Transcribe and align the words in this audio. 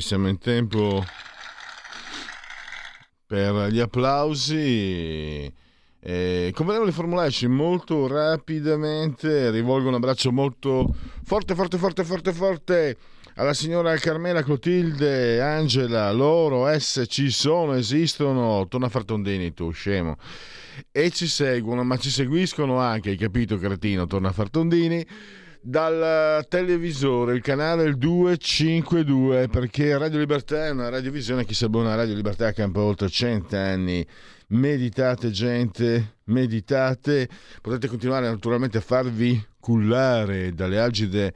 Siamo 0.00 0.28
in 0.28 0.38
tempo 0.38 1.04
per 3.26 3.68
gli 3.70 3.80
applausi. 3.80 5.52
Eh, 6.00 6.52
come 6.54 6.84
le 6.84 6.92
formularci? 6.92 7.46
Molto 7.46 8.06
rapidamente, 8.06 9.50
rivolgo 9.50 9.88
un 9.88 9.94
abbraccio 9.94 10.32
molto 10.32 10.94
forte, 11.24 11.54
forte, 11.54 11.76
forte, 11.78 12.04
forte, 12.04 12.32
forte 12.32 12.96
alla 13.34 13.54
signora 13.54 13.96
Carmela 13.96 14.42
Clotilde, 14.42 15.40
Angela, 15.40 16.10
loro, 16.12 16.66
esse 16.66 17.06
ci 17.06 17.30
sono, 17.30 17.74
esistono, 17.74 18.66
torna 18.68 18.88
Fartondini 18.88 19.54
tu, 19.54 19.70
scemo, 19.70 20.16
e 20.90 21.10
ci 21.10 21.28
seguono, 21.28 21.84
ma 21.84 21.96
ci 21.98 22.10
seguiscono 22.10 22.78
anche, 22.78 23.10
hai 23.10 23.16
capito 23.16 23.56
cretino, 23.58 24.06
torna 24.06 24.32
Fartondini, 24.32 25.06
dal 25.60 26.46
televisore, 26.48 27.34
il 27.34 27.42
canale 27.42 27.94
252, 27.96 29.48
perché 29.48 29.96
Radio 29.96 30.18
Libertà 30.18 30.66
è 30.66 30.70
una 30.70 30.88
radiovisione 30.88 31.44
che 31.44 31.54
si 31.54 31.64
abbona 31.64 31.92
a 31.92 31.96
Radio 31.96 32.14
Libertà 32.14 32.52
campa 32.52 32.80
oltre 32.80 33.08
cent'anni. 33.08 34.06
Meditate 34.48 35.30
gente, 35.30 36.16
meditate, 36.24 37.28
potete 37.60 37.86
continuare 37.86 38.28
naturalmente 38.28 38.78
a 38.78 38.82
farvi 38.82 39.44
cullare 39.60 40.54
dalle 40.54 40.80
agide 40.80 41.34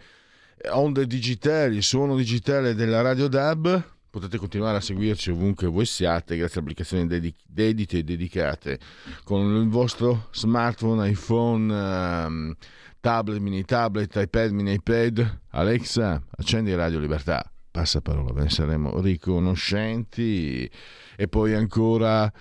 onde 0.70 1.06
digitali, 1.06 1.82
suono 1.82 2.16
digitale 2.16 2.74
della 2.74 3.00
Radio 3.00 3.28
DAB, 3.28 3.82
potete 4.10 4.36
continuare 4.36 4.76
a 4.76 4.80
seguirci 4.80 5.30
ovunque 5.30 5.66
voi 5.66 5.86
siate 5.86 6.36
grazie 6.36 6.60
a 6.60 6.62
applicazioni 6.62 7.06
dedite 7.06 7.98
e 7.98 8.04
dedicate 8.04 8.78
con 9.24 9.56
il 9.56 9.68
vostro 9.68 10.28
smartphone, 10.32 11.08
iPhone, 11.08 11.72
um, 11.72 12.54
tablet, 13.02 13.40
mini 13.40 13.64
tablet, 13.64 14.14
iPad, 14.14 14.52
mini 14.52 14.74
iPad. 14.74 15.40
Alexa, 15.50 16.22
accendi 16.36 16.72
Radio 16.74 17.00
Libertà. 17.00 17.44
Passa 17.70 18.00
parola, 18.00 18.32
ve 18.32 18.42
ne 18.42 18.48
saremo 18.48 19.00
riconoscenti. 19.00 20.70
E 21.16 21.28
poi 21.28 21.52
ancora 21.52 22.32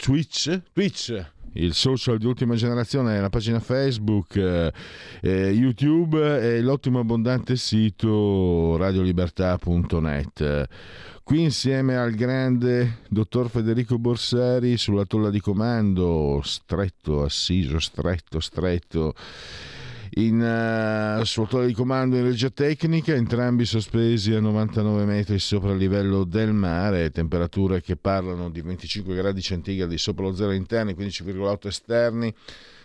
Twitch, 0.00 0.62
Twitch 0.72 1.34
il 1.54 1.74
social 1.74 2.18
di 2.18 2.26
ultima 2.26 2.54
generazione, 2.54 3.20
la 3.20 3.30
pagina 3.30 3.58
Facebook, 3.60 4.36
eh, 4.36 4.72
eh, 5.22 5.48
YouTube 5.50 6.18
e 6.40 6.60
l'ottimo 6.60 7.00
abbondante 7.00 7.56
sito 7.56 8.76
radiolibertà.net. 8.76 10.68
Qui 11.24 11.42
insieme 11.42 11.96
al 11.96 12.12
grande 12.12 12.98
dottor 13.08 13.50
Federico 13.50 13.98
Borsari 13.98 14.76
sulla 14.76 15.04
tolla 15.04 15.30
di 15.30 15.40
comando, 15.40 16.40
stretto, 16.44 17.24
assiso, 17.24 17.80
stretto, 17.80 18.38
stretto 18.38 19.14
in 20.18 21.18
uh, 21.20 21.22
suotore 21.24 21.66
di 21.66 21.74
comando 21.74 22.16
in 22.16 22.24
regia 22.24 22.48
tecnica, 22.48 23.12
entrambi 23.12 23.66
sospesi 23.66 24.32
a 24.32 24.40
99 24.40 25.04
metri 25.04 25.38
sopra 25.38 25.72
il 25.72 25.78
livello 25.78 26.24
del 26.24 26.54
mare, 26.54 27.10
temperature 27.10 27.82
che 27.82 27.96
parlano 27.96 28.48
di 28.48 28.62
25 28.62 29.14
gradi 29.14 29.42
centigradi 29.42 29.98
sopra 29.98 30.24
lo 30.24 30.34
zero 30.34 30.52
interni, 30.52 30.94
15,8 30.94 31.66
esterni, 31.66 32.34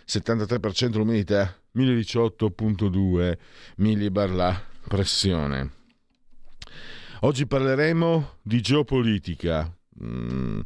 73% 0.06 0.96
l'umidità, 0.96 1.56
1018.2 1.74 3.38
millibar 3.76 4.30
la 4.30 4.62
pressione. 4.86 5.70
Oggi 7.20 7.46
parleremo 7.46 8.38
di 8.42 8.60
geopolitica. 8.60 9.74
Mm, 10.04 10.60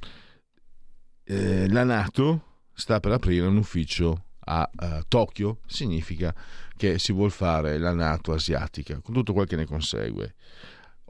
eh, 1.25 1.69
la 1.69 1.85
Nato 1.85 2.65
sta 2.73 2.99
per 2.99 3.13
aprire 3.13 3.47
un 3.47 3.57
ufficio 3.57 4.26
a 4.49 4.71
uh, 4.75 4.87
Tokyo 5.09 5.59
significa 5.67 6.35
che 6.77 6.99
si 6.99 7.13
vuole 7.13 7.31
fare 7.31 7.79
la 7.79 7.93
Nato 7.93 8.33
asiatica, 8.33 9.01
con 9.01 9.15
tutto 9.15 9.33
quel 9.33 9.47
che 9.47 9.57
ne 9.57 9.65
consegue. 9.65 10.35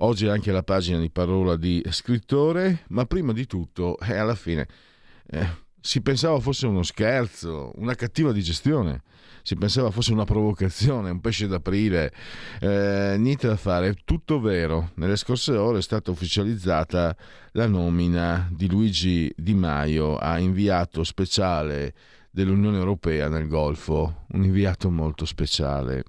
Oggi 0.00 0.26
anche 0.28 0.52
la 0.52 0.62
pagina 0.62 0.98
di 0.98 1.10
parola 1.10 1.56
di 1.56 1.82
scrittore, 1.90 2.84
ma 2.88 3.06
prima 3.06 3.32
di 3.32 3.46
tutto, 3.46 3.98
eh, 3.98 4.16
alla 4.16 4.34
fine, 4.34 4.68
eh, 5.30 5.64
si 5.80 6.02
pensava 6.02 6.38
fosse 6.40 6.66
uno 6.66 6.82
scherzo, 6.82 7.72
una 7.76 7.94
cattiva 7.94 8.32
digestione, 8.32 9.02
si 9.42 9.54
pensava 9.54 9.90
fosse 9.90 10.12
una 10.12 10.24
provocazione, 10.24 11.10
un 11.10 11.20
pesce 11.20 11.46
d'aprile, 11.46 12.12
eh, 12.60 13.14
niente 13.16 13.46
da 13.46 13.56
fare, 13.56 13.88
è 13.90 13.94
tutto 14.04 14.40
vero. 14.40 14.90
Nelle 14.94 15.16
scorse 15.16 15.52
ore 15.52 15.78
è 15.78 15.82
stata 15.82 16.10
ufficializzata 16.10 17.16
la 17.52 17.68
nomina 17.68 18.48
di 18.50 18.68
Luigi 18.68 19.32
Di 19.36 19.54
Maio 19.54 20.16
a 20.16 20.38
inviato 20.38 21.04
speciale 21.04 21.94
dell'Unione 22.36 22.76
Europea 22.76 23.30
nel 23.30 23.48
Golfo, 23.48 24.26
un 24.32 24.44
inviato 24.44 24.90
molto 24.90 25.24
speciale. 25.24 26.04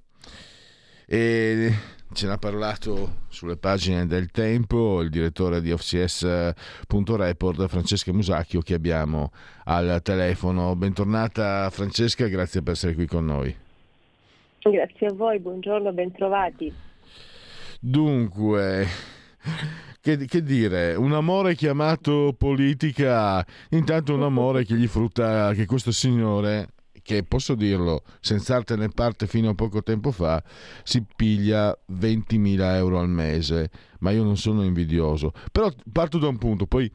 E 1.05 1.71
ce 2.11 2.27
n'ha 2.27 2.37
parlato 2.37 3.19
sulle 3.29 3.55
pagine 3.55 4.05
del 4.07 4.29
Tempo 4.29 5.01
il 5.01 5.09
direttore 5.09 5.61
di 5.61 5.71
OFCS.report 5.71 7.67
Francesca 7.67 8.11
Musacchio 8.11 8.59
che 8.59 8.73
abbiamo 8.73 9.31
al 9.63 10.01
telefono. 10.03 10.75
Bentornata 10.75 11.69
Francesca, 11.69 12.27
grazie 12.27 12.61
per 12.61 12.73
essere 12.73 12.93
qui 12.93 13.05
con 13.05 13.23
noi. 13.23 13.55
Grazie 14.59 15.07
a 15.07 15.13
voi, 15.13 15.39
buongiorno, 15.39 15.93
bentrovati. 15.93 16.73
Dunque, 17.79 18.85
che, 20.15 20.25
che, 20.25 20.41
dire, 20.41 20.95
un 20.95 21.11
amore 21.11 21.53
chiamato 21.53 22.33
politica, 22.37 23.45
intanto 23.71 24.13
un 24.13 24.23
amore 24.23 24.63
che 24.63 24.75
gli 24.75 24.87
frutta 24.87 25.51
che 25.53 25.65
questo 25.65 25.91
signore, 25.91 26.69
che 27.01 27.23
posso 27.23 27.55
dirlo, 27.55 28.03
senza 28.21 28.55
arte 28.55 28.77
né 28.77 28.87
parte 28.87 29.27
fino 29.27 29.49
a 29.49 29.53
poco 29.53 29.83
tempo 29.83 30.11
fa, 30.11 30.41
si 30.83 31.03
piglia 31.13 31.77
20.000 31.91 32.75
euro 32.75 32.99
al 32.99 33.09
mese, 33.09 33.69
ma 33.99 34.11
io 34.11 34.23
non 34.23 34.37
sono 34.37 34.63
invidioso. 34.63 35.33
Però 35.51 35.69
parto 35.91 36.19
da 36.19 36.29
un 36.29 36.37
punto, 36.37 36.67
poi 36.67 36.89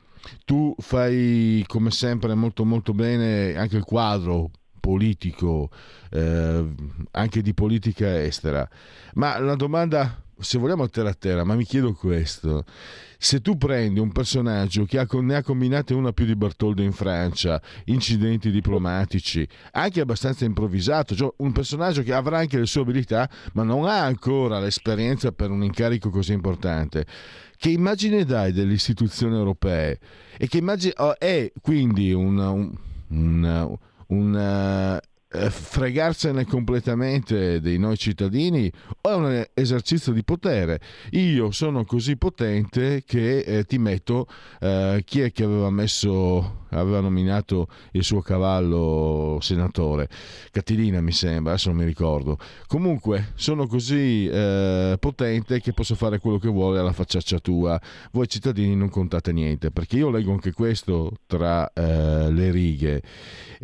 tu 0.46 0.74
fai 0.78 1.62
come 1.66 1.90
sempre 1.90 2.32
molto 2.32 2.64
molto 2.64 2.94
bene 2.94 3.54
anche 3.56 3.76
il 3.76 3.84
quadro 3.84 4.50
politico, 4.80 5.68
eh, 6.10 6.66
anche 7.10 7.42
di 7.42 7.52
politica 7.52 8.22
estera. 8.22 8.66
Ma 9.14 9.38
la 9.38 9.54
domanda 9.54 10.22
se 10.42 10.58
vogliamo 10.58 10.82
a 10.82 10.88
terra 10.88 11.10
a 11.10 11.14
terra, 11.14 11.44
ma 11.44 11.54
mi 11.54 11.64
chiedo 11.64 11.92
questo. 11.94 12.64
Se 13.18 13.40
tu 13.40 13.56
prendi 13.56 14.00
un 14.00 14.10
personaggio 14.10 14.84
che 14.84 14.98
ha, 14.98 15.06
ne 15.08 15.36
ha 15.36 15.42
combinate 15.42 15.94
una 15.94 16.12
più 16.12 16.24
di 16.24 16.34
Bartoldo 16.34 16.82
in 16.82 16.90
Francia, 16.90 17.62
incidenti 17.84 18.50
diplomatici, 18.50 19.46
anche 19.72 20.00
abbastanza 20.00 20.44
improvvisato, 20.44 21.14
cioè 21.14 21.32
un 21.36 21.52
personaggio 21.52 22.02
che 22.02 22.12
avrà 22.12 22.38
anche 22.38 22.58
le 22.58 22.66
sue 22.66 22.80
abilità, 22.80 23.30
ma 23.52 23.62
non 23.62 23.86
ha 23.86 24.02
ancora 24.02 24.58
l'esperienza 24.58 25.30
per 25.30 25.50
un 25.50 25.62
incarico 25.62 26.10
così 26.10 26.32
importante, 26.32 27.06
che 27.56 27.70
immagine 27.70 28.24
dai 28.24 28.52
delle 28.52 28.72
istituzioni 28.72 29.36
europee? 29.36 30.00
E 30.36 30.48
che 30.48 30.58
immagine 30.58 30.94
oh, 30.96 31.16
è 31.16 31.52
quindi 31.60 32.12
un, 32.12 32.38
un, 32.38 32.76
un, 33.08 33.78
un 34.08 35.00
fregarsene 35.32 36.44
completamente 36.44 37.60
dei 37.60 37.78
noi 37.78 37.96
cittadini 37.96 38.70
o 39.00 39.10
è 39.10 39.14
un 39.14 39.46
esercizio 39.54 40.12
di 40.12 40.22
potere? 40.22 40.80
Io 41.12 41.50
sono 41.50 41.84
così 41.84 42.16
potente 42.16 43.02
che 43.06 43.38
eh, 43.38 43.64
ti 43.64 43.78
metto 43.78 44.26
eh, 44.60 45.02
chi 45.04 45.20
è 45.20 45.32
che 45.32 45.44
aveva 45.44 45.70
messo, 45.70 46.66
aveva 46.70 47.00
nominato 47.00 47.68
il 47.92 48.04
suo 48.04 48.20
cavallo 48.20 49.38
senatore? 49.40 50.08
Catilina 50.50 51.00
mi 51.00 51.12
sembra, 51.12 51.52
adesso 51.52 51.70
non 51.70 51.78
mi 51.78 51.84
ricordo. 51.84 52.38
Comunque 52.66 53.32
sono 53.34 53.66
così 53.66 54.28
eh, 54.28 54.96
potente 54.98 55.60
che 55.60 55.72
posso 55.72 55.94
fare 55.94 56.18
quello 56.18 56.38
che 56.38 56.48
vuole 56.48 56.78
alla 56.78 56.92
facciaccia 56.92 57.38
tua. 57.38 57.80
Voi 58.12 58.28
cittadini 58.28 58.76
non 58.76 58.90
contate 58.90 59.32
niente, 59.32 59.70
perché 59.70 59.96
io 59.96 60.10
leggo 60.10 60.32
anche 60.32 60.52
questo 60.52 61.12
tra 61.26 61.72
eh, 61.72 62.30
le 62.30 62.50
righe. 62.50 63.02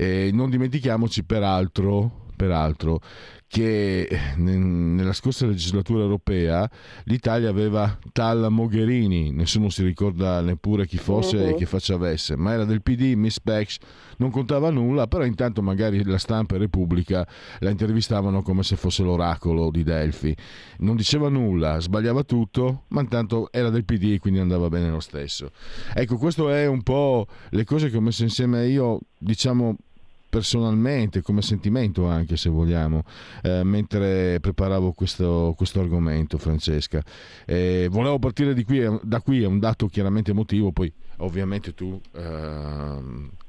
E 0.01 0.31
non 0.33 0.49
dimentichiamoci 0.49 1.25
peraltro 1.25 2.27
peraltro, 2.39 3.01
che 3.49 4.09
nella 4.37 5.13
scorsa 5.13 5.47
legislatura 5.47 6.03
europea 6.03 6.71
l'Italia 7.05 7.49
aveva 7.49 7.99
tal 8.13 8.47
Mogherini, 8.51 9.33
nessuno 9.33 9.71
si 9.71 9.83
ricorda 9.83 10.41
neppure 10.41 10.87
chi 10.87 10.99
fosse 10.99 11.37
uh-huh. 11.37 11.49
e 11.49 11.55
che 11.55 11.67
faccia 11.67 11.95
avesse, 11.95 12.37
ma 12.37 12.53
era 12.53 12.65
del 12.65 12.83
PD, 12.83 13.15
Miss 13.15 13.41
Pex, 13.41 13.79
non 14.19 14.31
contava 14.31 14.71
nulla, 14.71 15.09
però 15.09 15.25
intanto 15.25 15.63
magari 15.63 16.05
la 16.05 16.19
stampa 16.19 16.55
e 16.55 16.59
Repubblica 16.59 17.27
la 17.59 17.71
intervistavano 17.71 18.43
come 18.43 18.63
se 18.63 18.77
fosse 18.77 19.03
l'oracolo 19.03 19.71
di 19.71 19.83
Delfi. 19.83 20.35
Non 20.79 20.95
diceva 20.95 21.29
nulla, 21.29 21.81
sbagliava 21.81 22.23
tutto, 22.23 22.85
ma 22.89 23.01
intanto 23.01 23.51
era 23.51 23.71
del 23.71 23.85
PD 23.85 24.19
quindi 24.19 24.39
andava 24.39 24.69
bene 24.69 24.91
lo 24.91 25.01
stesso. 25.01 25.51
Ecco, 25.93 26.17
questo 26.19 26.51
è 26.51 26.67
un 26.67 26.83
po' 26.83 27.27
le 27.51 27.65
cose 27.65 27.91
che 27.91 27.97
ho 27.97 28.01
messo 28.01 28.23
insieme 28.23 28.67
io, 28.67 29.01
diciamo 29.19 29.77
personalmente, 30.29 31.23
come 31.23 31.43
sentimento 31.43 32.07
anche 32.07 32.37
se 32.37 32.49
vogliamo, 32.51 33.03
eh, 33.43 33.63
mentre 33.65 34.39
preparavo 34.41 34.93
questo, 34.93 35.55
questo 35.57 35.81
argomento, 35.81 36.39
Francesca. 36.39 37.03
Eh, 37.47 37.89
volevo 37.91 38.19
partire 38.19 38.55
qui, 38.65 38.85
da 39.03 39.21
qui, 39.21 39.43
è 39.43 39.47
un 39.47 39.59
dato 39.59 39.87
chiaramente 39.87 40.31
emotivo, 40.31 40.71
poi 40.71 40.93
ovviamente 41.19 41.75
tu 41.75 42.01
eh, 42.13 42.99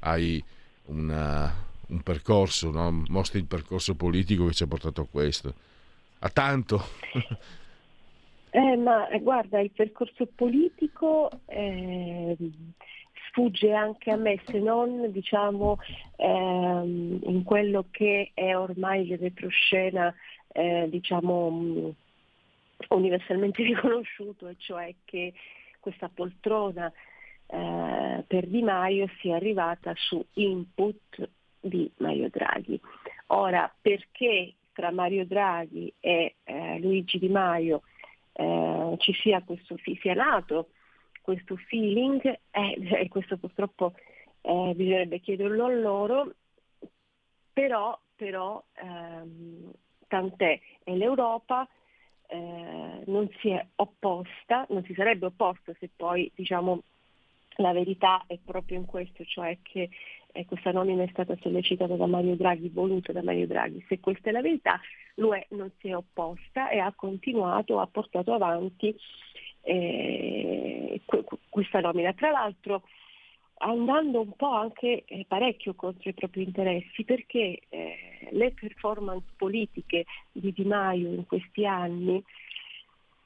hai 0.00 0.42
una, 0.86 1.52
un 1.88 2.00
percorso, 2.02 2.70
no? 2.70 3.02
mostri 3.08 3.40
il 3.40 3.46
percorso 3.46 3.94
politico 3.94 4.46
che 4.46 4.52
ci 4.52 4.62
ha 4.62 4.66
portato 4.66 5.02
a 5.02 5.06
questo, 5.10 5.54
a 6.20 6.28
tanto. 6.28 6.82
Eh, 8.52 8.76
ma 8.76 9.06
guarda, 9.20 9.60
il 9.60 9.70
percorso 9.70 10.26
politico 10.26 11.30
eh, 11.46 12.36
sfugge 13.30 13.72
anche 13.72 14.10
a 14.10 14.16
me, 14.16 14.40
se 14.44 14.58
non 14.58 15.10
diciamo 15.10 15.78
ehm, 16.16 17.20
in 17.22 17.42
quello 17.44 17.86
che 17.90 18.32
è 18.34 18.56
ormai 18.56 19.08
il 19.08 19.18
retroscena 19.18 20.14
eh, 20.48 20.86
diciamo, 20.90 21.50
mh, 21.50 21.94
universalmente 22.88 23.62
riconosciuto, 23.64 24.48
e 24.48 24.56
cioè 24.58 24.94
che 25.04 25.32
questa 25.78 26.10
poltrona 26.12 26.92
eh, 27.46 28.24
per 28.26 28.46
Di 28.46 28.62
Maio 28.62 29.08
sia 29.20 29.36
arrivata 29.36 29.92
su 29.96 30.24
input 30.34 31.28
di 31.60 31.90
Mario 31.98 32.28
Draghi. 32.30 32.80
Ora, 33.28 33.72
perché 33.80 34.54
tra 34.72 34.90
Mario 34.90 35.24
Draghi 35.24 35.92
e 36.00 36.34
eh, 36.44 36.78
Luigi 36.80 37.18
Di 37.18 37.28
Maio 37.28 37.82
eh, 38.32 38.94
ci 38.98 39.12
sia 39.14 39.42
questo 39.42 39.76
sia 40.00 40.14
nato 40.14 40.70
questo 41.20 41.56
feeling 41.56 42.22
e 42.24 42.38
eh, 42.50 43.08
questo 43.08 43.36
purtroppo 43.36 43.94
eh, 44.42 44.72
bisognerebbe 44.74 45.20
chiederlo 45.20 45.64
a 45.66 45.70
loro, 45.70 46.34
però, 47.52 47.98
però 48.16 48.62
ehm, 48.74 49.70
tant'è, 50.08 50.60
e 50.84 50.96
l'Europa 50.96 51.68
eh, 52.26 53.02
non 53.06 53.28
si 53.40 53.50
è 53.50 53.64
opposta, 53.76 54.66
non 54.70 54.84
si 54.84 54.94
sarebbe 54.94 55.26
opposta 55.26 55.74
se 55.78 55.90
poi 55.94 56.30
diciamo, 56.34 56.82
la 57.56 57.72
verità 57.72 58.24
è 58.26 58.38
proprio 58.42 58.78
in 58.78 58.86
questo, 58.86 59.24
cioè 59.24 59.58
che 59.62 59.90
eh, 60.32 60.46
questa 60.46 60.72
nomina 60.72 61.02
è 61.02 61.08
stata 61.10 61.36
sollecitata 61.40 61.96
da 61.96 62.06
Mario 62.06 62.36
Draghi, 62.36 62.68
voluta 62.68 63.12
da 63.12 63.22
Mario 63.22 63.46
Draghi. 63.46 63.84
Se 63.88 64.00
questa 64.00 64.30
è 64.30 64.32
la 64.32 64.40
verità, 64.40 64.80
l'UE 65.16 65.46
non 65.50 65.70
si 65.78 65.88
è 65.88 65.96
opposta 65.96 66.70
e 66.70 66.78
ha 66.78 66.92
continuato, 66.94 67.80
ha 67.80 67.86
portato 67.86 68.32
avanti 68.32 68.94
eh, 69.62 71.00
questa 71.48 71.80
nomina. 71.80 72.12
Tra 72.12 72.30
l'altro 72.30 72.82
andando 73.62 74.20
un 74.20 74.32
po' 74.36 74.52
anche 74.52 75.04
eh, 75.06 75.24
parecchio 75.28 75.74
contro 75.74 76.08
i 76.08 76.14
propri 76.14 76.44
interessi 76.44 77.04
perché 77.04 77.60
eh, 77.68 78.28
le 78.30 78.52
performance 78.52 79.26
politiche 79.36 80.04
di 80.32 80.52
Di 80.52 80.64
Maio 80.64 81.08
in 81.08 81.26
questi 81.26 81.66
anni 81.66 82.22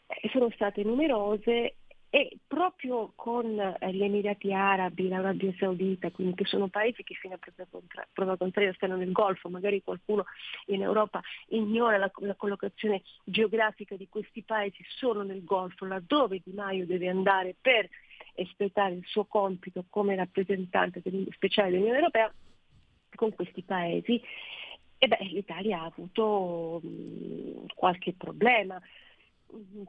eh, 0.06 0.28
sono 0.30 0.50
state 0.50 0.82
numerose 0.82 1.74
e 2.14 2.38
proprio 2.46 3.10
con 3.16 3.58
eh, 3.58 3.92
gli 3.92 4.04
Emirati 4.04 4.52
Arabi, 4.52 5.08
l'Arabia 5.08 5.52
Saudita, 5.58 6.12
quindi 6.12 6.36
che 6.36 6.44
sono 6.44 6.68
paesi 6.68 7.02
che 7.02 7.14
fino 7.14 7.34
a 7.34 7.38
prova 8.12 8.36
contraria 8.36 8.72
stanno 8.74 8.94
nel 8.94 9.10
Golfo, 9.10 9.48
magari 9.48 9.82
qualcuno 9.82 10.24
in 10.66 10.82
Europa 10.82 11.20
ignora 11.48 11.98
la, 11.98 12.08
la, 12.18 12.36
collocazione 12.36 13.02
geografica 13.24 13.96
di 13.96 14.06
questi 14.08 14.44
paesi, 14.44 14.76
sono 14.96 15.24
nel 15.24 15.42
Golfo, 15.42 15.86
laddove 15.86 16.40
Di 16.44 16.52
Maio 16.52 16.86
deve 16.86 17.08
andare 17.08 17.56
per 17.60 17.88
espletare 18.34 18.94
il 18.94 19.04
suo 19.06 19.24
compito 19.24 19.84
come 19.90 20.14
rappresentante 20.14 21.02
speciale 21.30 21.70
dell'Unione 21.70 21.98
Europea 21.98 22.32
con 23.16 23.34
questi 23.34 23.62
paesi. 23.62 24.22
E 24.98 25.08
beh, 25.08 25.18
l'Italia 25.32 25.80
ha 25.80 25.86
avuto 25.86 26.80
mh, 26.80 27.74
qualche 27.74 28.12
problema 28.12 28.80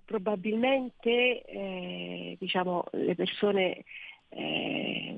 probabilmente 0.04 1.44
eh, 1.44 2.36
diciamo, 2.40 2.86
le 2.92 3.16
persone 3.16 3.84
eh, 4.30 5.18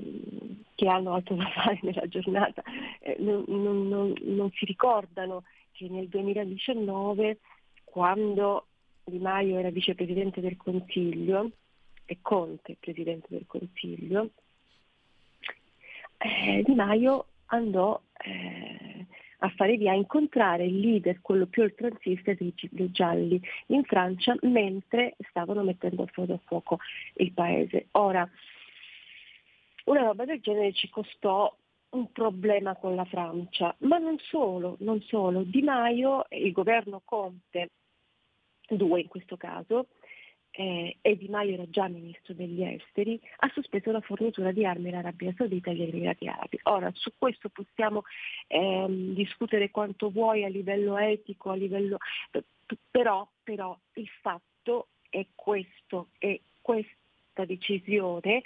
che 0.75 0.87
hanno 0.87 1.13
altro 1.13 1.35
da 1.35 1.49
fare 1.49 1.79
nella 1.81 2.07
giornata 2.07 2.61
eh, 2.99 3.15
non, 3.19 3.43
non, 3.47 3.87
non, 3.87 4.13
non, 4.21 4.51
si 4.51 4.65
ricordano 4.65 5.43
che 5.71 5.87
nel 5.89 6.07
2019 6.07 7.39
quando 7.83 8.67
Di 9.03 9.17
Maio 9.17 9.57
era 9.57 9.69
vicepresidente 9.69 10.41
del 10.41 10.57
Consiglio 10.57 11.51
e 12.05 12.19
Conte 12.21 12.77
presidente 12.79 13.27
del 13.29 13.45
Consiglio, 13.47 14.29
eh, 16.17 16.63
Di 16.65 16.73
Maio 16.73 17.25
andò 17.47 17.99
eh, 18.23 19.05
a 19.39 19.49
fare 19.49 19.77
via 19.77 19.91
a 19.91 19.95
incontrare 19.95 20.65
il 20.65 20.79
leader, 20.79 21.21
quello 21.21 21.45
più 21.45 21.63
oltranzista 21.63 22.33
dei, 22.33 22.53
dei 22.71 22.91
gialli 22.91 23.41
in 23.67 23.83
Francia, 23.83 24.35
mentre 24.41 25.15
stavano 25.29 25.63
mettendo 25.63 26.03
a 26.03 26.07
fuoco, 26.07 26.33
a 26.33 26.39
fuoco 26.43 26.79
il 27.15 27.31
paese. 27.33 27.87
Ora, 27.91 28.27
una 29.85 30.01
roba 30.01 30.25
del 30.25 30.41
genere 30.41 30.73
ci 30.73 30.89
costò 30.89 31.55
un 31.89 32.11
problema 32.11 32.75
con 32.75 32.95
la 32.95 33.05
Francia, 33.05 33.73
ma 33.79 33.97
non 33.97 34.17
solo, 34.19 34.75
non 34.79 35.01
solo. 35.01 35.43
Di 35.43 35.61
Maio, 35.61 36.25
il 36.29 36.51
governo 36.51 37.01
Conte, 37.05 37.69
due 38.67 39.01
in 39.01 39.07
questo 39.07 39.37
caso, 39.37 39.87
eh, 40.59 40.97
e 41.01 41.17
Di 41.17 41.27
Maio 41.29 41.53
era 41.53 41.69
già 41.69 41.87
ministro 41.87 42.33
degli 42.33 42.63
esteri, 42.63 43.19
ha 43.37 43.51
sospeso 43.53 43.91
la 43.91 44.01
fornitura 44.01 44.51
di 44.51 44.65
armi 44.65 44.89
all'Arabia 44.89 45.31
Saudita 45.37 45.69
e 45.69 45.73
agli 45.73 45.83
Emirati 45.83 46.27
Arabi. 46.27 46.59
Ora, 46.63 46.91
su 46.95 47.11
questo 47.15 47.49
possiamo 47.49 48.03
ehm, 48.47 49.13
discutere 49.13 49.69
quanto 49.69 50.09
vuoi 50.09 50.43
a 50.43 50.49
livello 50.49 50.97
etico, 50.97 51.51
a 51.51 51.55
livello... 51.55 51.97
Però, 52.89 53.29
però 53.43 53.77
il 53.93 54.09
fatto 54.19 54.87
è 55.09 55.25
questo, 55.35 56.07
e 56.17 56.41
questa 56.59 57.45
decisione 57.45 58.41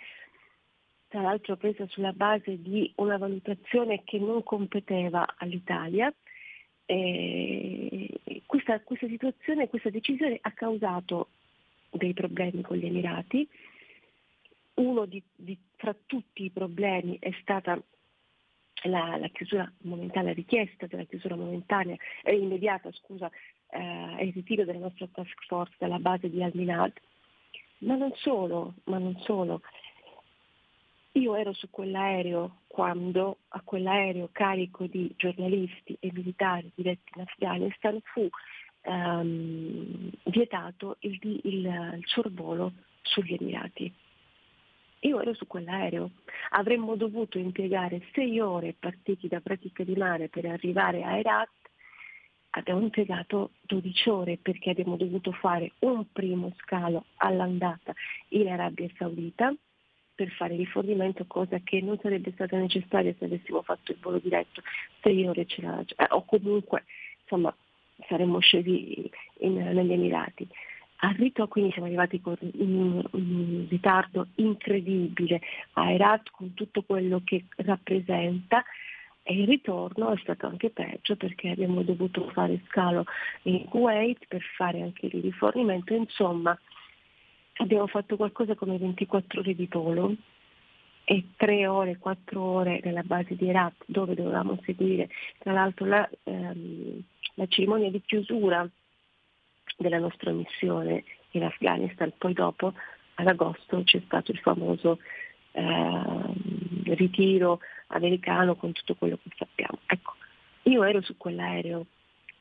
tra 1.08 1.22
l'altro 1.22 1.56
presa 1.56 1.86
sulla 1.88 2.14
base 2.14 2.62
di 2.62 2.92
una 2.98 3.18
valutazione 3.18 4.04
che 4.04 4.18
non 4.18 4.44
competeva 4.44 5.36
all'Italia, 5.38 6.14
eh, 6.86 8.10
questa, 8.46 8.80
questa 8.82 9.08
situazione, 9.08 9.68
questa 9.68 9.90
decisione 9.90 10.38
ha 10.40 10.52
causato 10.52 11.30
dei 11.92 12.14
problemi 12.14 12.62
con 12.62 12.78
gli 12.78 12.86
Emirati. 12.86 13.48
Uno 14.76 15.06
di, 15.06 15.22
di, 15.36 15.58
tra 15.76 15.96
tutti 16.06 16.46
i 16.46 16.50
problemi 16.50 17.18
è 17.20 17.32
stata 17.42 17.80
la, 18.84 19.18
la, 19.18 19.28
chiusura 19.28 19.72
momentanea, 19.82 20.30
la 20.30 20.36
richiesta 20.36 20.88
della 20.88 21.04
chiusura 21.04 21.36
momentanea 21.36 21.96
e 22.24 22.36
immediata, 22.36 22.92
scusa, 22.92 23.30
eh, 23.70 24.26
il 24.26 24.34
ritiro 24.34 24.64
della 24.64 24.80
nostra 24.80 25.08
task 25.12 25.46
force 25.46 25.76
dalla 25.78 26.00
base 26.00 26.30
di 26.30 26.42
Al-Minad. 26.42 26.94
Ma 27.80 27.96
non 27.96 28.12
solo, 28.16 28.76
ma 28.86 28.98
non 28.98 29.18
solo. 29.22 29.62
Io 31.14 31.36
ero 31.36 31.52
su 31.52 31.70
quell'aereo 31.70 32.62
quando 32.68 33.40
a 33.50 33.62
quell'aereo 33.62 34.30
carico 34.32 34.86
di 34.86 35.14
giornalisti 35.18 35.98
e 36.00 36.10
militari 36.14 36.72
diretti 36.74 37.12
in 37.16 37.22
Afghanistan 37.22 38.00
fu 38.02 38.30
ehm, 38.82 40.10
vietato 40.26 40.98
il, 41.00 41.20
il, 41.22 41.40
il 41.44 42.04
sorvolo 42.06 42.74
sugli 43.02 43.36
Emirati. 43.40 43.94
Io 45.04 45.20
ero 45.20 45.34
su 45.34 45.48
quell'aereo, 45.48 46.12
avremmo 46.52 46.96
dovuto 46.96 47.40
impiegare 47.40 48.04
sei 48.14 48.40
ore 48.40 48.76
partiti 48.78 49.28
da 49.28 49.40
pratica 49.40 49.84
di 49.84 49.96
mare 49.96 50.30
per 50.30 50.46
arrivare 50.46 51.04
a 51.04 51.18
Herat, 51.18 51.50
abbiamo 52.52 52.82
impiegato 52.82 53.52
12 53.62 54.10
ore 54.10 54.38
perché 54.38 54.70
abbiamo 54.70 54.98
dovuto 54.98 55.32
fare 55.32 55.72
un 55.80 56.06
primo 56.12 56.54
scalo 56.60 57.06
all'andata 57.16 57.94
in 58.30 58.48
Arabia 58.50 58.88
Saudita 58.98 59.52
per 60.14 60.30
fare 60.32 60.56
rifornimento, 60.56 61.26
cosa 61.26 61.58
che 61.64 61.82
non 61.82 61.98
sarebbe 62.00 62.32
stata 62.34 62.56
necessaria 62.58 63.16
se 63.18 63.26
avessimo 63.26 63.64
fatto 63.64 63.92
il 63.92 63.98
volo 64.00 64.20
diretto, 64.20 64.62
sei 65.02 65.26
ore 65.26 65.48
ce 65.48 65.62
l'ha, 65.64 65.80
eh, 65.80 66.06
o 66.10 66.24
comunque 66.26 66.84
insomma 67.22 67.56
saremmo 68.08 68.40
scesi 68.40 69.10
in, 69.40 69.56
negli 69.56 69.94
Emirati. 69.94 70.48
Al 71.04 71.16
rito 71.16 71.48
quindi 71.48 71.72
siamo 71.72 71.88
arrivati 71.88 72.22
con 72.22 72.38
un, 72.40 73.04
un, 73.12 73.68
ritardo 73.70 74.28
incredibile. 74.36 75.42
A 75.74 75.92
Herat 75.92 76.30
con 76.32 76.54
tutto 76.54 76.84
quello 76.84 77.22
che 77.24 77.46
rappresenta 77.58 78.64
e 79.24 79.34
il 79.34 79.48
ritorno 79.48 80.12
è 80.12 80.18
stato 80.22 80.48
anche 80.48 80.70
peggio 80.70 81.16
perché 81.16 81.50
abbiamo 81.50 81.82
dovuto 81.84 82.30
fare 82.30 82.62
scalo 82.68 83.06
in 83.44 83.66
Kuwait 83.66 84.26
per 84.28 84.42
fare 84.56 84.82
anche 84.82 85.08
il 85.08 85.22
rifornimento, 85.22 85.94
insomma 85.94 86.58
abbiamo 87.56 87.88
fatto 87.88 88.16
qualcosa 88.16 88.56
come 88.56 88.78
24 88.78 89.40
ore 89.40 89.56
di 89.56 89.68
volo 89.70 90.16
e 91.12 91.26
3 91.36 91.68
ore, 91.68 91.98
4 91.98 92.42
ore 92.42 92.80
nella 92.86 93.04
base 93.04 93.36
di 93.36 93.50
Herat 93.50 93.74
dove 93.86 94.16
dovevamo 94.16 94.58
seguire 94.64 95.10
tra 95.40 95.52
l'altro 95.52 95.86
la, 95.86 96.10
ehm, 96.24 97.04
la 97.34 97.48
cerimonia 97.48 97.92
di 97.92 98.02
chiusura 98.02 98.66
della 99.78 100.00
nostra 100.00 100.32
missione 100.32 101.04
in 101.32 101.44
Afghanistan, 101.44 102.14
poi 102.18 102.32
dopo 102.32 102.74
ad 103.16 103.28
agosto 103.28 103.84
c'è 103.84 104.02
stato 104.06 104.32
il 104.32 104.38
famoso 104.38 105.00
eh, 105.52 106.94
ritiro 106.96 107.60
americano 107.88 108.56
con 108.56 108.72
tutto 108.72 108.96
quello 108.96 109.20
che 109.22 109.32
sappiamo. 109.36 109.80
Ecco, 109.88 110.14
io 110.64 110.82
ero 110.84 111.02
su 111.02 111.18
quell'aereo, 111.18 111.88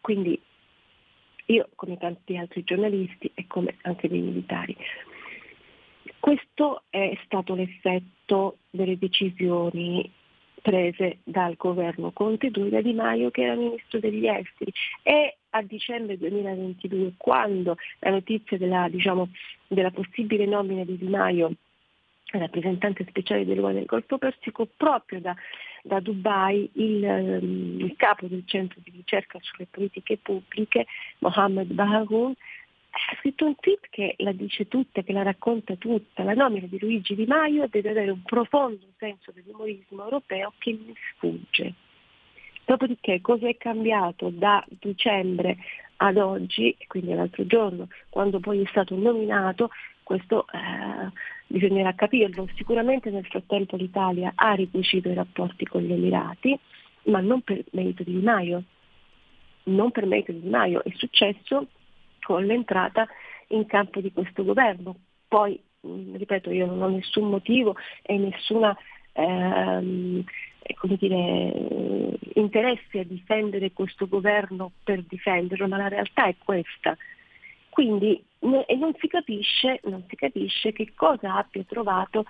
quindi 0.01 0.41
io 1.47 1.69
come 1.75 1.99
tanti 1.99 2.37
altri 2.37 2.63
giornalisti 2.63 3.33
e 3.35 3.49
come 3.49 3.79
anche 3.83 4.09
dei 4.09 4.21
militari. 4.21 4.77
Questo 6.21 6.83
è 6.91 7.19
stato 7.25 7.55
l'effetto 7.55 8.59
delle 8.69 8.99
decisioni 8.99 10.13
prese 10.61 11.21
dal 11.25 11.57
governo 11.57 12.11
Conte 12.13 12.51
2 12.51 12.69
da 12.69 12.83
Di 12.83 12.93
Maio 12.93 13.31
che 13.31 13.43
era 13.43 13.55
ministro 13.55 13.99
degli 13.99 14.27
esteri. 14.27 14.71
E 15.03 15.37
a 15.51 15.63
dicembre 15.63 16.19
2022 16.19 17.15
quando 17.17 17.77
la 18.01 18.11
notizia 18.11 18.59
della, 18.59 18.89
diciamo, 18.91 19.31
della 19.67 19.91
possibile 19.91 20.45
nomina 20.45 20.85
di 20.85 20.99
Di 20.99 21.09
Maio 21.09 21.55
rappresentante 22.39 23.05
speciale 23.09 23.45
dell'UE 23.45 23.73
nel 23.73 23.87
Golfo 23.87 24.19
Persico, 24.19 24.69
proprio 24.77 25.21
da, 25.21 25.35
da 25.83 26.01
Dubai 26.01 26.71
il, 26.75 27.05
ehm, 27.05 27.81
il, 27.81 27.95
capo 27.97 28.27
del 28.27 28.45
centro 28.47 28.79
di 28.85 28.91
ricerca 28.91 29.39
sulle 29.41 29.67
politiche 29.69 30.19
pubbliche, 30.19 30.87
Mohammed 31.19 31.73
Baharoun, 31.73 32.35
ha 32.91 33.17
scritto 33.19 33.47
un 33.47 33.55
tweet 33.57 33.89
che 33.91 34.15
la 34.19 34.33
dice 34.33 34.69
tutta, 34.69 35.03
che 35.03 35.13
la 35.13 35.23
racconta 35.23 35.77
tutta. 35.77 36.25
La 36.25 36.35
nomina 36.35 36.67
di 36.67 36.79
Luigi 36.79 37.15
Di 37.15 37.27
Maio 37.27 37.67
deve 37.69 37.91
avere 37.91 38.11
un 38.11 38.23
profondo 38.23 38.87
senso 38.99 39.33
dell'umorismo 39.33 40.03
europeo 40.03 40.53
che 40.59 40.73
mi 40.73 40.95
sfugge. 41.13 41.75
Dopodiché 42.65 43.21
cosa 43.21 43.49
è 43.49 43.57
cambiato 43.57 44.31
da 44.31 44.65
dicembre 44.69 45.57
ad 45.97 46.17
oggi, 46.17 46.77
quindi 46.87 47.15
l'altro 47.15 47.47
giorno, 47.47 47.89
quando 48.09 48.41
poi 48.41 48.63
è 48.63 48.67
stato 48.69 48.95
nominato, 48.97 49.71
questo 50.03 50.47
eh, 50.53 51.11
bisognerà 51.47 51.95
capirlo. 51.95 52.49
Sicuramente 52.55 53.11
nel 53.11 53.27
frattempo 53.27 53.77
l'Italia 53.77 54.33
ha 54.35 54.53
ricucito 54.55 55.09
i 55.09 55.15
rapporti 55.15 55.67
con 55.67 55.83
gli 55.83 55.93
Emirati, 55.93 56.59
ma 57.05 57.21
non 57.21 57.43
per 57.43 57.65
merito 57.73 58.03
di 58.03 58.13
Di 58.13 58.23
Maio. 58.23 58.63
Non 59.65 59.91
per 59.91 60.07
merito 60.07 60.33
di 60.33 60.41
Di 60.41 60.49
Maio, 60.49 60.83
è 60.83 60.91
successo 60.97 61.67
con 62.31 62.45
l'entrata 62.45 63.09
in 63.49 63.67
campo 63.67 64.01
di 64.01 64.13
questo 64.13 64.45
governo. 64.45 64.95
Poi, 65.27 65.61
ripeto, 65.81 66.53
io 66.53 66.67
non 66.67 66.81
ho 66.81 66.89
nessun 66.89 67.29
motivo 67.29 67.75
e 68.03 68.17
nessuna 68.19 68.77
ehm, 69.15 70.23
come 70.77 70.97
dire, 70.97 72.17
interesse 72.35 73.01
a 73.01 73.05
difendere 73.05 73.73
questo 73.73 74.07
governo 74.07 74.71
per 74.85 75.03
difenderlo, 75.03 75.67
ma 75.67 75.77
la 75.77 75.89
realtà 75.89 76.27
è 76.27 76.37
questa. 76.39 76.97
Quindi 77.69 78.23
non 78.39 78.95
si 79.01 79.09
capisce, 79.09 79.81
non 79.85 80.05
si 80.09 80.15
capisce 80.15 80.71
che 80.71 80.93
cosa 80.95 81.35
abbia 81.35 81.65
trovato 81.67 82.27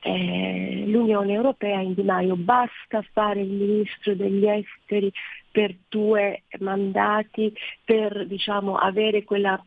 eh, 0.00 0.84
l'Unione 0.86 1.32
Europea 1.32 1.80
in 1.80 1.94
Di 1.94 2.02
Maio. 2.02 2.36
Basta 2.36 3.02
fare 3.12 3.40
il 3.40 3.50
ministro 3.50 4.14
degli 4.14 4.46
esteri 4.46 5.12
per 5.50 5.74
due 5.88 6.44
mandati, 6.60 7.52
per 7.84 8.26
diciamo, 8.26 8.76
avere 8.76 9.24
quella 9.24 9.62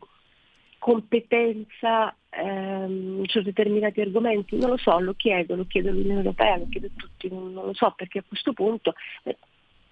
competenza 0.78 2.14
ehm, 2.30 3.24
su 3.26 3.42
determinati 3.42 4.00
argomenti? 4.00 4.56
Non 4.56 4.70
lo 4.70 4.76
so, 4.76 4.98
lo 4.98 5.14
chiedo, 5.14 5.54
lo 5.54 5.66
chiedo 5.66 5.90
all'Unione 5.90 6.18
Europea, 6.18 6.56
lo 6.56 6.66
chiedo 6.68 6.86
a 6.86 6.90
tutti, 6.96 7.28
non, 7.28 7.52
lo 7.52 7.74
so 7.74 7.92
perché 7.96 8.18
a 8.20 8.24
questo 8.26 8.52
punto 8.52 8.94
eh, 9.24 9.36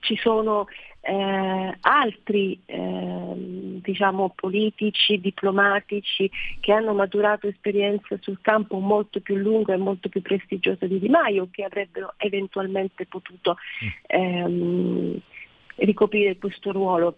ci 0.01 0.17
sono 0.17 0.67
eh, 1.03 1.77
altri 1.81 2.61
eh, 2.67 3.33
diciamo, 3.83 4.33
politici, 4.35 5.21
diplomatici 5.21 6.31
che 6.61 6.73
hanno 6.73 6.93
maturato 6.93 7.47
esperienza 7.47 8.17
sul 8.21 8.39
campo 8.41 8.79
molto 8.79 9.21
più 9.21 9.37
lunga 9.37 9.73
e 9.73 9.79
molto 9.79 10.09
più 10.09 10.21
prestigiosa 10.21 10.87
di 10.87 10.99
Di 10.99 11.09
Maio 11.09 11.49
che 11.51 11.65
avrebbero 11.65 12.15
eventualmente 12.19 13.07
potuto 13.07 13.57
mm. 13.85 13.89
ehm, 14.07 15.21
ricoprire 15.77 16.37
questo 16.37 16.73
ruolo. 16.73 17.17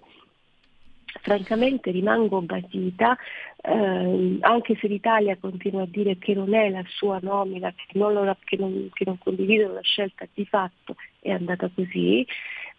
Francamente 1.21 1.91
rimango 1.91 2.41
basita, 2.41 3.19
eh, 3.61 4.39
anche 4.41 4.77
se 4.81 4.87
l'Italia 4.87 5.37
continua 5.39 5.83
a 5.83 5.87
dire 5.87 6.17
che 6.17 6.33
non 6.33 6.55
è 6.55 6.71
la 6.71 6.83
sua 6.87 7.19
nomina, 7.21 7.71
che 7.73 7.99
non, 7.99 8.15
lo, 8.15 8.35
che 8.45 8.57
non, 8.57 8.89
che 8.95 9.05
non 9.05 9.19
condividono 9.19 9.75
la 9.75 9.83
scelta 9.83 10.27
di 10.33 10.47
fatto, 10.47 10.97
è 11.21 11.31
andata 11.31 11.71
così. 11.75 12.27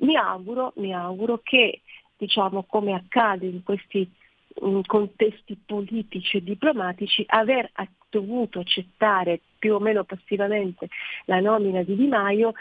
Mi 0.03 0.15
auguro, 0.15 0.73
mi 0.77 0.93
auguro 0.93 1.39
che, 1.43 1.81
diciamo, 2.17 2.63
come 2.63 2.93
accade 2.93 3.45
in 3.45 3.63
questi 3.63 4.09
in 4.61 4.85
contesti 4.85 5.57
politici 5.65 6.37
e 6.37 6.43
diplomatici, 6.43 7.23
aver 7.27 7.71
dovuto 8.09 8.59
accettare 8.59 9.39
più 9.57 9.73
o 9.73 9.79
meno 9.79 10.03
passivamente 10.03 10.89
la 11.25 11.39
nomina 11.39 11.81
di 11.81 11.95
Di 11.95 12.07
Maio 12.07 12.53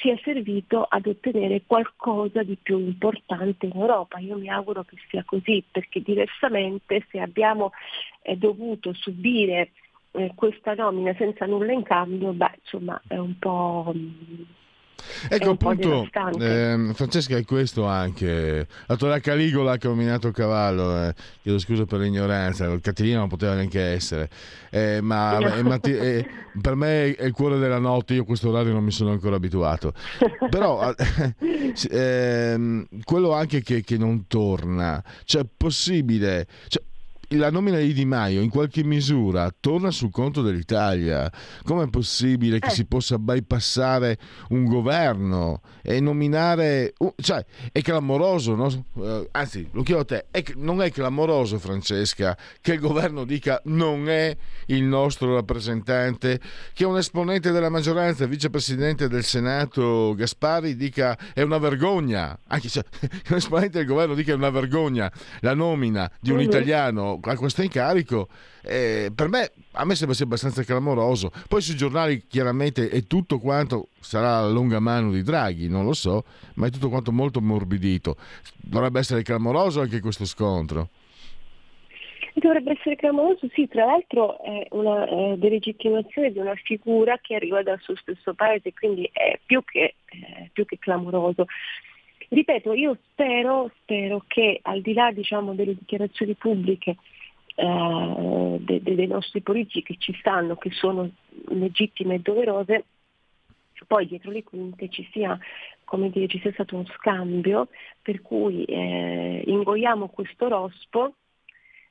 sia 0.00 0.18
servito 0.22 0.82
ad 0.88 1.06
ottenere 1.06 1.62
qualcosa 1.66 2.42
di 2.42 2.56
più 2.60 2.78
importante 2.78 3.66
in 3.66 3.72
Europa. 3.74 4.18
Io 4.18 4.36
mi 4.36 4.48
auguro 4.48 4.84
che 4.84 4.96
sia 5.08 5.22
così, 5.24 5.62
perché 5.70 6.00
diversamente 6.00 7.06
se 7.10 7.20
abbiamo 7.20 7.72
eh, 8.22 8.36
dovuto 8.36 8.92
subire 8.94 9.72
eh, 10.12 10.32
questa 10.34 10.74
nomina 10.74 11.14
senza 11.14 11.46
nulla 11.46 11.72
in 11.72 11.82
cambio, 11.82 12.32
beh, 12.32 12.58
insomma, 12.62 13.00
è 13.06 13.16
un 13.16 13.38
po'. 13.38 13.92
Ecco 15.28 15.50
appunto, 15.50 16.08
eh, 16.38 16.90
Francesca, 16.94 17.36
è 17.36 17.44
questo 17.44 17.84
anche. 17.86 18.66
La 18.86 18.96
tua 18.96 19.18
Caligola 19.20 19.76
che 19.76 19.86
ho 19.86 19.90
nominato 19.90 20.30
cavallo, 20.30 21.06
eh, 21.06 21.14
chiedo 21.42 21.58
scusa 21.58 21.84
per 21.84 22.00
l'ignoranza, 22.00 22.66
il 22.66 22.80
Caterina 22.80 23.18
non 23.18 23.28
poteva 23.28 23.54
neanche 23.54 23.80
essere, 23.80 24.28
eh, 24.70 25.00
ma 25.00 25.38
matti- 25.62 25.96
eh, 25.96 26.26
per 26.60 26.74
me 26.74 27.14
è 27.14 27.24
il 27.24 27.32
cuore 27.32 27.58
della 27.58 27.78
notte, 27.78 28.14
io 28.14 28.22
a 28.22 28.26
questo 28.26 28.48
orario 28.48 28.72
non 28.72 28.84
mi 28.84 28.90
sono 28.90 29.10
ancora 29.10 29.36
abituato. 29.36 29.92
Però 30.50 30.92
ehm, 31.90 32.86
quello 33.04 33.32
anche 33.32 33.62
che, 33.62 33.82
che, 33.82 33.96
non 33.96 34.26
torna, 34.26 35.02
cioè 35.24 35.44
possibile... 35.56 36.46
Cioè, 36.68 36.82
la 37.30 37.50
nomina 37.50 37.78
di 37.78 37.92
Di 37.92 38.04
Maio 38.04 38.40
in 38.40 38.48
qualche 38.48 38.82
misura 38.82 39.52
torna 39.58 39.90
sul 39.90 40.10
conto 40.10 40.40
dell'Italia. 40.40 41.30
Com'è 41.64 41.88
possibile 41.88 42.58
che 42.58 42.68
eh. 42.68 42.70
si 42.70 42.86
possa 42.86 43.18
bypassare 43.18 44.18
un 44.50 44.64
governo 44.64 45.60
e 45.82 46.00
nominare... 46.00 46.94
cioè, 47.16 47.44
è 47.72 47.82
clamoroso, 47.82 48.54
no? 48.54 48.86
Uh, 48.94 49.28
anzi, 49.32 49.68
lo 49.72 49.82
chiedo 49.82 50.00
a 50.00 50.04
te, 50.04 50.26
è, 50.30 50.42
non 50.56 50.80
è 50.80 50.90
clamoroso, 50.90 51.58
Francesca, 51.58 52.36
che 52.60 52.74
il 52.74 52.80
governo 52.80 53.24
dica 53.24 53.60
non 53.64 54.08
è 54.08 54.34
il 54.66 54.82
nostro 54.82 55.34
rappresentante, 55.34 56.40
che 56.72 56.84
un 56.84 56.96
esponente 56.96 57.50
della 57.50 57.68
maggioranza, 57.68 58.26
vicepresidente 58.26 59.08
del 59.08 59.24
Senato 59.24 60.14
Gaspari, 60.16 60.76
dica 60.76 61.18
è 61.34 61.42
una 61.42 61.58
vergogna, 61.58 62.38
anche 62.46 62.68
se 62.68 62.84
un 63.30 63.36
esponente 63.36 63.78
del 63.78 63.86
governo 63.86 64.14
dica 64.14 64.32
è 64.32 64.34
una 64.34 64.50
vergogna 64.50 65.10
la 65.40 65.54
nomina 65.54 66.10
di 66.20 66.30
un 66.30 66.36
mm-hmm. 66.36 66.46
italiano 66.46 67.17
a 67.22 67.36
questo 67.36 67.62
incarico, 67.62 68.28
eh, 68.62 69.10
per 69.14 69.28
me, 69.28 69.52
a 69.72 69.84
me 69.84 69.94
sembra 69.94 70.14
sia 70.14 70.24
abbastanza 70.24 70.62
clamoroso. 70.62 71.30
Poi 71.48 71.60
sui 71.60 71.76
giornali 71.76 72.26
chiaramente 72.26 72.88
è 72.88 73.04
tutto 73.04 73.38
quanto, 73.38 73.88
sarà 74.00 74.40
la 74.40 74.50
lunga 74.50 74.80
mano 74.80 75.10
di 75.10 75.22
Draghi, 75.22 75.68
non 75.68 75.84
lo 75.84 75.92
so, 75.92 76.24
ma 76.54 76.66
è 76.66 76.70
tutto 76.70 76.88
quanto 76.88 77.12
molto 77.12 77.40
morbidito. 77.40 78.16
Dovrebbe 78.56 78.98
essere 78.98 79.22
clamoroso 79.22 79.80
anche 79.80 80.00
questo 80.00 80.24
scontro. 80.24 80.88
Dovrebbe 82.34 82.72
essere 82.78 82.94
clamoroso, 82.94 83.48
sì, 83.52 83.66
tra 83.66 83.84
l'altro 83.84 84.40
è 84.42 84.66
una 84.70 85.08
eh, 85.08 85.36
delegittimazione 85.38 86.30
di 86.30 86.38
una 86.38 86.54
figura 86.54 87.18
che 87.20 87.34
arriva 87.34 87.62
dal 87.62 87.80
suo 87.80 87.96
stesso 87.96 88.32
paese, 88.34 88.72
quindi 88.74 89.10
è 89.12 89.40
più 89.44 89.62
che, 89.64 89.94
eh, 90.06 90.48
più 90.52 90.64
che 90.64 90.78
clamoroso. 90.78 91.46
Ripeto, 92.28 92.74
io 92.74 92.98
spero, 93.10 93.70
spero 93.82 94.22
che 94.26 94.58
al 94.62 94.82
di 94.82 94.92
là 94.92 95.10
diciamo, 95.12 95.54
delle 95.54 95.74
dichiarazioni 95.74 96.34
pubbliche 96.34 96.96
eh, 97.54 98.56
de, 98.60 98.82
de, 98.82 98.94
dei 98.94 99.06
nostri 99.06 99.40
politici 99.40 99.82
che 99.82 99.96
ci 99.98 100.14
stanno, 100.20 100.56
che 100.56 100.70
sono 100.70 101.10
legittime 101.48 102.16
e 102.16 102.20
doverose, 102.20 102.84
poi 103.86 104.06
dietro 104.06 104.30
le 104.30 104.44
quinte 104.44 104.88
ci 104.90 105.08
sia, 105.12 105.38
dire, 106.10 106.28
ci 106.28 106.38
sia 106.40 106.52
stato 106.52 106.74
uno 106.74 106.86
scambio 106.96 107.68
per 108.02 108.20
cui 108.20 108.64
eh, 108.64 109.42
ingoiamo 109.46 110.08
questo 110.08 110.48
rospo 110.48 111.14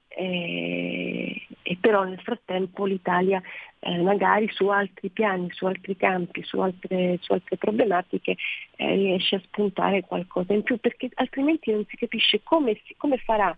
eh, 0.09 1.41
e 1.61 1.77
però 1.79 2.03
nel 2.03 2.19
frattempo 2.19 2.85
l'Italia 2.85 3.41
eh, 3.79 4.01
magari 4.01 4.49
su 4.51 4.67
altri 4.67 5.09
piani, 5.09 5.49
su 5.51 5.65
altri 5.65 5.95
campi, 5.95 6.43
su 6.43 6.59
altre, 6.59 7.17
su 7.21 7.33
altre 7.33 7.57
problematiche 7.57 8.35
eh, 8.75 8.95
riesce 8.95 9.35
a 9.35 9.41
spuntare 9.43 10.01
qualcosa 10.01 10.53
in 10.53 10.63
più, 10.63 10.77
perché 10.77 11.09
altrimenti 11.15 11.71
non 11.71 11.85
si 11.87 11.97
capisce 11.97 12.41
come, 12.43 12.79
come 12.97 13.17
farà, 13.17 13.55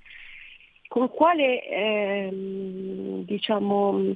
con 0.87 1.09
quale 1.09 1.63
ehm, 1.63 3.23
diciamo, 3.25 4.15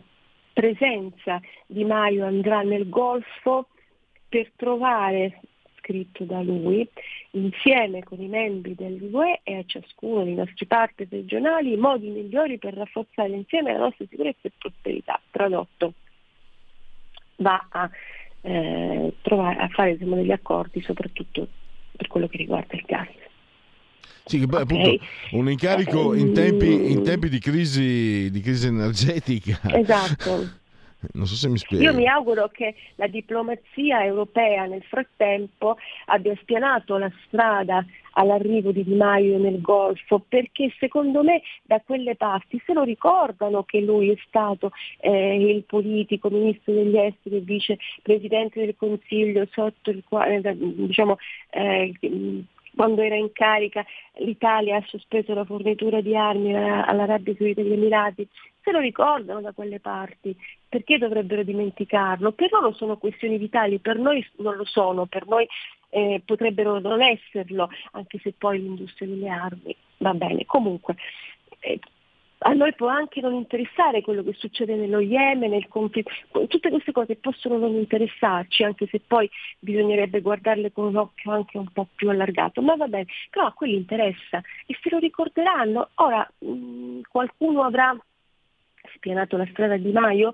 presenza 0.53 1.39
Di 1.67 1.83
Maio 1.85 2.25
andrà 2.25 2.61
nel 2.61 2.89
Golfo 2.89 3.67
per 4.27 4.51
trovare 4.55 5.39
scritto 5.83 6.23
da 6.23 6.41
lui, 6.41 6.87
insieme 7.31 8.03
con 8.03 8.21
i 8.21 8.27
membri 8.27 8.73
dell'UE 8.73 9.41
e 9.43 9.57
a 9.57 9.63
ciascuno 9.65 10.23
dei 10.23 10.33
nostri 10.33 10.65
partner 10.65 11.09
regionali, 11.09 11.73
i 11.73 11.77
modi 11.77 12.07
migliori 12.07 12.57
per 12.57 12.73
rafforzare 12.73 13.33
insieme 13.33 13.73
la 13.73 13.79
nostra 13.79 14.05
sicurezza 14.09 14.39
e 14.43 14.51
prosperità. 14.57 15.19
Tradotto, 15.29 15.93
va 17.37 17.67
a, 17.69 17.89
eh, 18.41 19.13
trovare, 19.21 19.59
a 19.59 19.67
fare 19.67 19.97
diciamo, 19.97 20.15
degli 20.15 20.31
accordi 20.31 20.81
soprattutto 20.81 21.47
per 21.95 22.07
quello 22.07 22.27
che 22.27 22.37
riguarda 22.37 22.75
il 22.75 22.83
gas. 22.85 23.07
Sì, 24.25 24.39
che 24.39 24.47
poi 24.47 24.61
okay. 24.61 24.77
appunto 24.77 25.03
un 25.31 25.49
incarico 25.49 26.13
in 26.13 26.33
tempi, 26.33 26.91
in 26.91 27.03
tempi 27.03 27.27
di, 27.27 27.39
crisi, 27.39 28.31
di 28.31 28.39
crisi 28.39 28.67
energetica. 28.67 29.59
Esatto. 29.63 30.61
Non 31.13 31.25
so 31.25 31.35
se 31.35 31.49
mi 31.49 31.57
spiego. 31.57 31.83
Io 31.83 31.93
mi 31.93 32.07
auguro 32.07 32.47
che 32.49 32.75
la 32.95 33.07
diplomazia 33.07 34.03
europea 34.03 34.65
nel 34.65 34.83
frattempo 34.83 35.77
abbia 36.05 36.35
spianato 36.41 36.97
la 36.97 37.11
strada 37.25 37.85
all'arrivo 38.13 38.71
di 38.71 38.83
Di 38.83 38.95
Maio 38.95 39.37
nel 39.37 39.61
Golfo, 39.61 40.23
perché 40.27 40.71
secondo 40.79 41.23
me 41.23 41.41
da 41.63 41.81
quelle 41.85 42.15
parti 42.15 42.61
se 42.65 42.73
lo 42.73 42.83
ricordano 42.83 43.63
che 43.63 43.81
lui 43.81 44.11
è 44.11 44.17
stato 44.27 44.71
eh, 44.99 45.35
il 45.35 45.63
politico, 45.63 46.29
ministro 46.29 46.73
degli 46.73 46.97
esteri, 46.97 47.39
vicepresidente 47.39 48.65
del 48.65 48.75
Consiglio, 48.77 49.47
sotto 49.51 49.89
il 49.89 50.03
quale 50.07 50.41
diciamo, 50.55 51.17
eh, 51.49 51.93
quando 52.75 53.01
era 53.01 53.15
in 53.15 53.31
carica 53.31 53.85
l'Italia 54.17 54.77
ha 54.77 54.83
sospeso 54.87 55.33
la 55.33 55.45
fornitura 55.45 56.01
di 56.01 56.15
armi 56.15 56.55
all'Arabia 56.55 57.35
Saudita 57.35 57.61
e 57.61 57.63
agli 57.63 57.73
Emirati, 57.73 58.27
se 58.61 58.71
lo 58.71 58.79
ricordano 58.79 59.41
da 59.41 59.51
quelle 59.51 59.79
parti, 59.79 60.35
perché 60.73 60.97
dovrebbero 60.97 61.43
dimenticarlo? 61.43 62.31
Per 62.31 62.51
loro 62.51 62.73
sono 62.73 62.97
questioni 62.97 63.37
vitali, 63.37 63.77
per 63.77 63.99
noi 63.99 64.25
non 64.37 64.55
lo 64.55 64.65
sono, 64.65 65.05
per 65.05 65.27
noi 65.27 65.47
eh, 65.89 66.19
potrebbero 66.25 66.79
non 66.79 66.99
esserlo, 66.99 67.69
anche 67.91 68.17
se 68.23 68.33
poi 68.35 68.59
l'industria 68.59 69.07
delle 69.07 69.29
armi 69.29 69.75
va 69.97 70.15
bene. 70.15 70.47
Comunque, 70.47 70.95
eh, 71.59 71.79
a 72.39 72.53
noi 72.53 72.73
può 72.73 72.87
anche 72.87 73.21
non 73.21 73.35
interessare 73.35 74.01
quello 74.01 74.23
che 74.23 74.33
succede 74.33 74.73
nello 74.73 74.99
Yemen, 74.99 75.51
nel 75.51 75.67
conflitto, 75.67 76.09
tutte 76.47 76.71
queste 76.71 76.91
cose 76.91 77.17
possono 77.17 77.59
non 77.59 77.75
interessarci, 77.75 78.63
anche 78.63 78.87
se 78.87 78.99
poi 78.99 79.29
bisognerebbe 79.59 80.21
guardarle 80.21 80.71
con 80.71 80.85
un 80.85 80.95
occhio 80.95 81.33
anche 81.33 81.59
un 81.59 81.67
po' 81.71 81.87
più 81.93 82.09
allargato, 82.09 82.63
ma 82.63 82.75
va 82.75 82.87
bene, 82.87 83.05
però 83.29 83.45
a 83.45 83.53
quelli 83.53 83.75
interessa 83.75 84.41
e 84.65 84.75
se 84.81 84.89
lo 84.89 84.97
ricorderanno. 84.97 85.89
Ora 85.97 86.27
mh, 86.39 87.01
qualcuno 87.11 87.61
avrà 87.61 87.95
spianato 89.03 89.35
la 89.35 89.47
strada 89.51 89.75
di 89.75 89.91
Maio, 89.91 90.31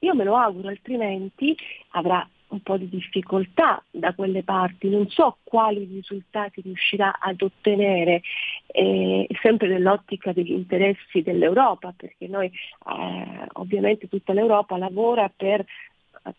io 0.00 0.14
me 0.14 0.24
lo 0.24 0.36
auguro, 0.36 0.68
altrimenti 0.68 1.56
avrà 1.90 2.28
un 2.48 2.62
po' 2.62 2.76
di 2.78 2.88
difficoltà 2.88 3.82
da 3.90 4.14
quelle 4.14 4.42
parti, 4.42 4.88
non 4.88 5.08
so 5.08 5.38
quali 5.44 5.84
risultati 5.84 6.62
riuscirà 6.62 7.18
ad 7.20 7.42
ottenere, 7.42 8.22
eh, 8.66 9.26
sempre 9.42 9.68
nell'ottica 9.68 10.32
degli 10.32 10.52
interessi 10.52 11.22
dell'Europa, 11.22 11.94
perché 11.96 12.26
noi 12.26 12.46
eh, 12.46 13.46
ovviamente 13.54 14.08
tutta 14.08 14.32
l'Europa 14.32 14.78
lavora 14.78 15.30
per, 15.34 15.64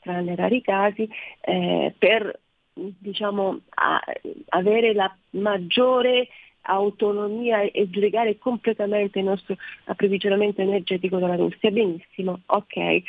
tranne 0.01 0.36
rari 0.36 0.62
casi, 0.62 1.07
eh, 1.41 1.93
per 1.98 2.39
diciamo, 2.74 3.59
a, 3.75 4.01
avere 4.50 4.93
la 4.93 5.15
maggiore 5.31 6.27
autonomia 6.69 7.61
e 7.61 7.88
slegare 7.91 8.38
completamente 8.38 9.19
il 9.19 9.25
nostro 9.25 9.57
approvvigionamento 9.85 10.61
energetico 10.61 11.17
dalla 11.17 11.35
Russia. 11.35 11.71
Benissimo, 11.71 12.41
ok 12.45 13.03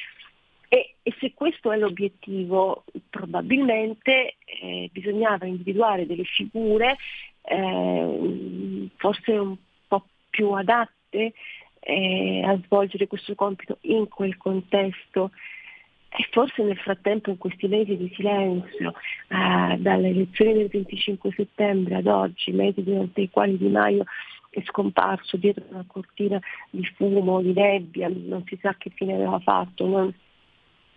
e, 0.72 0.94
e, 1.02 1.14
se 1.18 1.32
questo 1.34 1.72
è 1.72 1.76
l'obiettivo, 1.76 2.84
probabilmente 3.10 4.36
eh, 4.44 4.88
bisognava 4.92 5.44
individuare 5.44 6.06
delle 6.06 6.23
figure 6.23 6.96
eh, 7.42 8.88
forse 8.94 9.32
un 9.32 9.56
po' 9.88 10.04
più 10.30 10.52
adatte 10.52 11.32
eh, 11.80 12.42
a 12.44 12.56
svolgere 12.64 13.08
questo 13.08 13.34
compito 13.34 13.78
in 13.82 14.06
quel 14.06 14.36
contesto. 14.36 15.32
E 16.12 16.26
forse 16.32 16.62
nel 16.62 16.76
frattempo 16.76 17.30
in 17.30 17.38
questi 17.38 17.68
mesi 17.68 17.96
di 17.96 18.12
silenzio, 18.14 18.94
eh, 19.28 19.76
dalle 19.78 20.08
elezioni 20.08 20.54
del 20.54 20.68
25 20.68 21.32
settembre 21.36 21.94
ad 21.96 22.06
oggi, 22.06 22.50
mesi 22.50 22.82
durante 22.82 23.20
i 23.20 23.30
quali 23.30 23.56
Di 23.56 23.68
Maio 23.68 24.04
è 24.50 24.60
scomparso 24.64 25.36
dietro 25.36 25.64
una 25.70 25.84
cortina 25.86 26.40
di 26.70 26.84
fumo, 26.96 27.40
di 27.40 27.52
nebbia, 27.52 28.08
non 28.08 28.42
si 28.46 28.58
sa 28.60 28.75
che 28.76 28.90
fine 28.90 29.14
aveva 29.14 29.38
fatto, 29.38 29.86
non 29.86 30.12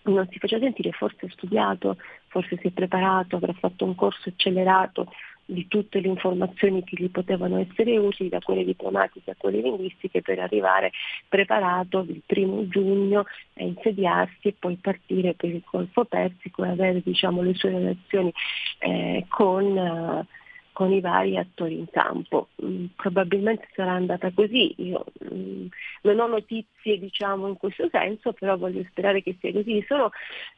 non 0.06 0.28
si 0.32 0.40
faceva 0.40 0.64
sentire, 0.64 0.92
forse 0.92 1.26
ha 1.26 1.30
studiato, 1.32 1.98
forse 2.28 2.58
si 2.58 2.68
è 2.68 2.72
preparato, 2.72 3.36
avrà 3.36 3.54
fatto 3.54 3.86
un 3.86 3.96
corso 3.96 4.30
accelerato 4.30 5.12
di 5.46 5.68
tutte 5.68 6.00
le 6.00 6.08
informazioni 6.08 6.84
che 6.84 6.96
gli 6.98 7.10
potevano 7.10 7.60
essere 7.60 7.98
utili, 7.98 8.30
da 8.30 8.40
quelle 8.40 8.64
diplomatiche 8.64 9.32
a 9.32 9.36
quelle 9.38 9.62
linguistiche, 9.62 10.22
per 10.22 10.40
arrivare 10.40 10.92
preparato 11.28 12.06
il 12.08 12.22
primo 12.26 12.68
giugno 12.68 13.20
a 13.20 13.64
insediarsi 13.64 14.50
e 14.50 14.56
poi 14.58 14.76
partire 14.76 15.34
per 15.34 15.50
il 15.50 15.64
Golfo 15.70 16.06
Persico 16.06 16.64
e 16.64 16.70
avere 16.70 17.02
diciamo, 17.04 17.42
le 17.42 17.54
sue 17.54 17.70
relazioni 17.72 18.32
eh, 18.80 19.26
con... 19.28 19.78
Eh, 19.78 20.42
con 20.74 20.92
i 20.92 21.00
vari 21.00 21.38
attori 21.38 21.78
in 21.78 21.90
campo. 21.90 22.50
Mm, 22.64 22.86
probabilmente 22.96 23.68
sarà 23.76 23.92
andata 23.92 24.32
così, 24.32 24.74
io 24.78 25.06
mm, 25.32 25.68
non 26.02 26.20
ho 26.20 26.28
notizie 26.28 26.98
diciamo, 27.00 27.48
in 27.48 27.58
questo 27.58 27.88
senso, 27.92 28.34
però 28.34 28.58
voglio 28.58 28.84
sperare 28.90 29.22
che 29.22 29.38
sia 29.40 29.54
così. 29.54 29.84
Sono 29.88 30.10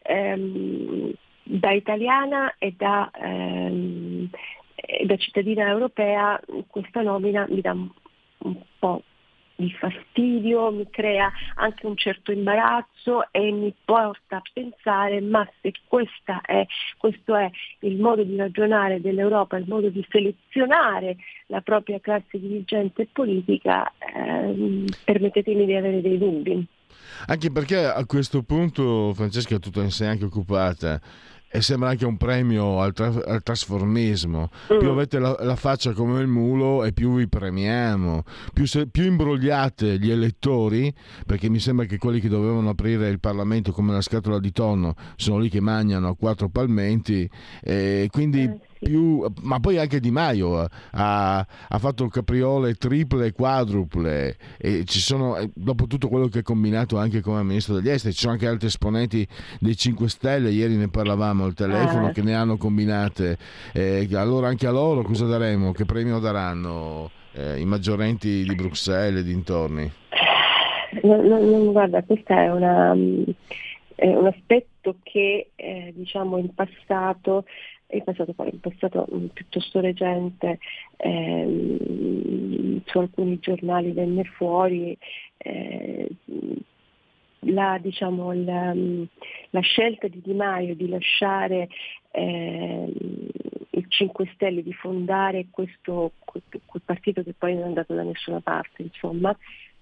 ehm, 0.03 1.11
da 1.43 1.71
italiana 1.71 2.55
e 2.57 2.73
da, 2.75 3.11
ehm, 3.11 4.29
da 5.05 5.15
cittadina 5.17 5.67
europea 5.67 6.39
questa 6.67 7.01
nomina 7.01 7.45
mi 7.49 7.61
dà 7.61 7.71
un 7.71 8.61
po' 8.79 9.03
di 9.55 9.71
fastidio, 9.71 10.71
mi 10.71 10.87
crea 10.89 11.31
anche 11.55 11.85
un 11.85 11.95
certo 11.95 12.31
imbarazzo 12.31 13.31
e 13.31 13.51
mi 13.51 13.73
porta 13.85 14.37
a 14.37 14.41
pensare 14.53 15.21
ma 15.21 15.47
se 15.61 15.71
è, 16.45 16.65
questo 16.97 17.35
è 17.35 17.49
il 17.79 17.97
modo 17.97 18.23
di 18.23 18.35
ragionare 18.35 18.99
dell'Europa, 18.99 19.57
il 19.57 19.65
modo 19.67 19.89
di 19.89 20.05
selezionare 20.09 21.15
la 21.47 21.61
propria 21.61 21.99
classe 21.99 22.39
dirigente 22.39 23.03
e 23.03 23.07
politica, 23.11 23.91
ehm, 23.97 24.85
permettetemi 25.03 25.65
di 25.65 25.75
avere 25.75 26.01
dei 26.01 26.17
dubbi. 26.17 26.67
Anche 27.27 27.51
perché 27.51 27.85
a 27.85 28.05
questo 28.05 28.43
punto 28.43 29.13
Francesca 29.13 29.57
tu 29.57 29.69
te 29.69 29.81
ne 29.81 29.89
sei 29.89 30.09
anche 30.09 30.25
occupata 30.25 30.99
e 31.55 31.61
sembra 31.61 31.89
anche 31.89 32.05
un 32.05 32.17
premio 32.17 32.81
al, 32.81 32.93
tra- 32.93 33.21
al 33.25 33.41
trasformismo. 33.41 34.49
Mm. 34.73 34.79
Più 34.79 34.89
avete 34.89 35.19
la-, 35.19 35.37
la, 35.39 35.55
faccia 35.55 35.93
come 35.93 36.19
il 36.19 36.27
mulo 36.27 36.83
e 36.83 36.91
più 36.91 37.15
vi 37.15 37.27
premiamo. 37.27 38.23
Più, 38.53 38.65
se- 38.65 38.87
più, 38.87 39.03
imbrogliate 39.05 39.97
gli 39.97 40.11
elettori, 40.11 40.93
perché 41.25 41.49
mi 41.49 41.59
sembra 41.59 41.85
che 41.85 41.97
quelli 41.97 42.19
che 42.19 42.27
dovevano 42.27 42.69
aprire 42.69 43.07
il 43.09 43.19
Parlamento 43.19 43.71
come 43.71 43.93
la 43.93 44.01
scatola 44.01 44.39
di 44.39 44.51
tonno 44.51 44.95
sono 45.15 45.39
lì 45.39 45.49
che 45.49 45.61
mangiano 45.61 46.09
a 46.09 46.15
quattro 46.15 46.49
palmenti, 46.49 47.29
e 47.61 48.09
quindi 48.11 48.43
eh 48.43 48.59
più, 48.85 49.25
ma 49.41 49.59
poi 49.59 49.79
anche 49.79 49.99
Di 49.99 50.11
Maio 50.11 50.67
ha, 50.91 51.37
ha 51.39 51.79
fatto 51.79 52.07
capriole 52.07 52.75
triple 52.75 53.25
e 53.25 53.31
quadruple 53.31 54.37
e 54.59 54.85
ci 54.85 54.99
sono, 54.99 55.37
dopo 55.55 55.87
tutto 55.87 56.07
quello 56.07 56.27
che 56.27 56.39
ha 56.39 56.43
combinato 56.43 56.99
anche 56.99 57.21
come 57.21 57.41
ministro 57.41 57.73
degli 57.73 57.89
esteri, 57.89 58.13
ci 58.13 58.19
sono 58.19 58.33
anche 58.33 58.47
altri 58.47 58.67
esponenti 58.67 59.27
dei 59.59 59.75
5 59.75 60.07
Stelle, 60.07 60.51
ieri 60.51 60.75
ne 60.75 60.87
parlavamo 60.87 61.45
al 61.45 61.55
telefono, 61.55 62.07
ah. 62.07 62.11
che 62.11 62.21
ne 62.21 62.35
hanno 62.35 62.57
combinate, 62.57 63.37
eh, 63.73 64.07
allora 64.13 64.49
anche 64.49 64.67
a 64.67 64.71
loro 64.71 65.01
cosa 65.01 65.25
daremo? 65.25 65.71
Che 65.71 65.85
premio 65.85 66.19
daranno 66.19 67.09
eh, 67.33 67.59
i 67.59 67.65
maggiorenti 67.65 68.43
di 68.43 68.55
Bruxelles 68.55 69.21
e 69.21 69.23
dintorni? 69.23 69.91
Non, 71.01 71.25
non, 71.25 71.71
guarda, 71.71 72.03
questo 72.03 72.33
è, 72.33 72.51
una, 72.51 72.93
è 73.95 74.07
un 74.07 74.27
aspetto 74.27 74.97
che 75.01 75.49
eh, 75.55 75.91
diciamo 75.95 76.37
in 76.37 76.53
passato 76.53 77.45
il 77.97 78.03
passato, 78.03 78.34
passato 78.34 79.08
mm, 79.13 79.25
piuttosto 79.27 79.79
recente 79.79 80.60
ehm, 80.97 82.81
su 82.86 82.97
alcuni 82.99 83.39
giornali 83.39 83.91
venne 83.91 84.23
fuori 84.23 84.97
eh, 85.38 86.10
la, 87.39 87.77
diciamo, 87.81 88.34
la, 88.34 88.73
mm, 88.73 89.03
la, 89.51 89.62
scelta 89.62 90.08
di 90.08 90.21
Di 90.21 90.34
Maio 90.34 90.75
di 90.75 90.88
lasciare 90.88 91.69
eh, 92.12 92.91
il 93.69 93.86
5 93.88 94.31
Stelle, 94.34 94.63
di 94.63 94.73
fondare 94.73 95.47
questo, 95.51 96.13
quel, 96.23 96.43
partito 96.84 97.23
che 97.23 97.34
poi 97.34 97.53
non 97.53 97.63
è 97.63 97.67
andato 97.67 97.93
da 97.93 98.03
nessuna 98.03 98.39
parte, 98.39 98.84
insomma, 98.84 99.38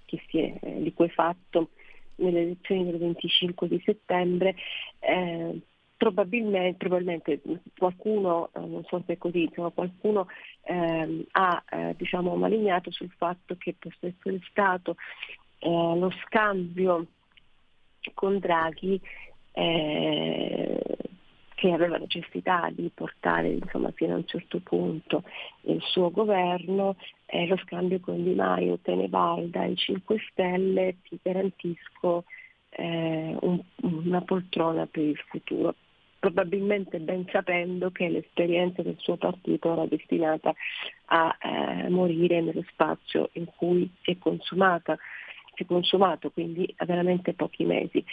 che 0.06 0.22
si 0.28 0.40
è, 0.40 0.54
eh, 0.62 0.82
di 0.82 0.94
cui 0.94 1.06
è 1.06 1.10
fatto 1.10 1.70
nelle 2.16 2.42
elezioni 2.42 2.86
del 2.86 3.00
25 3.00 3.68
di 3.68 3.82
settembre, 3.84 4.56
eh, 5.00 5.60
probabilmente, 6.04 6.76
probabilmente, 6.76 7.42
qualcuno, 7.78 8.50
eh, 8.54 8.60
non 8.60 8.84
so 8.90 9.02
se 9.06 9.14
è 9.14 9.18
così, 9.18 9.44
insomma, 9.44 9.70
qualcuno 9.70 10.28
eh, 10.64 11.26
ha 11.32 11.64
eh, 11.70 11.96
diciamo, 11.98 12.36
malignato 12.36 12.92
sul 12.92 13.10
fatto 13.16 13.56
che 13.58 13.74
possa 13.80 14.08
essere 14.08 14.42
stato 14.50 14.98
eh, 15.60 15.70
lo 15.70 16.12
scambio 16.26 17.06
con 18.14 18.38
Draghi 18.40 19.00
eh, 19.54 20.82
che 21.56 21.72
aveva 21.72 21.96
necessità 21.96 22.70
di 22.70 22.92
portare 22.94 23.52
insomma, 23.54 23.90
fino 23.92 24.16
a 24.16 24.18
un 24.18 24.26
certo 24.26 24.60
punto 24.60 25.24
il 25.62 25.82
suo 25.84 26.12
governo, 26.12 26.98
eh, 27.28 27.48
lo 27.48 27.56
scambio 27.64 28.02
con 28.02 28.22
Di 28.22 28.34
Maio, 28.34 28.78
Tenebalda 28.80 29.64
e 29.64 29.76
5 29.78 30.18
Stelle, 30.32 30.98
ti 31.08 31.18
garantisco 31.22 32.26
eh, 32.72 33.38
un, 33.40 33.62
una 33.84 34.22
poltrona 34.22 34.86
per 34.86 35.04
il 35.04 35.18
futuro 35.30 35.76
probabilmente 36.24 37.00
ben 37.00 37.26
sapendo 37.30 37.92
che 37.92 38.08
l'esperienza 38.08 38.82
del 38.82 38.96
suo 38.98 39.18
partito 39.18 39.74
era 39.74 39.86
destinata 39.86 40.54
a 41.08 41.38
eh, 41.38 41.90
morire 41.90 42.40
nello 42.40 42.64
spazio 42.72 43.30
in 43.34 43.46
cui 43.58 43.92
si 44.02 44.12
è 44.12 44.18
consumata 44.18 44.98
si 45.56 45.64
è 45.64 45.66
consumato, 45.66 46.32
quindi 46.32 46.74
a 46.78 46.86
veramente 46.86 47.34
pochi 47.34 47.66
mesi. 47.66 48.04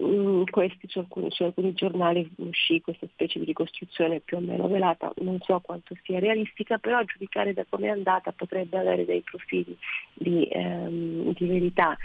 Mm, 0.00 0.44
questi 0.50 0.86
su 0.88 0.98
alcuni, 0.98 1.30
su 1.30 1.42
alcuni, 1.42 1.72
giornali 1.72 2.30
uscì 2.36 2.82
questa 2.82 3.06
specie 3.10 3.38
di 3.38 3.46
ricostruzione 3.46 4.20
più 4.20 4.36
o 4.36 4.40
meno 4.40 4.68
velata, 4.68 5.10
non 5.22 5.40
so 5.40 5.58
quanto 5.60 5.96
sia 6.04 6.20
realistica, 6.20 6.76
però 6.76 6.98
a 6.98 7.04
giudicare 7.04 7.54
da 7.54 7.64
come 7.68 7.86
è 7.86 7.90
andata 7.90 8.30
potrebbe 8.30 8.78
avere 8.78 9.06
dei 9.06 9.22
profili 9.22 9.76
di, 10.12 10.46
ehm, 10.52 11.32
di 11.32 11.46
verità. 11.46 11.96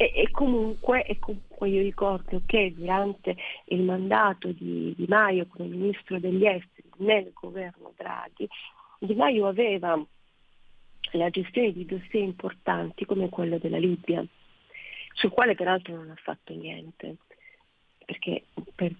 E, 0.00 0.12
e, 0.14 0.30
comunque, 0.30 1.04
e, 1.04 1.18
comunque, 1.18 1.68
io 1.68 1.82
ricordo 1.82 2.42
che 2.46 2.72
durante 2.72 3.36
il 3.64 3.82
mandato 3.82 4.52
di, 4.52 4.94
di 4.96 5.06
Maio 5.08 5.48
come 5.48 5.68
ministro 5.68 6.20
degli 6.20 6.46
esteri 6.46 6.88
nel 6.98 7.32
governo 7.34 7.92
Draghi, 7.96 8.48
Di 9.00 9.14
Maio 9.16 9.48
aveva 9.48 10.00
la 11.12 11.30
gestione 11.30 11.72
di 11.72 11.84
dossier 11.84 12.22
importanti 12.22 13.06
come 13.06 13.28
quello 13.28 13.58
della 13.58 13.78
Libia, 13.78 14.24
sul 15.14 15.30
quale 15.30 15.56
peraltro 15.56 15.96
non 15.96 16.10
ha 16.10 16.18
fatto 16.22 16.54
niente, 16.54 17.16
perché 18.04 18.44
per 18.76 18.94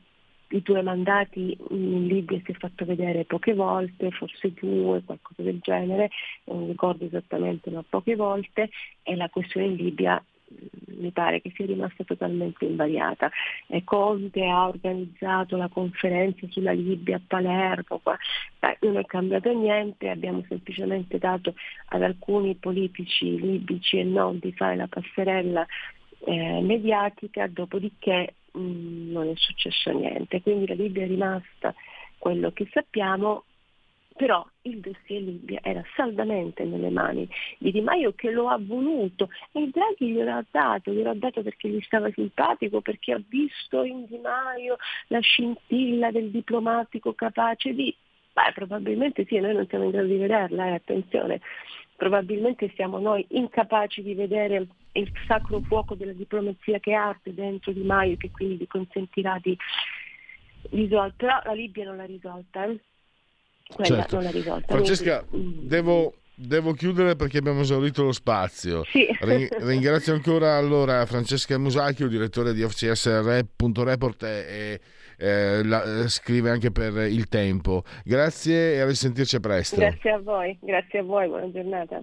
i 0.48 0.62
due 0.62 0.82
mandati 0.82 1.56
in 1.70 2.08
Libia 2.08 2.40
si 2.44 2.50
è 2.50 2.54
fatto 2.54 2.84
vedere 2.84 3.24
poche 3.24 3.54
volte, 3.54 4.10
forse 4.10 4.52
due, 4.52 5.04
qualcosa 5.04 5.42
del 5.42 5.60
genere, 5.60 6.10
non 6.46 6.66
ricordo 6.66 7.04
esattamente, 7.04 7.70
ma 7.70 7.84
poche 7.88 8.16
volte, 8.16 8.70
e 9.04 9.14
la 9.14 9.28
questione 9.28 9.66
in 9.66 9.74
Libia 9.76 10.20
mi 10.98 11.10
pare 11.12 11.40
che 11.40 11.52
sia 11.54 11.66
rimasta 11.66 12.04
totalmente 12.04 12.64
invariata. 12.64 13.30
E 13.66 13.84
Conte 13.84 14.44
ha 14.46 14.68
organizzato 14.68 15.56
la 15.56 15.68
conferenza 15.68 16.46
sulla 16.50 16.72
Libia 16.72 17.16
a 17.16 17.20
Palermo, 17.26 18.00
Beh, 18.58 18.78
non 18.80 18.96
è 18.96 19.04
cambiato 19.04 19.52
niente, 19.52 20.08
abbiamo 20.08 20.44
semplicemente 20.48 21.18
dato 21.18 21.54
ad 21.86 22.02
alcuni 22.02 22.54
politici 22.56 23.38
libici 23.38 23.98
e 23.98 24.04
non 24.04 24.38
di 24.38 24.52
fare 24.52 24.76
la 24.76 24.88
passerella 24.88 25.66
eh, 26.24 26.60
mediatica, 26.60 27.46
dopodiché 27.46 28.34
mh, 28.52 28.60
mm, 28.60 29.12
non 29.12 29.28
è 29.28 29.34
successo 29.36 29.90
niente. 29.92 30.42
Quindi 30.42 30.66
la 30.66 30.74
Libia 30.74 31.04
è 31.04 31.06
rimasta 31.06 31.74
quello 32.18 32.50
che 32.50 32.68
sappiamo, 32.72 33.44
però 34.18 34.44
il 34.62 34.80
dossier 34.80 35.22
Libia 35.22 35.60
era 35.62 35.80
saldamente 35.94 36.64
nelle 36.64 36.90
mani 36.90 37.28
di 37.58 37.70
Di 37.70 37.80
Maio 37.80 38.12
che 38.14 38.32
lo 38.32 38.48
ha 38.48 38.58
voluto 38.60 39.28
e 39.52 39.70
Draghi 39.72 40.12
glielo 40.12 40.32
ha 40.32 40.44
dato, 40.50 40.92
glielo 40.92 41.10
ha 41.10 41.14
dato 41.14 41.40
perché 41.42 41.68
gli 41.68 41.80
stava 41.82 42.10
simpatico, 42.10 42.80
perché 42.80 43.12
ha 43.12 43.22
visto 43.28 43.84
in 43.84 44.06
Di 44.06 44.18
Maio 44.18 44.76
la 45.06 45.20
scintilla 45.20 46.10
del 46.10 46.30
diplomatico 46.30 47.14
capace 47.14 47.72
di... 47.72 47.94
Beh, 48.32 48.52
probabilmente 48.54 49.24
sì, 49.24 49.38
noi 49.38 49.54
non 49.54 49.68
siamo 49.68 49.84
in 49.84 49.90
grado 49.90 50.08
di 50.08 50.16
vederla, 50.16 50.66
eh, 50.66 50.74
attenzione, 50.74 51.40
probabilmente 51.96 52.72
siamo 52.74 52.98
noi 52.98 53.24
incapaci 53.30 54.02
di 54.02 54.14
vedere 54.14 54.66
il 54.92 55.12
sacro 55.28 55.60
fuoco 55.60 55.94
della 55.94 56.12
diplomazia 56.12 56.80
che 56.80 56.92
arde 56.92 57.34
dentro 57.34 57.70
Di 57.70 57.82
Maio 57.82 58.16
che 58.16 58.32
quindi 58.32 58.56
gli 58.56 58.66
consentirà 58.66 59.38
di 59.40 59.56
risolvere, 60.70 61.14
però 61.16 61.40
la 61.44 61.52
Libia 61.52 61.84
non 61.84 61.96
l'ha 61.98 62.04
risolta. 62.04 62.64
Eh? 62.64 62.80
Quella 63.74 63.96
certo. 63.96 64.14
non 64.16 64.24
l'ha 64.24 64.30
risolta. 64.30 64.74
Francesca, 64.74 65.24
quindi, 65.28 65.66
devo, 65.66 66.14
devo, 66.34 66.72
chiudere 66.72 67.16
perché 67.16 67.38
abbiamo 67.38 67.60
esaurito 67.60 68.02
lo 68.02 68.12
spazio. 68.12 68.84
Sì. 68.84 69.06
Ringrazio 69.60 70.14
ancora 70.14 70.56
allora 70.56 71.04
Francesca 71.06 71.58
Musacchio, 71.58 72.08
direttore 72.08 72.52
di 72.54 72.62
FCS.report 72.62 74.22
e 74.22 74.80
eh, 75.18 75.64
la, 75.64 76.08
scrive 76.08 76.50
anche 76.50 76.70
per 76.70 76.94
Il 77.06 77.28
Tempo. 77.28 77.82
Grazie 78.04 78.74
e 78.74 78.80
a 78.80 78.86
risentirci 78.86 79.36
a 79.36 79.40
presto. 79.40 79.76
Grazie 79.76 80.10
a 80.12 80.18
voi, 80.18 80.56
grazie 80.60 81.00
a 81.00 81.02
voi, 81.02 81.28
buona 81.28 81.50
giornata. 81.50 82.02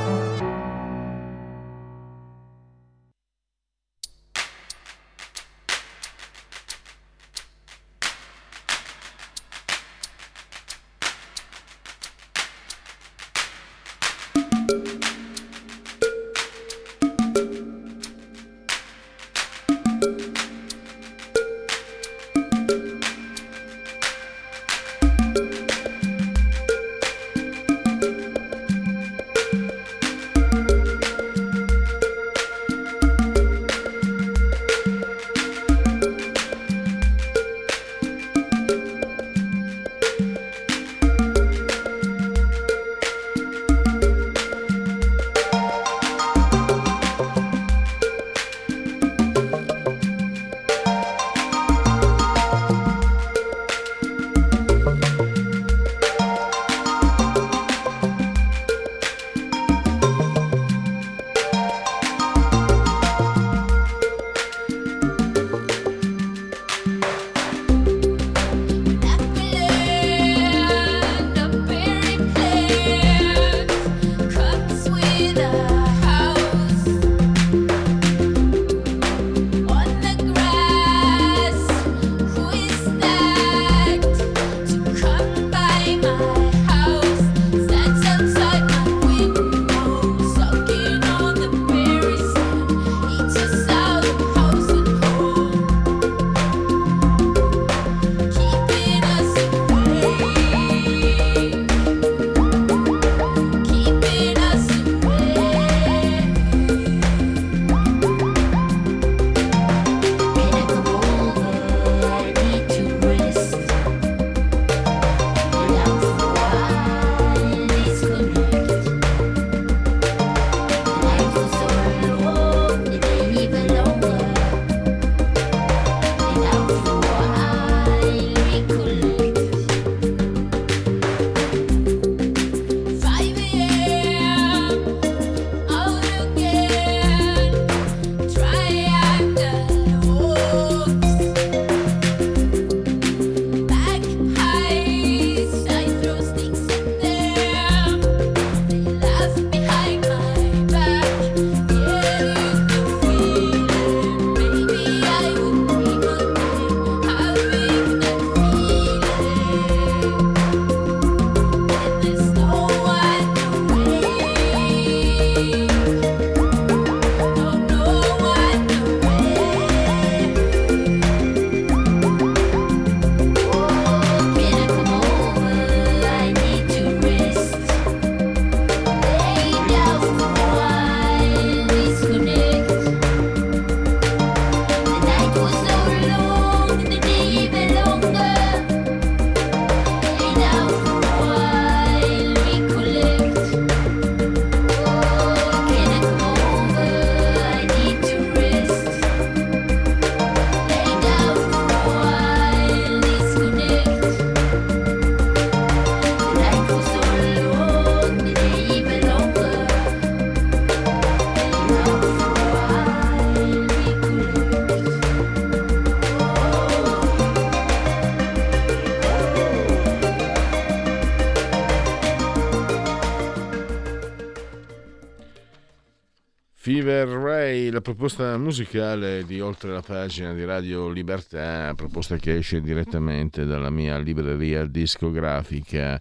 Ray, 227.51 227.69
la 227.69 227.81
proposta 227.81 228.37
musicale 228.37 229.25
di 229.25 229.41
Oltre 229.41 229.73
la 229.73 229.81
pagina 229.81 230.33
di 230.33 230.45
Radio 230.45 230.87
Libertà, 230.87 231.73
proposta 231.75 232.15
che 232.15 232.37
esce 232.37 232.61
direttamente 232.61 233.43
dalla 233.43 233.69
mia 233.69 233.97
libreria 233.97 234.65
discografica. 234.65 235.99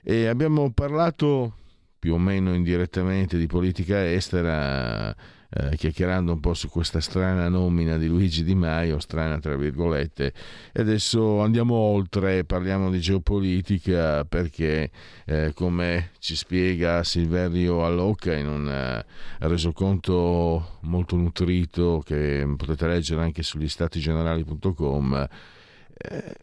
E 0.00 0.26
abbiamo 0.28 0.70
parlato 0.70 1.56
più 1.98 2.14
o 2.14 2.18
meno 2.18 2.54
indirettamente 2.54 3.36
di 3.36 3.48
politica 3.48 4.08
estera 4.08 5.12
eh, 5.50 5.76
chiacchierando 5.76 6.32
un 6.32 6.40
po' 6.40 6.54
su 6.54 6.68
questa 6.68 7.00
strana 7.00 7.48
nomina 7.48 7.96
di 7.96 8.06
Luigi 8.06 8.44
Di 8.44 8.54
Maio, 8.54 8.98
strana 8.98 9.38
tra 9.38 9.56
virgolette, 9.56 10.32
e 10.72 10.80
adesso 10.80 11.40
andiamo 11.40 11.74
oltre, 11.74 12.44
parliamo 12.44 12.90
di 12.90 13.00
geopolitica 13.00 14.24
perché 14.24 14.90
eh, 15.24 15.52
come 15.54 16.10
ci 16.18 16.36
spiega 16.36 17.04
Silverio 17.04 17.84
Allocca 17.84 18.34
in 18.34 18.48
un 18.48 18.66
uh, 18.66 19.46
resoconto 19.46 20.78
molto 20.82 21.16
nutrito 21.16 22.02
che 22.04 22.46
potete 22.56 22.86
leggere 22.86 23.22
anche 23.22 23.42
sugli 23.42 23.68
statigenerali.com, 23.68 25.28
eh, 25.98 26.34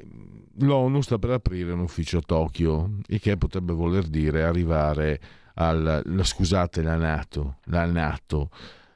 l'ONU 0.60 1.02
sta 1.02 1.20
per 1.20 1.32
aprire 1.32 1.72
un 1.72 1.80
ufficio 1.82 2.20
a 2.20 2.24
Tokyo, 2.26 2.89
il 3.08 3.20
che 3.20 3.38
potrebbe 3.38 3.74
voler 3.74 4.06
dire 4.08 4.44
arrivare 4.44 5.20
al, 5.56 6.04
scusate, 6.24 6.82
la 6.82 6.96
Nato, 6.96 7.58
la 7.66 7.86
Nato 7.86 8.50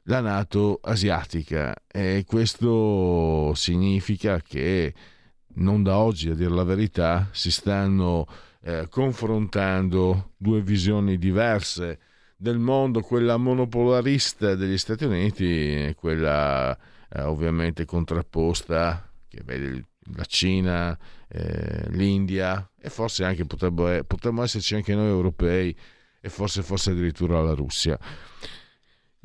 la 0.08 0.20
Nato 0.20 0.80
asiatica 0.82 1.74
e 1.86 2.24
questo 2.26 3.52
significa 3.54 4.40
che 4.40 4.94
non 5.56 5.82
da 5.82 5.98
oggi 5.98 6.30
a 6.30 6.34
dire 6.34 6.50
la 6.50 6.64
verità 6.64 7.28
si 7.32 7.50
stanno 7.50 8.26
eh, 8.62 8.86
confrontando 8.88 10.32
due 10.36 10.62
visioni 10.62 11.18
diverse 11.18 11.98
del 12.36 12.58
mondo, 12.58 13.00
quella 13.00 13.36
monopolarista 13.36 14.54
degli 14.54 14.78
Stati 14.78 15.04
Uniti 15.04 15.44
e 15.44 15.94
quella 15.94 16.76
eh, 17.10 17.22
ovviamente 17.22 17.84
contrapposta 17.84 19.10
che 19.28 19.42
vede 19.44 19.88
la 20.14 20.24
Cina, 20.24 20.98
eh, 21.28 21.86
l'India 21.90 22.70
e 22.80 22.88
forse 22.88 23.24
anche 23.24 23.44
potremmo, 23.44 24.02
potremmo 24.04 24.42
esserci 24.42 24.74
anche 24.74 24.94
noi 24.94 25.08
europei 25.08 25.76
e 26.20 26.28
forse, 26.30 26.62
forse 26.62 26.92
addirittura 26.92 27.42
la 27.42 27.52
Russia. 27.52 27.98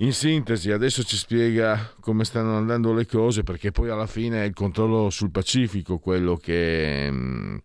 In 0.03 0.11
sintesi, 0.11 0.69
adesso 0.69 1.01
ci 1.01 1.15
spiega 1.15 1.93
come 2.01 2.25
stanno 2.25 2.57
andando 2.57 2.91
le 2.91 3.05
cose, 3.05 3.43
perché 3.43 3.71
poi 3.71 3.89
alla 3.89 4.05
fine 4.05 4.43
è 4.43 4.45
il 4.45 4.53
controllo 4.53 5.09
sul 5.09 5.31
Pacifico 5.31 5.97
quello 5.97 6.35
che, 6.35 7.07
mm, 7.09 7.57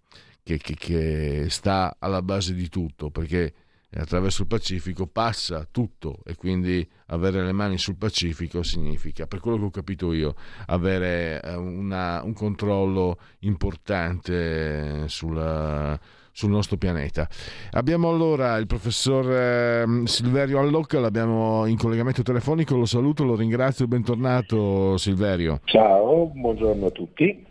che, 0.44 0.56
che, 0.58 0.76
che 0.76 1.46
sta 1.48 1.96
alla 1.98 2.22
base 2.22 2.54
di 2.54 2.68
tutto, 2.68 3.10
perché 3.10 3.52
attraverso 3.90 4.42
il 4.42 4.46
Pacifico 4.46 5.08
passa 5.08 5.66
tutto 5.68 6.20
e 6.24 6.36
quindi 6.36 6.88
avere 7.06 7.44
le 7.44 7.50
mani 7.50 7.76
sul 7.76 7.96
Pacifico 7.96 8.62
significa, 8.62 9.26
per 9.26 9.40
quello 9.40 9.58
che 9.58 9.64
ho 9.64 9.70
capito 9.70 10.12
io, 10.12 10.36
avere 10.66 11.42
eh, 11.42 11.56
una, 11.56 12.22
un 12.22 12.34
controllo 12.34 13.18
importante 13.40 15.08
sulla 15.08 15.98
sul 16.38 16.50
nostro 16.50 16.76
pianeta. 16.76 17.26
Abbiamo 17.72 18.08
allora 18.08 18.56
il 18.58 18.68
professor 18.68 19.28
eh, 19.28 19.84
Silverio 20.04 20.60
Allocca, 20.60 21.00
l'abbiamo 21.00 21.66
in 21.66 21.76
collegamento 21.76 22.22
telefonico, 22.22 22.76
lo 22.76 22.84
saluto, 22.84 23.24
lo 23.24 23.34
ringrazio, 23.34 23.88
bentornato 23.88 24.96
Silverio. 24.98 25.58
Ciao, 25.64 26.30
buongiorno 26.32 26.86
a 26.86 26.90
tutti. 26.90 27.44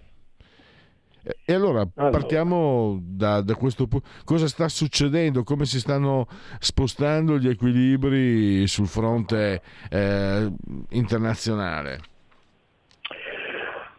E 1.45 1.53
allora, 1.53 1.85
allora. 1.95 2.17
partiamo 2.17 2.97
da, 3.01 3.41
da, 3.41 3.55
questo 3.55 3.87
punto. 3.87 4.07
Cosa 4.23 4.47
sta 4.47 4.69
succedendo? 4.69 5.43
Come 5.43 5.65
si 5.65 5.81
stanno 5.81 6.25
spostando 6.59 7.37
gli 7.37 7.49
equilibri 7.49 8.65
sul 8.67 8.87
fronte 8.87 9.61
eh, 9.89 10.49
internazionale? 10.91 11.99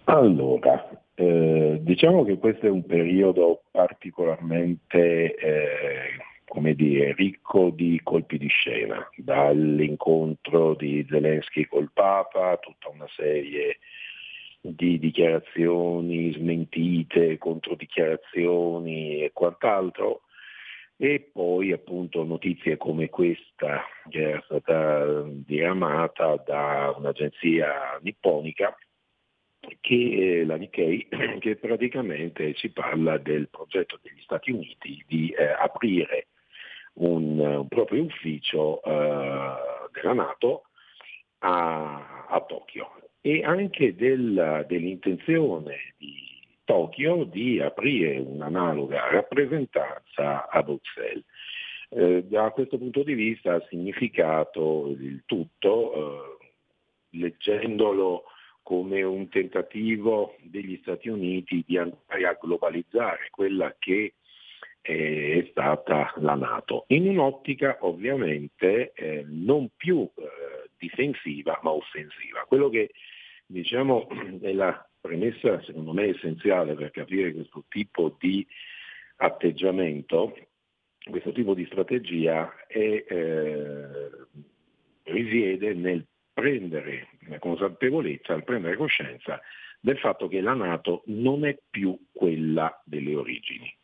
Allora, 0.04 0.88
eh, 1.20 1.78
diciamo 1.80 2.22
che 2.22 2.38
questo 2.38 2.66
è 2.66 2.70
un 2.70 2.86
periodo 2.86 3.62
particolarmente 3.72 5.34
eh, 5.34 6.74
dire, 6.76 7.12
ricco 7.14 7.70
di 7.70 8.00
colpi 8.04 8.38
di 8.38 8.46
scena, 8.46 9.04
dall'incontro 9.16 10.74
di 10.74 11.04
Zelensky 11.10 11.64
col 11.64 11.90
Papa, 11.92 12.56
tutta 12.58 12.88
una 12.88 13.08
serie 13.16 13.78
di 14.60 15.00
dichiarazioni 15.00 16.32
smentite, 16.34 17.36
controdichiarazioni 17.36 19.24
e 19.24 19.32
quant'altro, 19.32 20.20
e 20.96 21.30
poi 21.32 21.72
appunto 21.72 22.22
notizie 22.22 22.76
come 22.76 23.08
questa 23.08 23.82
che 24.08 24.20
era 24.20 24.42
stata 24.44 25.22
diramata 25.26 26.36
da 26.46 26.94
un'agenzia 26.96 27.98
nipponica 28.02 28.76
che 29.80 30.44
la 30.46 30.56
Nikkei, 30.56 31.08
che 31.40 31.56
praticamente 31.56 32.54
ci 32.54 32.70
parla 32.70 33.18
del 33.18 33.48
progetto 33.48 33.98
degli 34.02 34.20
Stati 34.22 34.50
Uniti 34.50 35.04
di 35.06 35.30
eh, 35.30 35.44
aprire 35.44 36.28
un, 36.94 37.38
un, 37.38 37.68
proprio 37.68 38.02
ufficio 38.02 38.82
eh, 38.82 39.54
della 39.92 40.12
Nato 40.14 40.64
a, 41.38 42.26
a, 42.28 42.40
Tokyo 42.40 43.00
e 43.20 43.42
anche 43.44 43.94
del, 43.94 44.64
dell'intenzione 44.68 45.94
di 45.96 46.26
Tokyo 46.64 47.24
di 47.24 47.60
aprire 47.60 48.18
un'analoga 48.18 49.08
rappresentanza 49.10 50.48
a 50.48 50.62
Bruxelles. 50.62 51.24
Eh, 51.90 52.24
da 52.24 52.50
questo 52.50 52.76
punto 52.76 53.02
di 53.02 53.14
vista 53.14 53.54
ha 53.54 53.66
significato 53.70 54.88
il 54.88 55.22
tutto, 55.24 55.94
eh, 55.94 57.18
leggendolo 57.18 58.24
come 58.68 59.02
un 59.02 59.30
tentativo 59.30 60.36
degli 60.42 60.78
Stati 60.82 61.08
Uniti 61.08 61.64
di 61.66 61.78
andare 61.78 62.26
a 62.26 62.36
globalizzare 62.38 63.28
quella 63.30 63.74
che 63.78 64.12
è 64.82 65.46
stata 65.48 66.12
la 66.16 66.34
Nato, 66.34 66.84
in 66.88 67.08
un'ottica 67.08 67.78
ovviamente 67.80 68.92
eh, 68.92 69.24
non 69.26 69.70
più 69.74 70.02
eh, 70.02 70.68
difensiva 70.76 71.58
ma 71.62 71.70
offensiva. 71.70 72.44
Quello 72.46 72.68
che 72.68 72.90
diciamo 73.46 74.06
è 74.42 74.52
la 74.52 74.86
premessa 75.00 75.62
secondo 75.62 75.94
me 75.94 76.08
essenziale 76.08 76.74
per 76.74 76.90
capire 76.90 77.32
questo 77.32 77.64
tipo 77.70 78.16
di 78.18 78.46
atteggiamento, 79.16 80.36
questo 81.08 81.32
tipo 81.32 81.54
di 81.54 81.64
strategia 81.64 82.54
è, 82.66 82.76
eh, 83.08 84.10
risiede 85.04 85.72
nel 85.72 86.06
prendere 86.38 87.08
consapevolezza, 87.40 88.32
al 88.32 88.44
prendere 88.44 88.76
coscienza 88.76 89.40
del 89.80 89.98
fatto 89.98 90.28
che 90.28 90.40
la 90.40 90.54
Nato 90.54 91.02
non 91.06 91.44
è 91.44 91.58
più 91.68 91.98
quella 92.12 92.80
delle 92.84 93.16
origini. 93.16 93.74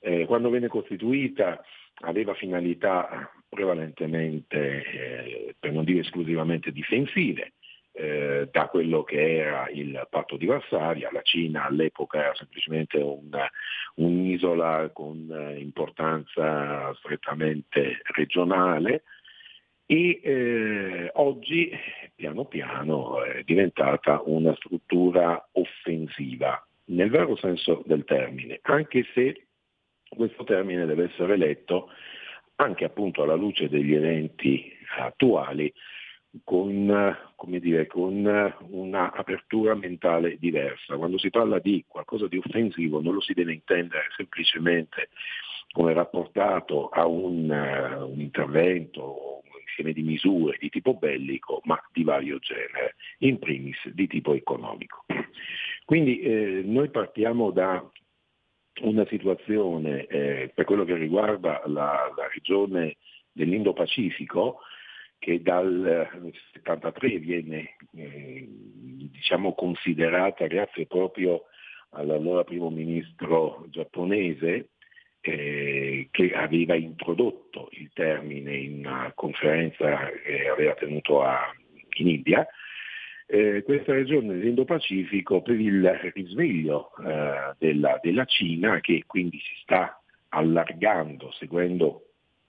Eh, 0.00 0.24
quando 0.26 0.50
venne 0.50 0.66
costituita 0.66 1.62
aveva 2.00 2.34
finalità 2.34 3.30
prevalentemente, 3.48 4.82
eh, 4.84 5.54
per 5.60 5.70
non 5.70 5.84
dire 5.84 6.00
esclusivamente 6.00 6.72
difensive, 6.72 7.52
eh, 7.92 8.48
da 8.50 8.66
quello 8.66 9.04
che 9.04 9.36
era 9.36 9.68
il 9.70 10.08
patto 10.10 10.36
di 10.36 10.46
Varsavia, 10.46 11.08
la 11.12 11.22
Cina 11.22 11.66
all'epoca 11.66 12.18
era 12.18 12.34
semplicemente 12.34 12.98
un, 12.98 13.30
un'isola 13.94 14.90
con 14.92 15.30
eh, 15.30 15.60
importanza 15.60 16.92
strettamente 16.94 18.00
regionale, 18.16 19.04
e 19.86 20.20
eh, 20.22 21.10
oggi 21.14 21.70
piano 22.14 22.44
piano 22.46 23.22
è 23.22 23.42
diventata 23.44 24.20
una 24.24 24.54
struttura 24.56 25.48
offensiva 25.52 26.60
nel 26.86 27.10
vero 27.10 27.36
senso 27.36 27.82
del 27.86 28.04
termine, 28.04 28.58
anche 28.62 29.06
se 29.14 29.46
questo 30.08 30.44
termine 30.44 30.86
deve 30.86 31.04
essere 31.04 31.36
letto 31.36 31.88
anche 32.56 32.84
appunto 32.84 33.22
alla 33.22 33.34
luce 33.34 33.68
degli 33.68 33.94
eventi 33.94 34.72
attuali 34.98 35.72
con, 36.44 37.16
dire, 37.58 37.86
con 37.86 38.58
una 38.68 39.12
apertura 39.12 39.74
mentale 39.74 40.36
diversa. 40.38 40.96
Quando 40.96 41.18
si 41.18 41.30
parla 41.30 41.58
di 41.58 41.84
qualcosa 41.86 42.28
di 42.28 42.38
offensivo 42.38 43.00
non 43.00 43.14
lo 43.14 43.20
si 43.20 43.34
deve 43.34 43.52
intendere 43.52 44.06
semplicemente 44.16 45.08
come 45.72 45.92
rapportato 45.92 46.88
a 46.88 47.06
un, 47.06 47.50
uh, 47.50 48.10
un 48.10 48.20
intervento 48.20 49.42
insieme 49.76 49.92
di 49.92 50.02
misure 50.02 50.56
di 50.58 50.70
tipo 50.70 50.94
bellico, 50.94 51.60
ma 51.64 51.78
di 51.92 52.02
vario 52.02 52.38
genere, 52.38 52.96
in 53.18 53.38
primis 53.38 53.76
di 53.88 54.06
tipo 54.06 54.34
economico. 54.34 55.04
Quindi 55.84 56.20
eh, 56.20 56.62
noi 56.64 56.88
partiamo 56.88 57.50
da 57.50 57.84
una 58.82 59.06
situazione 59.06 60.06
eh, 60.06 60.50
per 60.54 60.64
quello 60.64 60.84
che 60.84 60.96
riguarda 60.96 61.62
la, 61.66 62.12
la 62.14 62.28
regione 62.32 62.96
dell'Indo-Pacifico 63.32 64.60
che 65.18 65.40
dal 65.40 66.08
1973 66.12 67.18
viene 67.18 67.76
eh, 67.94 68.46
diciamo 68.46 69.54
considerata 69.54 70.46
grazie 70.46 70.86
proprio 70.86 71.44
all'allora 71.90 72.44
primo 72.44 72.68
ministro 72.68 73.64
giapponese 73.70 74.72
eh, 75.26 76.08
che 76.10 76.32
aveva 76.32 76.74
introdotto 76.74 77.68
il 77.72 77.90
termine 77.92 78.56
in 78.56 78.78
una 78.78 79.12
conferenza 79.14 80.10
che 80.24 80.48
aveva 80.48 80.74
tenuto 80.74 81.22
a, 81.22 81.52
in 81.98 82.08
India, 82.08 82.46
eh, 83.26 83.62
questa 83.64 83.92
regione 83.92 84.34
dell'Indo-Pacifico 84.34 85.42
per 85.42 85.58
il 85.58 85.84
risveglio 86.14 86.92
eh, 87.04 87.54
della, 87.58 87.98
della, 88.00 88.24
Cina 88.24 88.78
che 88.80 89.02
quindi 89.06 89.38
si 89.40 89.54
sta 89.62 90.00
allargando 90.28 91.32
seguendo 91.32 92.02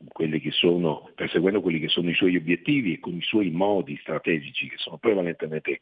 quelli 0.10 0.40
che 0.40 0.52
sono, 0.52 1.10
perseguendo 1.16 1.62
quelli 1.62 1.80
che 1.80 1.88
sono 1.88 2.10
i 2.10 2.14
suoi 2.14 2.36
obiettivi 2.36 2.94
e 2.94 3.00
con 3.00 3.16
i 3.16 3.22
suoi 3.22 3.50
modi 3.50 3.98
strategici 3.98 4.70
che 4.70 4.78
sono 4.78 4.98
prevalentemente 4.98 5.82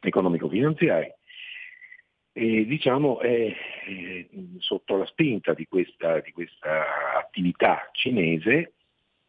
economico-finanziari. 0.00 1.12
E, 2.38 2.66
diciamo 2.66 3.18
è, 3.20 3.56
sotto 4.58 4.98
la 4.98 5.06
spinta 5.06 5.54
di 5.54 5.66
questa, 5.66 6.20
di 6.20 6.32
questa 6.32 7.16
attività 7.16 7.88
cinese 7.92 8.74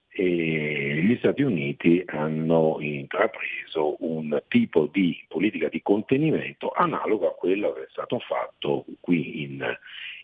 e 0.10 1.02
gli 1.06 1.16
Stati 1.16 1.42
Uniti 1.42 2.04
hanno 2.06 2.76
intrapreso 2.82 3.96
un 4.00 4.44
tipo 4.50 4.90
di 4.92 5.24
politica 5.30 5.70
di 5.70 5.82
contenimento 5.82 6.72
analogo 6.72 7.30
a 7.30 7.36
quello 7.36 7.72
che 7.72 7.84
è 7.84 7.88
stato 7.92 8.20
fatto 8.20 8.84
qui 9.00 9.44
in, 9.44 9.66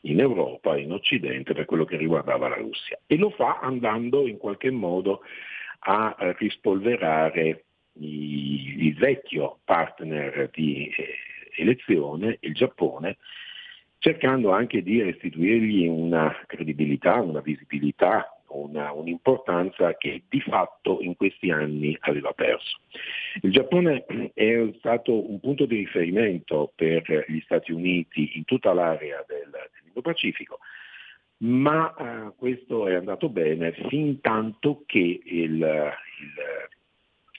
in 0.02 0.20
Europa, 0.20 0.78
in 0.78 0.92
Occidente, 0.92 1.54
per 1.54 1.64
quello 1.64 1.86
che 1.86 1.96
riguardava 1.96 2.50
la 2.50 2.58
Russia. 2.58 3.00
E 3.08 3.16
lo 3.16 3.30
fa 3.30 3.60
andando 3.62 4.28
in 4.28 4.36
qualche 4.38 4.72
modo 4.72 5.22
a 5.86 6.14
rispolverare 6.38 7.64
il 8.00 8.94
vecchio 8.96 9.60
partner 9.64 10.50
di 10.52 10.88
eh, 10.88 11.16
elezione, 11.56 12.38
il 12.42 12.54
Giappone, 12.54 13.18
cercando 14.00 14.52
anche 14.52 14.84
di 14.84 15.02
restituirgli 15.02 15.88
una 15.88 16.36
credibilità, 16.46 17.22
una 17.22 17.40
visibilità, 17.40 18.38
una, 18.48 18.92
un'importanza 18.92 19.96
che 19.98 20.24
di 20.28 20.40
fatto 20.42 21.00
in 21.02 21.16
questi 21.16 21.50
anni 21.52 21.96
aveva 22.02 22.32
perso. 22.34 22.80
Il 23.42 23.52
Giappone 23.52 24.06
è 24.34 24.70
stato 24.78 25.30
un 25.30 25.40
punto 25.40 25.66
di 25.66 25.78
riferimento 25.78 26.72
per 26.76 27.26
gli 27.28 27.40
Stati 27.42 27.72
Uniti 27.72 28.32
in 28.36 28.46
tutta 28.46 28.74
l'area 28.74 29.24
del, 29.28 29.50
dell'Indo-Pacifico, 29.50 30.60
ma 31.38 31.94
eh, 31.96 32.34
questo 32.36 32.88
è 32.88 32.96
andato 32.96 33.30
bene 33.30 33.74
fin 33.90 34.22
tanto 34.22 34.84
che 34.86 35.22
il, 35.24 35.52
il, 35.52 35.92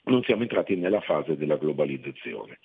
non 0.05 0.23
siamo 0.23 0.43
entrati 0.43 0.75
nella 0.75 1.01
fase 1.01 1.37
della 1.37 1.57
globalizzazione. 1.57 2.59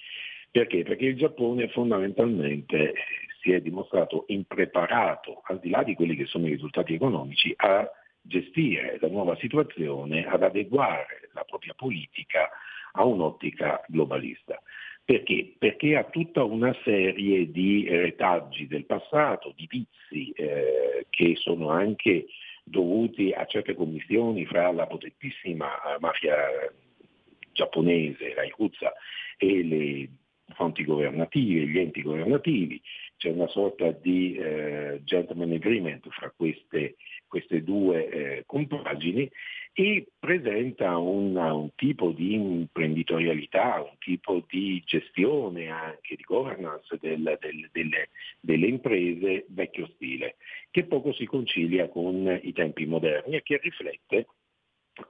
Perché? 0.50 0.82
Perché 0.82 1.06
il 1.06 1.16
Giappone 1.16 1.68
fondamentalmente 1.68 2.94
si 3.40 3.52
è 3.52 3.60
dimostrato 3.60 4.24
impreparato, 4.28 5.42
al 5.44 5.60
di 5.60 5.70
là 5.70 5.82
di 5.82 5.94
quelli 5.94 6.16
che 6.16 6.26
sono 6.26 6.46
i 6.46 6.50
risultati 6.50 6.94
economici, 6.94 7.52
a 7.56 7.88
gestire 8.20 8.98
la 9.00 9.08
nuova 9.08 9.36
situazione, 9.36 10.26
ad 10.26 10.42
adeguare 10.42 11.30
la 11.32 11.44
propria 11.44 11.74
politica 11.74 12.50
a 12.92 13.04
un'ottica 13.04 13.82
globalista. 13.86 14.60
Perché? 15.04 15.54
Perché 15.58 15.96
ha 15.96 16.04
tutta 16.04 16.44
una 16.44 16.76
serie 16.84 17.50
di 17.50 17.88
retaggi 17.88 18.66
del 18.66 18.84
passato, 18.84 19.52
di 19.56 19.66
vizi 19.68 20.30
eh, 20.32 21.06
che 21.08 21.36
sono 21.36 21.70
anche 21.70 22.26
dovuti 22.62 23.32
a 23.32 23.44
certe 23.46 23.74
commissioni 23.74 24.44
fra 24.46 24.70
la 24.70 24.86
potentissima 24.86 25.68
mafia 25.98 26.36
giapponese, 27.52 28.34
la 28.34 28.44
Yakuza, 28.44 28.92
e 29.36 29.64
le 29.64 30.08
fonti 30.54 30.84
governative, 30.84 31.66
gli 31.66 31.78
enti 31.78 32.02
governativi, 32.02 32.80
c'è 33.16 33.30
una 33.30 33.48
sorta 33.48 33.90
di 33.90 34.34
eh, 34.34 35.00
gentleman 35.04 35.52
agreement 35.52 36.08
fra 36.08 36.32
queste, 36.34 36.96
queste 37.26 37.62
due 37.62 38.08
eh, 38.08 38.42
compagini 38.46 39.30
e 39.72 40.06
presenta 40.18 40.96
una, 40.96 41.52
un 41.52 41.70
tipo 41.74 42.10
di 42.10 42.34
imprenditorialità, 42.34 43.80
un 43.80 43.96
tipo 43.98 44.42
di 44.48 44.82
gestione 44.84 45.68
anche 45.68 46.16
di 46.16 46.22
governance 46.24 46.98
del, 47.00 47.36
del, 47.40 47.68
delle, 47.70 48.08
delle, 48.40 48.66
imprese 48.66 49.44
vecchio 49.48 49.86
stile, 49.94 50.36
che 50.70 50.84
poco 50.84 51.12
si 51.12 51.26
concilia 51.26 51.88
con 51.88 52.40
i 52.42 52.52
tempi 52.52 52.86
moderni 52.86 53.36
e 53.36 53.42
che 53.42 53.60
riflette 53.62 54.26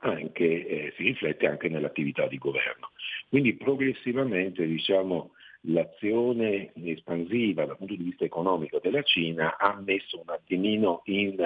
anche, 0.01 0.67
eh, 0.67 0.93
si 0.97 1.05
riflette 1.05 1.47
anche 1.47 1.69
nell'attività 1.69 2.27
di 2.27 2.39
governo. 2.39 2.91
Quindi 3.29 3.55
progressivamente 3.55 4.67
diciamo, 4.67 5.33
l'azione 5.63 6.73
espansiva 6.85 7.67
dal 7.67 7.77
punto 7.77 7.95
di 7.95 8.05
vista 8.05 8.25
economico 8.25 8.79
della 8.81 9.03
Cina 9.03 9.57
ha 9.59 9.79
messo 9.81 10.21
un 10.21 10.33
attimino 10.33 11.03
in, 11.05 11.37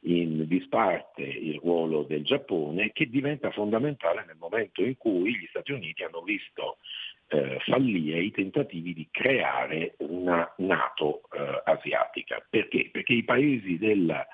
in 0.00 0.46
disparte 0.46 1.22
il 1.22 1.58
ruolo 1.62 2.02
del 2.02 2.24
Giappone 2.24 2.92
che 2.92 3.08
diventa 3.08 3.50
fondamentale 3.50 4.24
nel 4.26 4.36
momento 4.38 4.82
in 4.82 4.96
cui 4.96 5.36
gli 5.36 5.46
Stati 5.48 5.72
Uniti 5.72 6.02
hanno 6.02 6.22
visto 6.22 6.78
eh, 7.28 7.58
fallire 7.60 8.20
i 8.20 8.30
tentativi 8.30 8.92
di 8.92 9.08
creare 9.10 9.94
una 9.98 10.52
Nato 10.58 11.22
eh, 11.32 11.62
asiatica. 11.64 12.44
Perché? 12.48 12.88
Perché 12.90 13.14
i 13.14 13.24
paesi 13.24 13.78
della, 13.78 14.26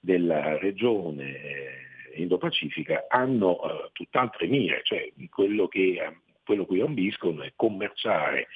della 0.00 0.58
regione 0.58 1.36
eh, 1.36 1.89
Indo-Pacifica 2.14 3.06
hanno 3.08 3.50
uh, 3.52 3.90
tutt'altre 3.92 4.46
mire, 4.46 4.80
cioè 4.84 5.10
quello 5.30 5.68
che 5.68 5.98
quello 6.50 6.66
cui 6.66 6.80
ambiscono 6.80 7.42
è 7.42 7.52
commerciare 7.54 8.48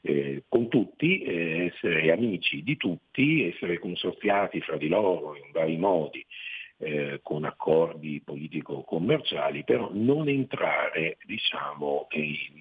eh, 0.00 0.44
con 0.48 0.68
tutti, 0.68 1.20
eh, 1.22 1.72
essere 1.72 2.10
amici 2.10 2.62
di 2.62 2.76
tutti, 2.78 3.44
essere 3.46 3.78
consorziati 3.78 4.60
fra 4.60 4.78
di 4.78 4.88
loro 4.88 5.36
in 5.36 5.50
vari 5.52 5.76
modi 5.76 6.24
eh, 6.78 7.20
con 7.22 7.44
accordi 7.44 8.22
politico-commerciali, 8.24 9.64
però 9.64 9.90
non 9.92 10.28
entrare 10.28 11.18
diciamo, 11.24 12.06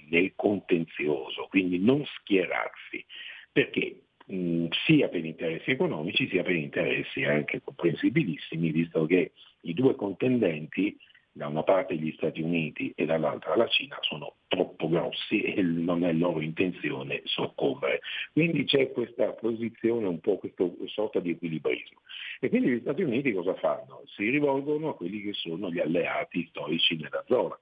nel 0.09 0.33
contenzioso, 0.35 1.47
quindi 1.49 1.79
non 1.79 2.03
schierarsi, 2.05 3.05
perché 3.51 4.02
mh, 4.25 4.67
sia 4.85 5.09
per 5.09 5.23
interessi 5.25 5.71
economici 5.71 6.27
sia 6.29 6.43
per 6.43 6.55
interessi 6.55 7.23
anche 7.23 7.61
comprensibilissimi, 7.61 8.71
visto 8.71 9.05
che 9.05 9.31
i 9.61 9.73
due 9.73 9.95
contendenti 9.95 10.97
da 11.35 11.47
una 11.47 11.63
parte 11.63 11.95
gli 11.95 12.13
Stati 12.15 12.41
Uniti 12.41 12.93
e 12.95 13.05
dall'altra 13.05 13.55
la 13.55 13.67
Cina 13.67 13.97
sono 14.01 14.35
troppo 14.47 14.87
grossi 14.87 15.41
e 15.41 15.63
non 15.63 16.05
è 16.05 16.13
loro 16.13 16.41
intenzione 16.41 17.21
soccombere. 17.25 18.01
Quindi 18.31 18.65
c'è 18.65 18.91
questa 18.91 19.31
posizione, 19.31 20.05
un 20.05 20.19
po' 20.19 20.37
questa 20.37 20.63
sorta 20.85 21.19
di 21.19 21.31
equilibrismo. 21.31 22.01
E 22.39 22.49
quindi 22.49 22.69
gli 22.69 22.79
Stati 22.81 23.01
Uniti 23.01 23.33
cosa 23.33 23.55
fanno? 23.55 24.03
Si 24.15 24.29
rivolgono 24.29 24.89
a 24.89 24.95
quelli 24.95 25.21
che 25.23 25.33
sono 25.33 25.71
gli 25.71 25.79
alleati 25.79 26.45
storici 26.49 26.97
nella 26.97 27.23
zona. 27.25 27.59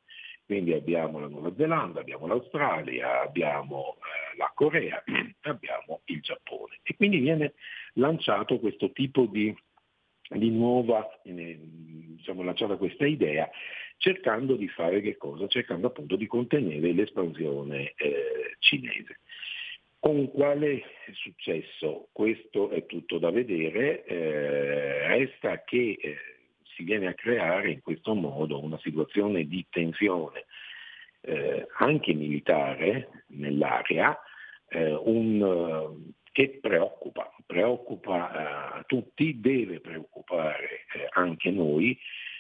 Quindi 0.52 0.74
abbiamo 0.74 1.18
la 1.18 1.30
Nuova 1.30 1.54
Zelanda, 1.56 2.02
abbiamo 2.02 2.28
l'Australia, 2.28 3.22
abbiamo 3.22 3.96
eh, 4.00 4.36
la 4.38 4.52
Corea, 4.54 5.02
abbiamo 5.44 6.02
il 6.08 6.20
Giappone. 6.20 6.80
E 6.84 6.94
quindi 6.98 7.20
viene 7.20 7.54
lanciato 7.94 8.60
questo 8.60 8.92
tipo 8.92 9.28
di 9.28 9.56
di 10.28 10.50
nuova, 10.50 11.22
eh, 11.24 11.58
diciamo, 11.62 12.44
lanciata 12.44 12.76
questa 12.76 13.06
idea, 13.06 13.50
cercando 13.96 14.58
di 14.58 14.68
fare 14.68 15.00
che 15.00 15.16
cosa? 15.16 15.48
Cercando 15.48 15.88
appunto 15.88 16.18
di 16.18 16.28
contenere 16.28 16.92
l'espansione 16.92 17.94
eh, 17.96 18.56
cinese. 18.60 19.20
Con 20.00 20.30
quale 20.32 20.84
successo? 21.14 22.10
Questo 22.12 22.72
è 22.72 22.86
tutto 22.86 23.20
da 23.20 23.32
vedere, 23.32 24.04
eh, 24.04 25.08
resta 25.08 25.64
che 25.64 25.98
si 26.76 26.84
viene 26.84 27.08
a 27.08 27.14
creare 27.14 27.72
in 27.72 27.82
questo 27.82 28.14
modo 28.14 28.64
una 28.64 28.80
situazione 28.80 29.48
di 29.48 29.66
tensione 29.70 30.46
eh, 31.22 31.68
anche 31.78 32.14
militare 32.14 33.26
nell'area, 33.28 34.18
eh, 34.68 34.94
un 34.94 36.14
che 36.32 36.60
preoccupa, 36.62 37.34
preoccupa 37.46 38.80
eh, 38.80 38.84
tutti, 38.88 39.40
deve 39.40 39.82
preoccupare 39.82 40.86
eh, 40.94 41.08
anche 41.12 41.52
noi, 41.52 41.98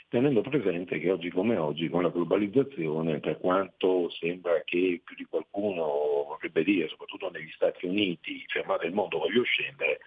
tenendo 0.08 0.42
presente 0.42 1.00
che 1.00 1.12
oggi 1.12 1.30
come 1.30 1.58
oggi 1.58 1.90
con 1.90 2.04
la 2.04 2.10
globalizzazione, 2.10 3.20
per 3.20 3.38
quanto 3.38 4.10
sembra 4.10 4.62
che 4.64 5.02
più 5.04 5.16
di 5.16 5.26
qualcuno 5.26 5.84
vorrebbe 6.28 6.64
dire, 6.64 6.88
soprattutto 6.88 7.30
negli 7.30 7.52
Stati 7.52 7.86
Uniti, 7.86 8.44
fermate 8.48 8.88
il 8.88 8.94
mondo, 8.94 9.20
voglio 9.20 9.44
scendere, 9.44 10.00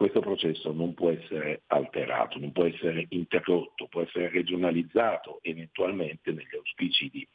questo 0.00 0.20
processo 0.20 0.72
non 0.72 0.94
può 0.94 1.10
essere 1.10 1.60
alterato, 1.66 2.38
non 2.38 2.52
può 2.52 2.64
essere 2.64 3.04
interrotto, 3.10 3.86
può 3.86 4.00
essere 4.00 4.30
regionalizzato 4.30 5.40
eventualmente 5.42 6.32
negli 6.32 6.54
auspici 6.56 7.10
di 7.10 7.28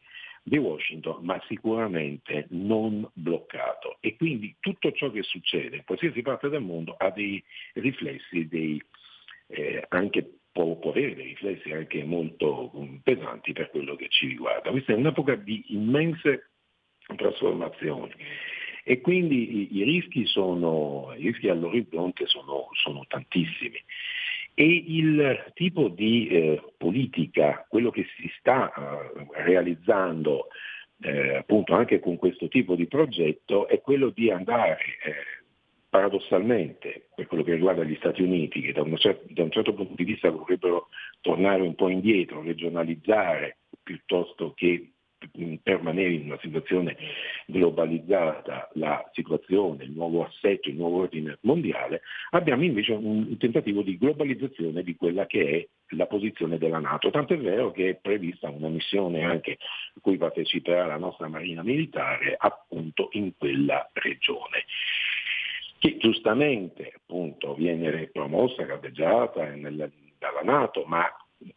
di 0.48 0.60
Washington, 0.60 1.24
ma 1.24 1.42
sicuramente 1.48 2.46
non 2.50 3.08
bloccato. 3.14 3.98
E 4.00 4.16
quindi 4.16 4.56
tutto 4.60 4.92
ciò 4.92 5.10
che 5.10 5.24
succede 5.24 5.78
in 5.78 5.84
qualsiasi 5.84 6.22
parte 6.22 6.50
del 6.50 6.62
mondo 6.62 6.94
ha 7.00 7.10
dei 7.10 7.44
riflessi, 7.74 8.48
dei, 8.48 8.80
eh, 9.48 9.84
anche, 9.90 10.38
può, 10.52 10.76
può, 10.76 10.92
avere 10.92 11.16
dei 11.16 11.26
riflessi 11.30 11.72
anche 11.72 12.04
molto 12.04 12.70
um, 12.78 13.00
pesanti 13.02 13.54
per 13.54 13.72
quello 13.72 13.96
che 13.96 14.08
ci 14.10 14.28
riguarda. 14.28 14.70
Questa 14.70 14.94
è 14.94 14.96
un'epoca 14.96 15.34
di 15.34 15.64
immense 15.70 16.52
trasformazioni. 17.16 18.14
E 18.88 19.02
quindi 19.02 19.62
i, 19.62 19.78
i, 19.78 19.84
rischi, 19.84 20.28
sono, 20.28 21.12
i 21.18 21.24
rischi 21.24 21.50
all'orizzonte 21.50 22.28
sono, 22.28 22.70
sono 22.74 23.04
tantissimi. 23.08 23.82
E 24.54 24.84
il 24.88 25.52
tipo 25.56 25.90
di 25.90 26.28
eh, 26.28 26.62
politica, 26.78 27.66
quello 27.68 27.90
che 27.90 28.06
si 28.16 28.32
sta 28.38 28.72
eh, 28.72 29.44
realizzando 29.44 30.50
eh, 31.02 31.38
appunto 31.38 31.74
anche 31.74 32.00
con 32.00 32.18
questo 32.18 32.48
tipo 32.48 32.76
di 32.76 32.86
progetto, 32.86 33.68
è 33.68 33.82
quello 33.82 34.10
di 34.10 34.30
andare 34.30 34.78
eh, 35.04 35.14
paradossalmente, 35.90 37.08
per 37.16 37.26
quello 37.26 37.44
che 37.44 37.56
riguarda 37.56 37.84
gli 37.84 37.96
Stati 37.96 38.22
Uniti, 38.22 38.62
che 38.62 38.72
da 38.72 38.86
certo, 38.98 39.26
da 39.30 39.42
un 39.42 39.52
certo 39.52 39.74
punto 39.74 39.96
di 39.96 40.04
vista 40.04 40.30
vorrebbero 40.30 40.90
tornare 41.22 41.64
un 41.64 41.74
po' 41.74 41.90
indietro, 41.90 42.44
regionalizzare 42.44 43.58
piuttosto 43.82 44.54
che 44.56 44.92
permanere 45.62 46.14
in 46.14 46.26
una 46.26 46.40
situazione 46.42 46.98
globalizzata 47.48 48.70
la 48.74 49.08
situazione, 49.14 49.84
il 49.84 49.92
nuovo 49.92 50.26
assetto, 50.26 50.70
il 50.70 50.76
nuovo 50.76 51.02
ordine 51.02 51.38
mondiale, 51.42 52.02
abbiamo 52.32 52.64
invece 52.64 52.94
un 52.94 53.38
tentativo 53.38 53.82
di 53.82 53.98
globalizzazione 53.98 54.84
di 54.84 54.96
quella 54.96 55.26
che 55.26 55.50
è 55.50 55.68
la 55.96 56.08
posizione 56.08 56.58
della 56.58 56.80
Nato. 56.80 57.10
Tanto 57.10 57.34
è 57.34 57.38
vero 57.38 57.72
che 57.72 57.90
è 57.90 57.96
prevista 57.96 58.50
una 58.50 58.70
missione 58.70 59.24
anche 59.24 59.58
a 59.96 60.00
cui 60.02 60.18
parteciperà 60.18 60.86
la 60.86 60.98
nostra 60.98 61.28
Marina 61.28 61.64
Militare 61.64 62.36
appunto 62.38 63.10
in 63.12 63.34
quella 63.38 63.90
regione 63.94 64.66
che 65.78 65.98
giustamente 65.98 66.94
appunto 66.96 67.54
viene 67.54 68.08
promossa, 68.08 68.66
caldeggiata 68.66 69.46
dalla 69.46 70.42
Nato, 70.44 70.84
ma 70.86 71.06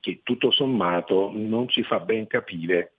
che 0.00 0.20
tutto 0.22 0.50
sommato 0.50 1.30
non 1.32 1.68
ci 1.68 1.82
fa 1.82 2.00
ben 2.00 2.26
capire 2.26 2.97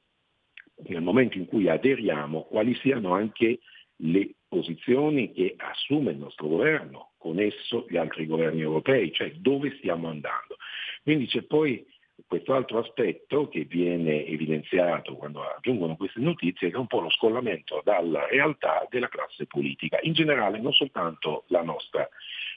nel 0.88 1.02
momento 1.02 1.38
in 1.38 1.46
cui 1.46 1.68
aderiamo 1.68 2.44
quali 2.44 2.76
siano 2.76 3.14
anche 3.14 3.60
le 4.02 4.36
posizioni 4.48 5.32
che 5.32 5.56
assume 5.58 6.12
il 6.12 6.18
nostro 6.18 6.48
governo, 6.48 7.12
con 7.18 7.40
esso 7.40 7.86
gli 7.90 7.98
altri 7.98 8.26
governi 8.26 8.62
europei, 8.62 9.12
cioè 9.12 9.32
dove 9.34 9.76
stiamo 9.78 10.08
andando. 10.08 10.58
Quindi 11.04 11.28
c'è 11.28 11.44
poi 11.44 11.86
questo 12.28 12.54
altro 12.54 12.80
aspetto 12.80 13.48
che 13.48 13.64
viene 13.64 14.26
evidenziato 14.26 15.16
quando 15.16 15.42
aggiungono 15.44 15.96
queste 15.96 16.20
notizie, 16.20 16.70
che 16.70 16.76
è 16.76 16.80
un 16.80 16.88
po' 16.88 17.02
lo 17.02 17.10
scollamento 17.10 17.82
dalla 17.84 18.28
realtà 18.28 18.86
della 18.90 19.10
classe 19.10 19.46
politica, 19.46 20.00
in 20.02 20.14
generale 20.14 20.60
non 20.60 20.74
soltanto 20.74 21.44
la 21.48 21.62
nostra, 21.62 22.08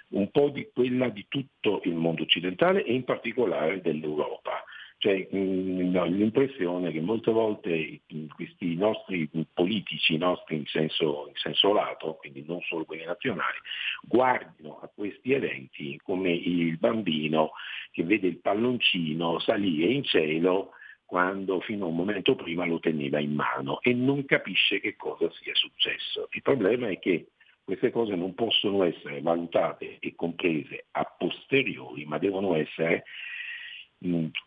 un 0.09 0.31
po' 0.31 0.49
di 0.49 0.69
quella 0.73 1.09
di 1.09 1.27
tutto 1.29 1.81
il 1.85 1.95
mondo 1.95 2.23
occidentale 2.23 2.85
e 2.85 2.93
in 2.93 3.05
particolare 3.05 3.81
dell'Europa. 3.81 4.65
Cioè, 5.03 5.27
l'impressione 5.33 6.93
che 6.93 7.01
molte 7.01 7.33
volte 7.33 8.03
questi 8.37 8.77
nostri 8.77 9.29
politici, 9.53 10.17
nostri 10.17 10.59
in 10.59 10.67
senso, 10.67 11.27
in 11.27 11.35
senso 11.35 11.73
lato, 11.73 12.15
quindi 12.21 12.45
non 12.47 12.61
solo 12.61 12.85
quelli 12.85 13.05
nazionali, 13.05 13.59
guardino 14.05 14.79
a 14.81 14.89
questi 14.95 15.33
eventi 15.33 15.99
come 16.05 16.31
il 16.31 16.79
bambino 16.79 17.51
che 17.91 18.05
vede 18.05 18.29
il 18.29 18.39
palloncino 18.39 19.41
salire 19.41 19.93
in 19.93 20.05
cielo 20.05 20.71
quando 21.05 21.59
fino 21.63 21.87
a 21.87 21.89
un 21.89 21.97
momento 21.97 22.37
prima 22.37 22.65
lo 22.65 22.79
teneva 22.79 23.19
in 23.19 23.35
mano 23.35 23.81
e 23.81 23.93
non 23.95 24.25
capisce 24.25 24.79
che 24.79 24.95
cosa 24.95 25.29
sia 25.33 25.57
successo. 25.57 26.29
Il 26.31 26.43
problema 26.43 26.89
è 26.89 27.01
che 27.01 27.27
queste 27.65 27.91
cose 27.91 28.15
non 28.15 28.35
possono 28.35 28.85
essere 28.85 29.21
valutate 29.21 29.97
e 29.99 30.15
comprese 30.15 30.85
a 30.93 31.05
posteriori, 31.19 32.05
ma 32.05 32.19
devono 32.19 32.55
essere 32.55 33.03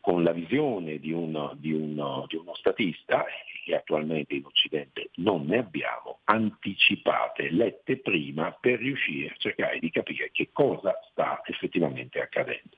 con 0.02 0.24
la 0.24 0.32
visione 0.32 1.00
di 1.00 1.12
uno, 1.12 1.54
di, 1.58 1.72
uno, 1.72 2.26
di 2.28 2.36
uno, 2.36 2.54
statista, 2.56 3.26
che 3.64 3.76
attualmente 3.76 4.36
in 4.36 4.46
Occidente 4.46 5.10
non 5.16 5.46
ne 5.46 5.60
abbiamo, 5.60 6.20
anticipate, 6.26 7.52
lette 7.52 7.98
prima 7.98 8.52
per 8.52 8.80
riuscire 8.80 9.30
a 9.30 9.36
cercare 9.38 9.80
di 9.80 9.90
capire 9.90 10.30
che 10.32 10.50
cosa 10.52 10.94
sta 11.10 11.42
effettivamente 11.46 12.20
accadendo. 12.20 12.78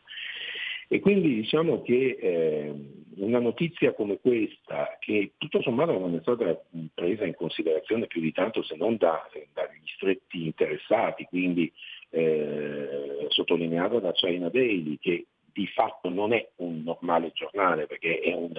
E 0.90 1.02
quindi 1.02 1.34
diciamo 1.34 1.82
che 1.82 2.18
eh, 2.18 2.74
una 3.18 3.40
notizia 3.40 3.94
come 3.94 4.20
questa, 4.20 4.96
che 5.00 5.34
tutto 5.38 5.62
sommato 5.62 5.98
non 5.98 6.16
è 6.16 6.22
stata 6.22 6.58
presa 6.94 7.26
in 7.26 7.36
considerazione 7.36 8.08
più 8.08 8.22
di 8.22 8.32
tanto 8.32 8.64
se 8.64 8.78
non 8.78 8.96
da, 8.96 9.28
dagli 9.54 9.86
stretti 9.96 10.46
interessati, 10.46 11.26
quindi 11.26 11.72
eh, 12.10 13.26
sottolineata 13.28 14.00
da 14.00 14.14
China 14.14 14.48
Daily, 14.48 14.98
che 14.98 15.26
di 15.58 15.66
fatto 15.66 16.10
non 16.10 16.34
è 16.34 16.50
un 16.58 16.84
normale 16.84 17.32
giornale 17.34 17.88
perché 17.88 18.20
è 18.20 18.32
un, 18.32 18.52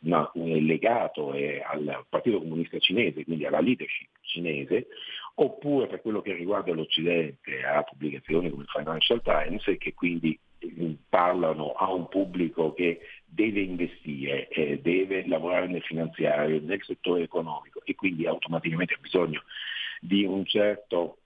una, 0.00 0.30
un 0.34 0.50
legato 0.66 1.32
è 1.32 1.62
al 1.64 2.04
Partito 2.10 2.40
Comunista 2.40 2.78
Cinese, 2.78 3.24
quindi 3.24 3.46
alla 3.46 3.60
leadership 3.60 4.10
cinese, 4.20 4.88
oppure 5.36 5.86
per 5.86 6.02
quello 6.02 6.20
che 6.20 6.34
riguarda 6.34 6.74
l'Occidente 6.74 7.64
a 7.64 7.82
pubblicazioni 7.84 8.50
come 8.50 8.64
il 8.64 8.68
Financial 8.68 9.22
Times 9.22 9.64
che 9.78 9.94
quindi 9.94 10.38
parlano 11.08 11.72
a 11.72 11.90
un 11.90 12.06
pubblico 12.08 12.74
che 12.74 13.00
deve 13.24 13.60
investire, 13.60 14.48
eh, 14.48 14.78
deve 14.80 15.26
lavorare 15.26 15.68
nel 15.68 15.82
finanziario, 15.82 16.60
nel 16.60 16.82
settore 16.82 17.22
economico 17.22 17.80
e 17.84 17.94
quindi 17.94 18.26
automaticamente 18.26 18.92
ha 18.92 18.98
bisogno 19.00 19.42
di 20.00 20.24
un 20.26 20.44
certo 20.44 21.16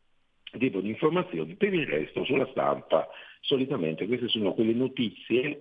tipo 0.57 0.81
di 0.81 0.89
informazioni, 0.89 1.57
per 1.57 1.74
il 1.74 1.87
resto 1.87 2.24
sulla 2.24 2.47
stampa 2.53 3.09
solitamente 3.47 4.07
queste 4.07 4.28
sono 4.28 4.53
quelle 4.53 4.74
notizie 4.74 5.59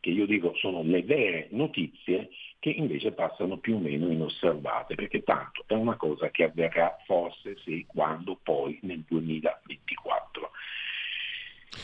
che 0.00 0.10
io 0.10 0.26
dico 0.26 0.54
sono 0.56 0.82
le 0.82 1.02
vere 1.02 1.48
notizie 1.50 2.30
che 2.58 2.70
invece 2.70 3.12
passano 3.12 3.58
più 3.58 3.76
o 3.76 3.78
meno 3.78 4.10
inosservate, 4.10 4.94
perché 4.94 5.22
tanto 5.22 5.64
è 5.66 5.74
una 5.74 5.96
cosa 5.96 6.30
che 6.30 6.44
avverrà 6.44 6.96
forse 7.04 7.56
se 7.64 7.84
quando 7.86 8.38
poi 8.42 8.78
nel 8.82 9.04
2024. 9.06 10.50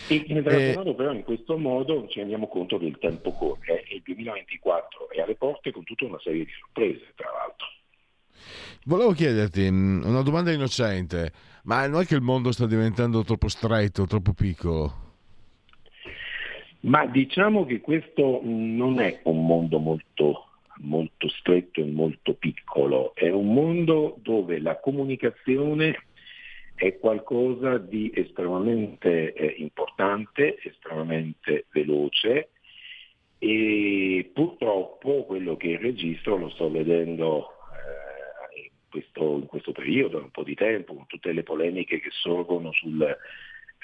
E 0.09 0.24
nel 0.28 0.46
eh, 0.46 0.94
però 0.94 1.12
in 1.12 1.22
questo 1.22 1.59
modo 1.59 2.09
ci 2.09 2.20
rendiamo 2.20 2.48
conto 2.48 2.78
che 2.78 2.86
il 2.86 2.98
tempo 2.98 3.32
corre 3.32 3.84
e 3.84 3.96
il 3.96 4.03
2024 4.03 5.11
è 5.11 5.20
alle 5.20 5.34
porte 5.34 5.70
con 5.70 5.84
tutta 5.84 6.07
una 6.07 6.18
serie 6.20 6.46
di 6.46 6.50
sorprese, 6.59 7.12
tra 7.14 7.28
l'altro. 7.30 7.66
Volevo 8.84 9.12
chiederti 9.12 9.70
mm, 9.70 10.05
una 10.05 10.22
domanda 10.22 10.50
innocente, 10.50 11.32
ma 11.64 11.86
non 11.86 12.00
è 12.00 12.07
che 12.07 12.14
il 12.14 12.22
mondo 12.22 12.50
sta 12.50 12.66
diventando 12.66 13.22
troppo 13.22 13.48
stretto, 13.48 14.07
troppo 14.07 14.32
piccolo? 14.32 15.11
Ma 16.83 17.07
diciamo 17.07 17.64
che 17.64 17.80
questo 17.80 18.41
non 18.43 18.99
è 18.99 19.20
un 19.24 19.47
mondo 19.47 19.78
molto, 19.78 20.47
molto 20.78 21.28
stretto 21.28 21.80
e 21.80 21.85
molto 21.85 22.35
piccolo, 22.35 23.14
è 23.14 23.30
un 23.30 23.53
mondo 23.53 24.16
dove 24.20 24.59
la 24.59 24.78
comunicazione 24.80 26.07
è 26.74 26.99
qualcosa 26.99 27.78
di 27.78 28.11
estremamente 28.12 29.33
eh, 29.33 29.55
importante, 29.59 30.59
estremamente 30.62 31.66
veloce. 31.70 32.49
E 33.39 34.30
purtroppo 34.33 35.24
quello 35.24 35.57
che 35.57 35.78
registro 35.78 36.37
lo 36.37 36.49
sto 36.51 36.68
vedendo 36.68 37.51
eh, 38.57 38.62
in, 38.62 38.70
questo, 38.91 39.37
in, 39.37 39.47
questo, 39.47 39.70
periodo, 39.70 40.18
un 40.18 40.30
po' 40.30 40.43
di 40.43 40.55
tempo, 40.55 40.95
con 40.95 41.07
tutte 41.07 41.33
le 41.33 41.45
polemiche 41.45 42.01
che 42.01 42.11
sorgono 42.11 42.72
sul, 42.72 43.16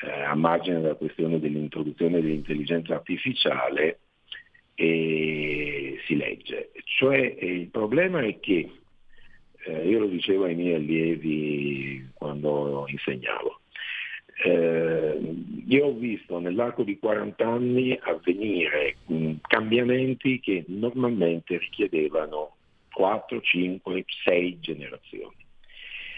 eh, 0.03 0.23
a 0.23 0.35
margine 0.35 0.81
della 0.81 0.95
questione 0.95 1.41
dell'introduzione 1.41 2.21
dell'intelligenza 2.21 2.95
artificiale 2.95 4.01
e 4.75 5.99
si 6.07 6.17
legge. 6.17 6.71
Cioè 6.85 7.37
eh, 7.39 7.47
il 7.47 7.69
problema 7.69 8.21
è 8.21 8.39
che, 8.39 8.71
eh, 9.65 9.89
io 9.89 9.99
lo 9.99 10.07
dicevo 10.07 10.45
ai 10.45 10.55
miei 10.55 10.75
allievi 10.75 12.11
quando 12.15 12.87
insegnavo, 12.89 13.61
eh, 14.45 15.19
io 15.67 15.87
ho 15.87 15.95
visto 15.95 16.39
nell'arco 16.39 16.85
di 16.85 16.97
40 16.97 17.45
anni 17.45 17.99
avvenire 18.01 18.97
mh, 19.07 19.33
cambiamenti 19.49 20.39
che 20.39 20.65
normalmente 20.69 21.59
richiedevano 21.59 22.55
4, 22.93 23.41
5, 23.41 24.05
6 24.25 24.61
generazioni. 24.61 25.35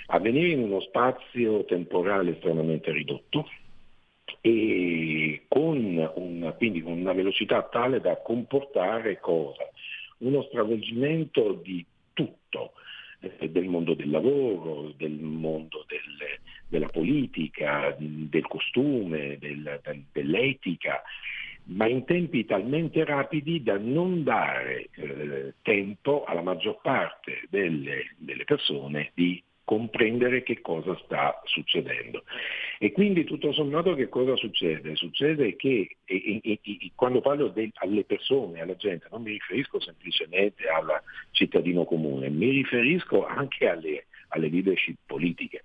Avvenire 0.09 0.49
in 0.49 0.61
uno 0.61 0.81
spazio 0.81 1.65
temporale 1.65 2.33
estremamente 2.33 2.91
ridotto, 2.91 3.49
e 4.41 5.43
con, 5.49 6.11
un, 6.15 6.55
quindi 6.57 6.81
una 6.81 7.13
velocità 7.13 7.63
tale 7.63 8.01
da 8.01 8.17
comportare 8.17 9.19
cosa? 9.21 9.69
Uno 10.19 10.43
stravolgimento 10.43 11.53
di 11.63 11.85
tutto, 12.13 12.73
eh, 13.21 13.51
del 13.51 13.67
mondo 13.67 13.95
del 13.95 14.11
lavoro, 14.11 14.93
del 14.97 15.13
mondo 15.13 15.85
del, 15.89 16.39
della 16.69 16.89
politica, 16.89 17.95
del 17.99 18.47
costume, 18.47 19.39
del, 19.39 19.81
dell'etica, 20.13 21.03
ma 21.65 21.87
in 21.87 22.05
tempi 22.05 22.45
talmente 22.45 23.05
rapidi 23.05 23.63
da 23.63 23.79
non 23.79 24.25
dare 24.25 24.89
eh, 24.95 25.55
tempo 25.63 26.25
alla 26.25 26.43
maggior 26.43 26.81
parte 26.83 27.43
delle, 27.49 28.15
delle 28.17 28.45
persone 28.45 29.13
di 29.15 29.43
comprendere 29.71 30.43
che 30.43 30.61
cosa 30.61 30.99
sta 31.05 31.41
succedendo. 31.45 32.25
E 32.81 32.91
quindi 32.91 33.23
tutto 33.23 33.53
sommato 33.53 33.95
che 33.95 34.09
cosa 34.09 34.35
succede? 34.35 34.97
Succede 34.97 35.55
che 35.55 35.99
e, 36.05 36.41
e, 36.43 36.59
e, 36.61 36.91
quando 36.97 37.21
parlo 37.21 37.47
de, 37.51 37.71
alle 37.75 38.03
persone, 38.03 38.61
alla 38.61 38.75
gente, 38.75 39.07
non 39.13 39.23
mi 39.23 39.31
riferisco 39.31 39.79
semplicemente 39.79 40.67
al 40.67 41.01
cittadino 41.31 41.85
comune, 41.85 42.29
mi 42.31 42.51
riferisco 42.51 43.25
anche 43.25 43.69
alle, 43.69 44.07
alle 44.31 44.49
leadership 44.49 44.97
politiche. 45.07 45.63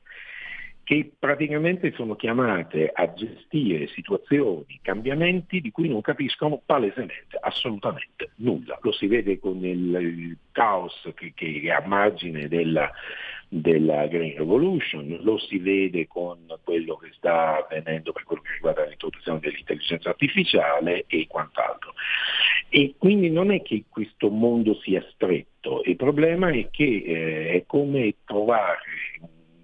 che 0.83 1.13
praticamente 1.17 1.91
sono 1.93 2.15
chiamate 2.15 2.91
a 2.93 3.11
gestire 3.11 3.87
situazioni, 3.87 4.79
cambiamenti 4.83 5.59
di 5.59 5.71
cui 5.71 5.89
non 5.89 6.01
capiscono 6.01 6.61
palesemente 6.63 7.39
assolutamente 7.41 8.33
nulla. 8.35 8.77
Lo 8.83 8.91
si 8.91 9.07
vede 9.07 9.39
con 9.39 9.65
il, 9.65 10.37
caos 10.51 10.93
che, 11.15 11.33
che, 11.33 11.59
è 11.63 11.69
a 11.69 11.81
margine 11.87 12.47
della, 12.47 12.91
della 13.47 14.07
Green 14.07 14.35
Revolution, 14.37 15.19
lo 15.21 15.37
si 15.37 15.57
vede 15.59 16.07
con 16.07 16.45
quello 16.63 16.95
che 16.97 17.09
sta 17.13 17.63
avvenendo 17.63 18.11
per 18.11 18.23
quello 18.23 18.41
che 18.41 18.53
riguarda 18.53 18.85
l'introduzione 18.85 19.39
dell'intelligenza 19.39 20.09
artificiale 20.09 21.05
e 21.07 21.27
quant'altro. 21.27 21.93
E 22.69 22.95
quindi 22.97 23.29
non 23.29 23.51
è 23.51 23.61
che 23.61 23.85
questo 23.89 24.29
mondo 24.29 24.75
sia 24.81 25.05
stretto, 25.13 25.81
il 25.85 25.95
problema 25.95 26.49
è 26.49 26.69
che 26.69 27.03
eh, 27.05 27.49
è 27.53 27.63
come 27.65 28.15
trovare 28.25 28.81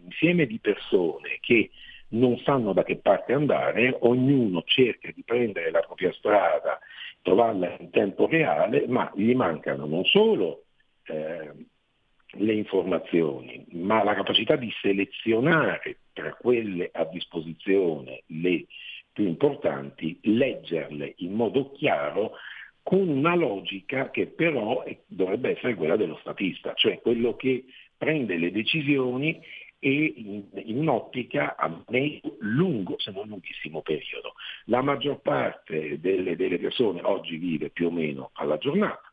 insieme 0.04 0.46
di 0.46 0.60
persone 0.60 1.38
che 1.40 1.72
non 2.10 2.38
sanno 2.40 2.74
da 2.74 2.84
che 2.84 2.98
parte 2.98 3.34
andare, 3.34 3.96
ognuno 4.02 4.64
cerca 4.66 5.10
di 5.14 5.24
prendere 5.24 5.72
la 5.72 5.80
propria 5.80 6.12
strada, 6.14 6.80
trovarla 7.22 7.78
in 7.80 7.90
tempo 7.90 8.28
reale, 8.28 8.86
ma 8.88 9.12
gli 9.16 9.34
mancano 9.34 9.86
non 9.86 10.04
solo 10.06 10.64
eh, 11.06 11.52
le 12.34 12.54
informazioni, 12.54 13.66
ma 13.72 14.04
la 14.04 14.14
capacità 14.14 14.56
di 14.56 14.72
selezionare 14.82 15.98
tra 16.14 16.34
quelle 16.34 16.90
a 16.94 17.06
disposizione 17.06 18.24
le 18.28 18.66
più 19.12 19.26
importanti, 19.28 20.18
leggerle 20.24 21.16
in 21.18 21.34
modo 21.34 21.72
chiaro 21.72 22.34
con 22.84 23.08
una 23.08 23.36
logica 23.36 24.10
che 24.10 24.28
però 24.28 24.84
dovrebbe 25.06 25.52
essere 25.52 25.76
quella 25.76 25.98
dello 25.98 26.18
statista, 26.22 26.74
cioè 26.74 27.00
quello 27.02 27.36
che 27.36 27.66
prende 27.98 28.38
le 28.38 28.52
decisioni 28.52 29.40
e 29.84 30.14
in, 30.16 30.44
in 30.54 30.78
un'ottica 30.78 31.56
a 31.58 31.84
medio, 31.90 32.38
lungo, 32.40 33.00
se 33.00 33.12
non 33.12 33.28
lunghissimo 33.28 33.82
periodo. 33.82 34.34
La 34.66 34.82
maggior 34.82 35.22
parte 35.22 36.00
delle, 36.00 36.36
delle 36.36 36.60
persone 36.60 37.02
oggi 37.04 37.38
vive 37.38 37.70
più 37.70 37.88
o 37.88 37.92
meno 37.92 38.30
alla 38.34 38.58
giornata, 38.58 39.11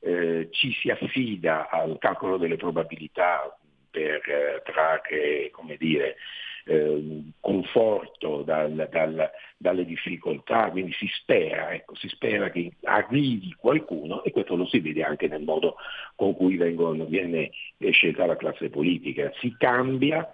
eh, 0.00 0.48
ci 0.50 0.72
si 0.72 0.90
affida 0.90 1.68
al 1.68 1.96
calcolo 1.98 2.36
delle 2.36 2.56
probabilità 2.56 3.56
per 3.90 4.20
eh, 4.28 4.62
trarre, 4.64 5.50
come 5.50 5.76
dire, 5.76 6.16
eh, 6.64 7.22
conforto 7.40 8.42
dal, 8.42 8.88
dal, 8.90 9.30
dalle 9.56 9.84
difficoltà, 9.84 10.70
quindi 10.70 10.92
si 10.92 11.08
spera, 11.08 11.72
ecco, 11.72 11.94
si 11.94 12.08
spera 12.08 12.50
che 12.50 12.72
arrivi 12.82 13.54
qualcuno 13.58 14.22
e 14.22 14.30
questo 14.30 14.54
lo 14.54 14.66
si 14.66 14.80
vede 14.80 15.02
anche 15.02 15.28
nel 15.28 15.42
modo 15.42 15.76
con 16.14 16.34
cui 16.36 16.56
vengono, 16.56 17.06
viene 17.06 17.50
scelta 17.90 18.26
la 18.26 18.36
classe 18.36 18.68
politica. 18.68 19.32
Si 19.40 19.54
cambia 19.56 20.30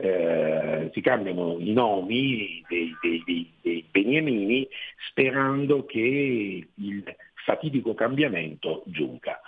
eh, 0.00 0.90
si 0.94 1.00
cambiano 1.02 1.56
i 1.58 1.72
nomi 1.72 2.64
dei, 2.68 2.96
dei, 3.02 3.22
dei, 3.26 3.52
dei, 3.60 3.86
beniamini 3.90 4.66
sperando 5.08 5.84
che 5.84 6.68
il 6.74 7.16
fatidico 7.44 7.94
cambiamento 7.94 8.82
giunga. 8.86 9.40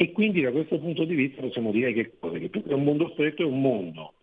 E 0.00 0.12
quindi 0.12 0.40
da 0.42 0.52
questo 0.52 0.78
punto 0.78 1.02
di 1.02 1.16
vista 1.16 1.40
possiamo 1.40 1.72
dire 1.72 1.92
che, 1.92 2.12
che 2.20 2.72
un 2.72 2.84
mondo 2.84 3.08
stretto 3.14 3.42
è 3.42 3.46
un 3.46 3.60
mondo 3.60 4.14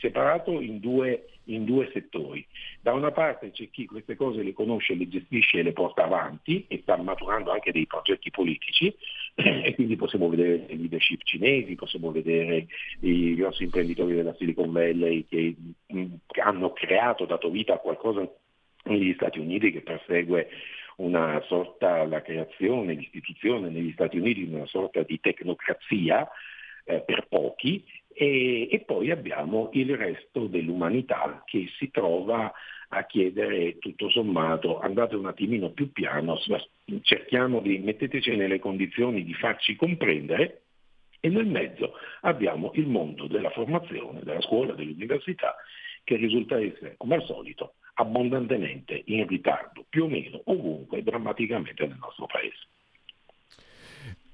separato 0.00 0.60
in 0.60 0.78
due, 0.78 1.26
in 1.46 1.64
due, 1.64 1.90
settori. 1.92 2.46
Da 2.80 2.92
una 2.92 3.10
parte 3.10 3.50
c'è 3.50 3.68
chi 3.70 3.86
queste 3.86 4.14
cose 4.14 4.44
le 4.44 4.52
conosce, 4.52 4.94
le 4.94 5.08
gestisce 5.08 5.58
e 5.58 5.62
le 5.62 5.72
porta 5.72 6.04
avanti 6.04 6.66
e 6.68 6.78
sta 6.82 6.96
maturando 6.96 7.50
anche 7.50 7.72
dei 7.72 7.86
progetti 7.86 8.30
politici 8.30 8.94
e 9.34 9.74
quindi 9.74 9.96
possiamo 9.96 10.28
vedere 10.28 10.66
le 10.68 10.76
leadership 10.76 11.22
cinesi, 11.24 11.74
possiamo 11.74 12.12
vedere 12.12 12.66
i 13.00 13.34
grossi 13.34 13.64
imprenditori 13.64 14.14
della 14.14 14.34
Silicon 14.34 14.70
Valley 14.70 15.26
che, 15.28 15.56
che 15.84 16.40
hanno 16.40 16.72
creato, 16.72 17.24
dato 17.24 17.50
vita 17.50 17.74
a 17.74 17.78
qualcosa 17.78 18.28
negli 18.84 19.12
Stati 19.14 19.40
Uniti 19.40 19.72
che 19.72 19.80
persegue 19.80 20.48
una 20.96 21.42
sorta, 21.46 22.04
la 22.04 22.22
creazione, 22.22 22.94
l'istituzione 22.94 23.68
negli 23.68 23.92
Stati 23.92 24.18
Uniti 24.18 24.46
di 24.46 24.54
una 24.54 24.66
sorta 24.66 25.02
di 25.02 25.20
tecnocrazia 25.20 26.28
eh, 26.84 27.00
per 27.00 27.26
pochi 27.28 27.84
e, 28.12 28.68
e, 28.70 28.80
poi 28.80 29.10
abbiamo 29.10 29.70
il 29.72 29.94
resto 29.96 30.46
dell'umanità 30.46 31.42
che 31.44 31.68
si 31.76 31.90
trova 31.90 32.52
a 32.88 33.04
chiedere 33.04 33.78
tutto 33.78 34.08
sommato 34.08 34.78
andate 34.78 35.16
un 35.16 35.26
attimino 35.26 35.70
più 35.70 35.92
piano, 35.92 36.38
cerchiamo 37.02 37.60
di 37.60 37.78
metteteci 37.78 38.36
nelle 38.36 38.60
condizioni 38.60 39.24
di 39.24 39.34
farci 39.34 39.74
comprendere 39.74 40.62
e 41.20 41.28
nel 41.28 41.46
mezzo 41.46 41.94
abbiamo 42.20 42.70
il 42.74 42.86
mondo 42.86 43.26
della 43.26 43.50
formazione, 43.50 44.20
della 44.22 44.40
scuola, 44.40 44.74
dell'università 44.74 45.56
che 46.04 46.16
risulta 46.16 46.60
essere, 46.60 46.94
come 46.96 47.16
al 47.16 47.24
solito, 47.24 47.74
abbondantemente 47.98 49.02
in 49.06 49.26
ritardo, 49.26 49.84
più 49.88 50.04
o 50.04 50.08
meno 50.08 50.40
ovunque, 50.44 51.02
drammaticamente 51.02 51.86
nel 51.86 51.98
nostro 51.98 52.26
paese. 52.26 52.66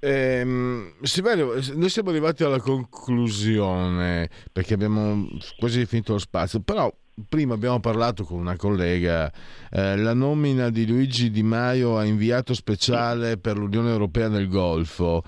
Eh, 0.04 0.92
Silverio, 1.02 1.54
noi 1.74 1.88
siamo 1.88 2.10
arrivati 2.10 2.42
alla 2.42 2.58
conclusione 2.58 4.28
perché 4.50 4.74
abbiamo 4.74 5.28
quasi 5.58 5.86
finito 5.86 6.14
lo 6.14 6.18
spazio, 6.18 6.60
però 6.60 6.92
prima 7.28 7.54
abbiamo 7.54 7.78
parlato 7.78 8.24
con 8.24 8.40
una 8.40 8.56
collega, 8.56 9.30
eh, 9.70 9.96
la 9.96 10.14
nomina 10.14 10.70
di 10.70 10.88
Luigi 10.88 11.30
Di 11.30 11.44
Maio 11.44 11.98
a 11.98 12.04
inviato 12.04 12.52
speciale 12.52 13.38
per 13.38 13.56
l'Unione 13.56 13.90
Europea 13.90 14.28
nel 14.28 14.48
Golfo. 14.48 15.22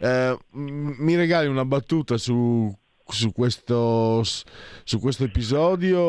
Eh, 0.00 0.36
mi 0.52 1.16
regali 1.16 1.48
una 1.48 1.64
battuta 1.64 2.16
su 2.16 2.72
su 3.10 3.32
questo, 3.32 4.22
su 4.22 5.00
questo 5.00 5.24
episodio 5.24 6.00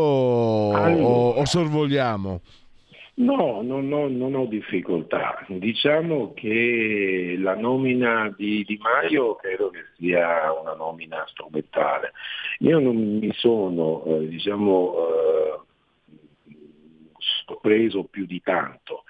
allora, 0.74 1.04
o, 1.04 1.30
o, 1.32 1.46
sorvoliamo? 1.46 2.42
No, 3.16 3.62
no, 3.62 3.82
no, 3.82 4.08
non 4.08 4.36
ho 4.36 4.46
difficoltà. 4.46 5.46
Diciamo 5.48 6.34
che 6.34 7.36
la 7.38 7.56
nomina 7.56 8.34
di 8.36 8.64
Di 8.64 8.80
Maio 8.82 9.36
credo 9.36 9.70
che 9.70 9.86
sia 9.98 10.52
una 10.54 10.74
nomina 10.74 11.24
strumentale. 11.28 12.14
Io 12.60 12.80
non 12.80 12.96
mi 12.96 13.32
sono, 13.34 14.04
eh, 14.06 14.28
diciamo, 14.28 14.94
eh, 14.96 15.60
sorpreso 17.46 18.06
più 18.06 18.26
di 18.26 18.42
tanto 18.42 19.04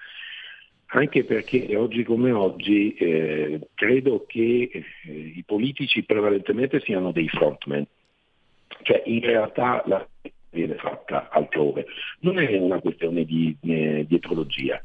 anche 0.94 1.24
perché 1.24 1.74
oggi 1.76 2.04
come 2.04 2.32
oggi 2.32 2.94
eh, 2.94 3.60
credo 3.74 4.24
che 4.26 4.70
eh, 4.72 5.10
i 5.10 5.42
politici 5.46 6.02
prevalentemente 6.04 6.80
siano 6.80 7.12
dei 7.12 7.28
frontman, 7.28 7.86
cioè 8.82 9.02
in 9.06 9.20
realtà 9.20 9.82
la 9.86 10.06
viene 10.50 10.74
fatta 10.74 11.30
altrove, 11.30 11.86
non 12.20 12.38
è 12.38 12.56
una 12.58 12.80
questione 12.80 13.24
di 13.24 13.56
eh, 13.62 14.04
dietrologia. 14.06 14.80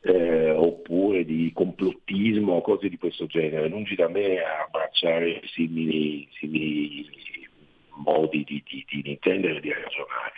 Eh, 0.00 0.52
oppure 0.52 1.24
di 1.24 1.50
complottismo 1.52 2.52
o 2.52 2.60
cose 2.60 2.88
di 2.88 2.96
questo 2.96 3.26
genere, 3.26 3.68
lungi 3.68 3.96
da 3.96 4.08
me 4.08 4.38
abbracciare 4.38 5.40
simili, 5.52 6.28
simili 6.34 7.04
modi 8.04 8.44
di, 8.44 8.62
di, 8.64 8.84
di 8.86 9.10
intendere 9.10 9.56
e 9.56 9.60
di 9.60 9.72
ragionare. 9.72 10.32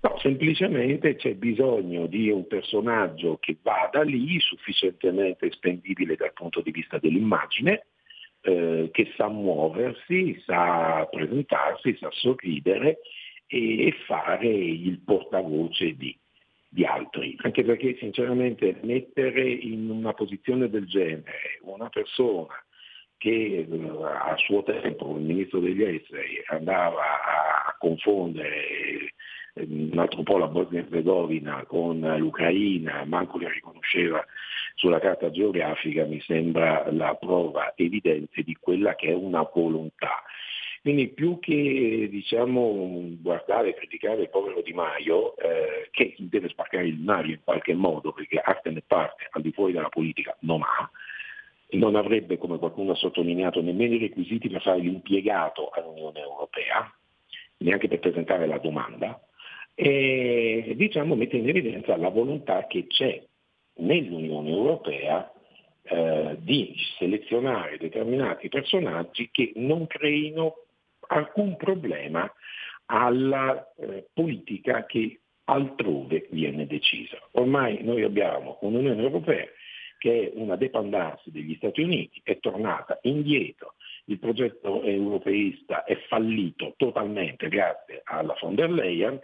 No, 0.00 0.18
semplicemente 0.18 1.16
c'è 1.16 1.34
bisogno 1.34 2.06
di 2.06 2.30
un 2.30 2.46
personaggio 2.46 3.38
che 3.38 3.56
vada 3.62 4.02
lì, 4.02 4.38
sufficientemente 4.40 5.50
spendibile 5.52 6.16
dal 6.16 6.32
punto 6.32 6.60
di 6.60 6.70
vista 6.70 6.98
dell'immagine, 6.98 7.86
eh, 8.42 8.90
che 8.92 9.12
sa 9.16 9.28
muoversi, 9.28 10.40
sa 10.44 11.08
presentarsi, 11.10 11.96
sa 11.98 12.08
sorridere 12.12 12.98
e, 13.46 13.92
fare 14.06 14.48
il 14.48 15.00
portavoce 15.00 15.96
di, 15.96 16.16
di 16.68 16.84
altri. 16.84 17.34
Anche 17.38 17.64
perché 17.64 17.96
sinceramente 17.98 18.78
mettere 18.82 19.48
in 19.48 19.90
una 19.90 20.12
posizione 20.12 20.68
del 20.68 20.86
genere 20.86 21.58
una 21.62 21.88
persona 21.88 22.54
che 23.16 23.66
eh, 23.68 23.90
a 24.02 24.36
suo 24.36 24.62
tempo 24.62 25.16
il 25.16 25.22
ministro 25.22 25.58
degli 25.58 25.82
esteri 25.82 26.42
andava 26.48 27.22
a 27.66 27.76
confondere 27.78 29.14
un 29.64 29.98
altro 29.98 30.22
po' 30.22 30.38
la 30.38 30.48
Bosnia-Herzegovina 30.48 31.64
con 31.66 32.00
l'Ucraina, 32.18 33.04
manco 33.04 33.38
li 33.38 33.48
riconosceva 33.48 34.24
sulla 34.74 34.98
carta 34.98 35.30
geografica, 35.30 36.04
mi 36.04 36.20
sembra 36.20 36.90
la 36.92 37.14
prova 37.14 37.72
evidente 37.76 38.42
di 38.42 38.54
quella 38.54 38.94
che 38.94 39.08
è 39.08 39.14
una 39.14 39.48
volontà. 39.50 40.22
Quindi 40.82 41.08
più 41.08 41.40
che 41.40 42.06
diciamo, 42.10 43.16
guardare 43.20 43.70
e 43.70 43.74
criticare 43.74 44.22
il 44.22 44.30
povero 44.30 44.60
Di 44.62 44.72
Maio, 44.72 45.36
eh, 45.36 45.88
che 45.90 46.14
deve 46.18 46.48
spaccare 46.50 46.86
il 46.86 47.00
nario 47.00 47.34
in 47.34 47.40
qualche 47.42 47.74
modo, 47.74 48.12
perché 48.12 48.38
arte 48.38 48.70
ne 48.70 48.82
parte 48.86 49.26
al 49.30 49.42
di 49.42 49.50
fuori 49.50 49.72
della 49.72 49.88
politica 49.88 50.36
non 50.40 50.60
ha, 50.62 50.88
non 51.70 51.96
avrebbe, 51.96 52.38
come 52.38 52.58
qualcuno 52.58 52.92
ha 52.92 52.96
sottolineato, 52.96 53.62
nemmeno 53.62 53.94
i 53.94 53.98
requisiti 53.98 54.48
per 54.48 54.62
fare 54.62 54.78
l'impiegato 54.78 55.70
all'Unione 55.70 56.20
Europea, 56.20 56.88
neanche 57.58 57.88
per 57.88 57.98
presentare 57.98 58.46
la 58.46 58.58
domanda, 58.58 59.25
e 59.78 60.72
diciamo, 60.74 61.14
mette 61.14 61.36
in 61.36 61.48
evidenza 61.48 61.98
la 61.98 62.08
volontà 62.08 62.66
che 62.66 62.86
c'è 62.86 63.22
nell'Unione 63.74 64.48
Europea 64.48 65.30
eh, 65.82 66.36
di 66.38 66.74
selezionare 66.98 67.76
determinati 67.76 68.48
personaggi 68.48 69.28
che 69.30 69.52
non 69.56 69.86
creino 69.86 70.54
alcun 71.08 71.56
problema 71.56 72.32
alla 72.86 73.70
eh, 73.76 74.06
politica 74.14 74.86
che 74.86 75.20
altrove 75.44 76.26
viene 76.30 76.66
decisa. 76.66 77.18
Ormai 77.32 77.82
noi 77.82 78.02
abbiamo 78.02 78.56
un'Unione 78.62 79.02
Europea 79.02 79.46
che 79.98 80.30
è 80.30 80.32
una 80.34 80.56
dependance 80.56 81.30
degli 81.30 81.54
Stati 81.56 81.82
Uniti, 81.82 82.20
è 82.24 82.38
tornata 82.38 82.98
indietro, 83.02 83.74
il 84.06 84.18
progetto 84.18 84.82
europeista 84.82 85.84
è 85.84 85.96
fallito 86.08 86.74
totalmente 86.76 87.48
grazie 87.48 88.00
alla 88.04 88.36
von 88.40 88.54
der 88.54 88.70
Leyen 88.70 89.20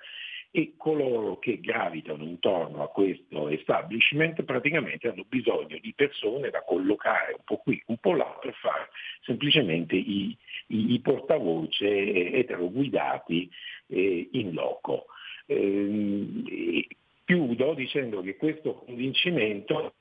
e 0.54 0.74
coloro 0.76 1.38
che 1.38 1.60
gravitano 1.60 2.24
intorno 2.24 2.82
a 2.82 2.88
questo 2.88 3.48
establishment 3.48 4.42
praticamente 4.42 5.08
hanno 5.08 5.24
bisogno 5.26 5.78
di 5.80 5.94
persone 5.94 6.50
da 6.50 6.62
collocare 6.62 7.32
un 7.32 7.42
po' 7.42 7.56
qui, 7.56 7.82
un 7.86 7.96
po' 7.96 8.12
là 8.12 8.38
per 8.38 8.52
fare 8.60 8.90
semplicemente 9.22 9.96
i, 9.96 10.36
i, 10.66 10.92
i 10.92 11.00
portavoce 11.00 12.34
eteroguidati 12.34 13.50
eh, 13.86 14.28
in 14.32 14.52
loco. 14.52 15.06
Eh, 15.46 16.86
chiudo 17.24 17.72
dicendo 17.72 18.20
che 18.20 18.36
questo 18.36 18.74
convincimento 18.74 19.94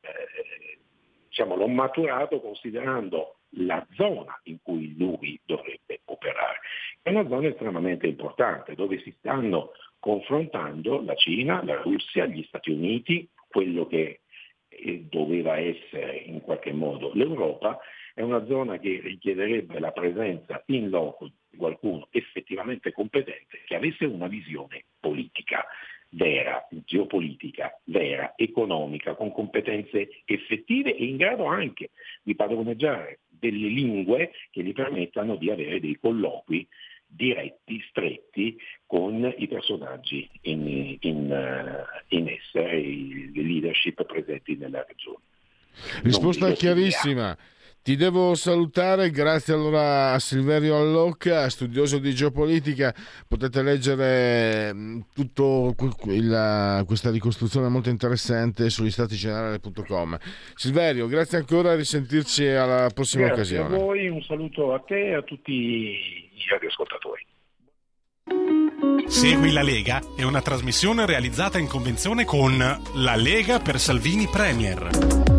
eh, 0.00 0.78
diciamo, 1.28 1.54
l'ho 1.54 1.68
maturato 1.68 2.40
considerando 2.40 3.36
la 3.56 3.86
zona 3.94 4.38
in 4.44 4.58
cui 4.62 4.94
lui 4.96 5.40
dovrebbe 5.44 6.00
operare. 6.06 6.60
È 7.02 7.10
una 7.10 7.26
zona 7.28 7.48
estremamente 7.48 8.06
importante 8.06 8.74
dove 8.74 9.00
si 9.00 9.14
stanno 9.18 9.72
confrontando 9.98 11.02
la 11.02 11.14
Cina, 11.14 11.62
la 11.64 11.80
Russia, 11.80 12.26
gli 12.26 12.42
Stati 12.44 12.70
Uniti, 12.70 13.28
quello 13.48 13.86
che 13.86 14.20
doveva 15.08 15.56
essere 15.56 16.16
in 16.16 16.40
qualche 16.40 16.72
modo 16.72 17.12
l'Europa, 17.14 17.78
è 18.12 18.22
una 18.22 18.44
zona 18.46 18.78
che 18.78 19.00
richiederebbe 19.02 19.78
la 19.78 19.90
presenza 19.92 20.62
in 20.66 20.88
loco 20.88 21.30
di 21.50 21.56
qualcuno 21.56 22.08
effettivamente 22.10 22.92
competente 22.92 23.62
che 23.66 23.74
avesse 23.74 24.04
una 24.04 24.28
visione 24.28 24.84
politica 25.00 25.64
vera, 26.14 26.66
geopolitica 26.84 27.80
vera, 27.84 28.34
economica, 28.36 29.14
con 29.14 29.32
competenze 29.32 30.22
effettive 30.24 30.94
e 30.94 31.04
in 31.04 31.16
grado 31.16 31.44
anche 31.44 31.90
di 32.22 32.34
padroneggiare 32.34 33.20
delle 33.28 33.68
lingue 33.68 34.30
che 34.50 34.62
gli 34.62 34.72
permettano 34.72 35.36
di 35.36 35.50
avere 35.50 35.80
dei 35.80 35.98
colloqui 35.98 36.66
diretti, 37.06 37.82
stretti 37.88 38.56
con 38.86 39.32
i 39.36 39.46
personaggi 39.46 40.28
in, 40.42 40.96
in, 41.00 41.32
eh, 41.32 42.16
in 42.16 42.28
essere, 42.28 42.80
le 42.80 43.42
leadership 43.42 44.04
presenti 44.04 44.56
nella 44.56 44.84
regione. 44.86 45.22
Risposta 46.02 46.52
chiarissima. 46.52 47.36
Ti 47.84 47.96
devo 47.96 48.34
salutare, 48.34 49.10
grazie 49.10 49.52
allora 49.52 50.12
a 50.12 50.18
Silverio 50.18 50.78
Allocca, 50.78 51.50
studioso 51.50 51.98
di 51.98 52.14
geopolitica. 52.14 52.94
Potete 53.28 53.60
leggere 53.60 54.72
mm, 54.72 55.00
tutta 55.12 56.82
questa 56.86 57.10
ricostruzione 57.10 57.68
molto 57.68 57.90
interessante 57.90 58.70
sugli 58.70 58.90
statigenerali.com. 58.90 60.16
Silverio, 60.54 61.06
grazie 61.08 61.36
ancora, 61.36 61.72
a 61.72 61.74
risentirci 61.74 62.46
alla 62.46 62.88
prossima 62.88 63.26
grazie 63.26 63.58
occasione. 63.58 63.76
a 63.76 63.78
voi, 63.78 64.08
un 64.08 64.22
saluto 64.22 64.72
a 64.72 64.78
te 64.78 65.08
e 65.08 65.14
a 65.16 65.20
tutti 65.20 65.52
i 65.52 66.42
radioascoltatori. 66.48 67.26
Segui 69.08 69.52
la 69.52 69.62
Lega 69.62 70.00
è 70.16 70.22
una 70.22 70.40
trasmissione 70.40 71.04
realizzata 71.04 71.58
in 71.58 71.66
convenzione 71.66 72.24
con 72.24 72.56
La 72.56 73.14
Lega 73.14 73.58
per 73.58 73.78
Salvini 73.78 74.26
Premier. 74.26 75.33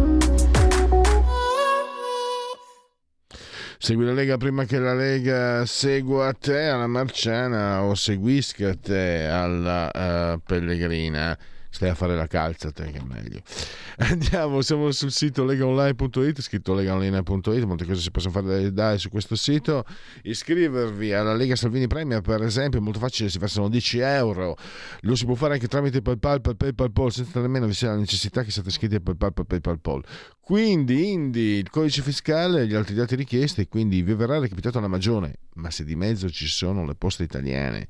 Segui 3.78 4.06
la 4.06 4.14
Lega 4.14 4.38
prima 4.38 4.64
che 4.64 4.80
la 4.80 4.94
Lega 4.94 5.66
segua 5.66 6.32
te 6.34 6.68
alla 6.68 6.88
Marciana 6.88 7.84
o 7.84 7.94
seguisca 7.94 8.74
te 8.74 9.28
alla 9.28 9.92
uh, 9.94 10.40
Pellegrina 10.40 11.38
stai 11.76 11.90
a 11.90 11.94
fare 11.94 12.16
la 12.16 12.26
calza 12.26 12.72
te 12.72 12.90
che 12.90 13.00
è 13.00 13.04
meglio. 13.04 13.42
Andiamo 14.00 14.62
siamo 14.62 14.92
sul 14.92 15.12
sito 15.12 15.44
legaonline.it 15.44 16.42
scritto 16.42 16.74
legaonline.it 16.74 17.64
molte 17.64 17.86
cose 17.86 18.00
si 18.00 18.12
possono 18.12 18.32
fare 18.32 18.72
dai 18.72 18.98
su 18.98 19.10
questo 19.10 19.36
sito. 19.36 19.84
Iscrivervi 20.24 21.12
alla 21.12 21.34
Lega 21.34 21.58
Salvini 21.58 21.88
Premier 21.88 22.22
per 22.22 22.42
esempio 22.44 22.80
è 22.80 22.82
molto 22.82 23.00
facile 23.00 23.28
si 23.28 23.40
versano 23.40 23.68
10 23.68 24.00
euro. 24.00 24.56
Lo 25.02 25.16
si 25.16 25.26
può 25.26 25.36
fare 25.36 25.56
anche 25.56 25.68
tramite 25.68 26.02
PayPal 26.02 26.40
PayPal 26.40 26.92
Poll 26.94 27.10
senza 27.10 27.42
nemmeno 27.42 27.66
vi 27.66 27.74
sia 27.74 27.90
la 27.90 27.98
necessità 27.98 28.44
che 28.44 28.52
siate 28.52 28.70
iscritti 28.70 28.96
a 28.96 29.02
PayPal 29.02 29.34
PayPal 29.46 29.80
Poll 29.82 30.04
quindi 30.40 31.12
Indi 31.12 31.58
il 31.58 31.70
codice 31.70 32.02
fiscale 32.02 32.68
gli 32.68 32.76
altri 32.76 32.96
dati 32.96 33.16
richiesti 33.16 33.68
quindi 33.68 34.02
vi 34.02 34.14
verrà 34.14 34.40
recapitato 34.40 34.80
la 34.80 34.88
magione 34.88 35.40
ma 35.56 35.72
se 35.72 35.84
di 35.84 35.96
mezzo 35.96 36.30
ci 36.30 36.48
sono 36.48 36.86
le 36.86 36.96
poste 36.96 37.24
italiane 37.24 37.88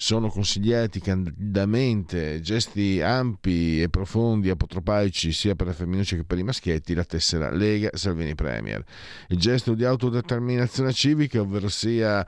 sono 0.00 0.28
consigliati 0.28 1.00
candidamente 1.00 2.40
gesti 2.40 3.00
ampi 3.02 3.82
e 3.82 3.88
profondi 3.88 4.48
apotropaici 4.48 5.32
sia 5.32 5.56
per 5.56 5.66
le 5.66 5.72
femminucce 5.72 6.14
che 6.14 6.22
per 6.22 6.38
i 6.38 6.44
maschietti 6.44 6.94
la 6.94 7.02
tessera 7.02 7.50
Lega 7.50 7.90
Salvini 7.94 8.36
Premier. 8.36 8.84
Il 9.26 9.38
gesto 9.38 9.74
di 9.74 9.84
autodeterminazione 9.84 10.92
civica, 10.92 11.40
ovvero 11.40 11.68
sia 11.68 12.24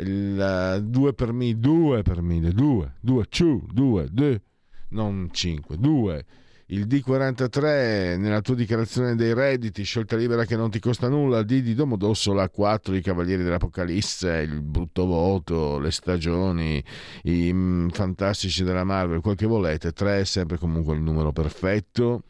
il 0.00 0.84
2 0.84 1.14
per 1.14 1.32
me, 1.32 1.58
2 1.58 2.02
per 2.02 2.20
me, 2.20 2.40
2, 2.40 2.94
2, 3.00 3.26
2, 3.72 4.08
2, 4.10 4.42
non 4.90 5.30
5, 5.32 5.78
2 5.78 6.24
il 6.68 6.86
D43 6.86 8.18
nella 8.18 8.40
tua 8.40 8.54
dichiarazione 8.54 9.14
dei 9.14 9.34
redditi, 9.34 9.82
scelta 9.82 10.16
libera 10.16 10.44
che 10.44 10.56
non 10.56 10.70
ti 10.70 10.78
costa 10.80 11.08
nulla, 11.08 11.42
D 11.42 11.60
di 11.60 11.74
Domodossola, 11.74 12.48
4 12.48 12.94
i 12.94 13.02
Cavalieri 13.02 13.42
dell'Apocalisse, 13.42 14.38
il 14.38 14.62
brutto 14.62 15.04
voto, 15.04 15.78
le 15.78 15.90
stagioni, 15.90 16.82
i 17.24 17.52
mm, 17.52 17.88
fantastici 17.88 18.64
della 18.64 18.84
Marvel, 18.84 19.20
quel 19.20 19.36
che 19.36 19.46
volete, 19.46 19.92
3 19.92 20.20
è 20.20 20.24
sempre 20.24 20.56
comunque 20.56 20.94
il 20.94 21.02
numero 21.02 21.32
perfetto. 21.32 22.22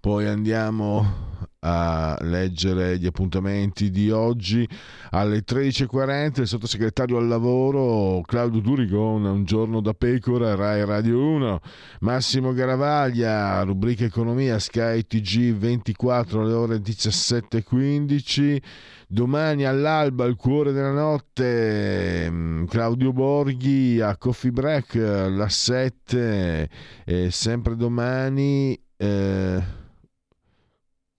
Poi 0.00 0.26
andiamo 0.26 1.47
a 1.60 2.16
leggere 2.20 2.98
gli 2.98 3.06
appuntamenti 3.06 3.90
di 3.90 4.10
oggi. 4.10 4.68
Alle 5.10 5.42
13.40 5.44 6.40
il 6.42 6.46
sottosegretario 6.46 7.16
al 7.16 7.26
lavoro 7.26 8.20
Claudio 8.22 8.60
Durigon 8.60 9.24
un 9.24 9.44
giorno 9.44 9.80
da 9.80 9.94
pecora 9.94 10.54
Rai 10.54 10.84
Radio 10.84 11.18
1 11.18 11.60
Massimo 12.00 12.52
Garavaglia 12.52 13.62
rubrica 13.62 14.04
economia 14.04 14.58
Sky 14.58 15.06
TG 15.06 15.54
24 15.54 16.42
alle 16.42 16.52
ore 16.52 16.76
17.15 16.76 18.58
domani 19.08 19.64
all'alba 19.64 20.26
il 20.26 20.36
cuore 20.36 20.72
della 20.72 20.92
notte 20.92 22.28
mm, 22.30 22.64
Claudio 22.66 23.12
Borghi 23.12 24.00
a 24.00 24.16
Coffee 24.18 24.52
Break 24.52 24.94
la 24.94 25.48
7 25.48 26.68
e 27.04 27.30
sempre 27.30 27.76
domani 27.76 28.78
eh, 28.98 29.77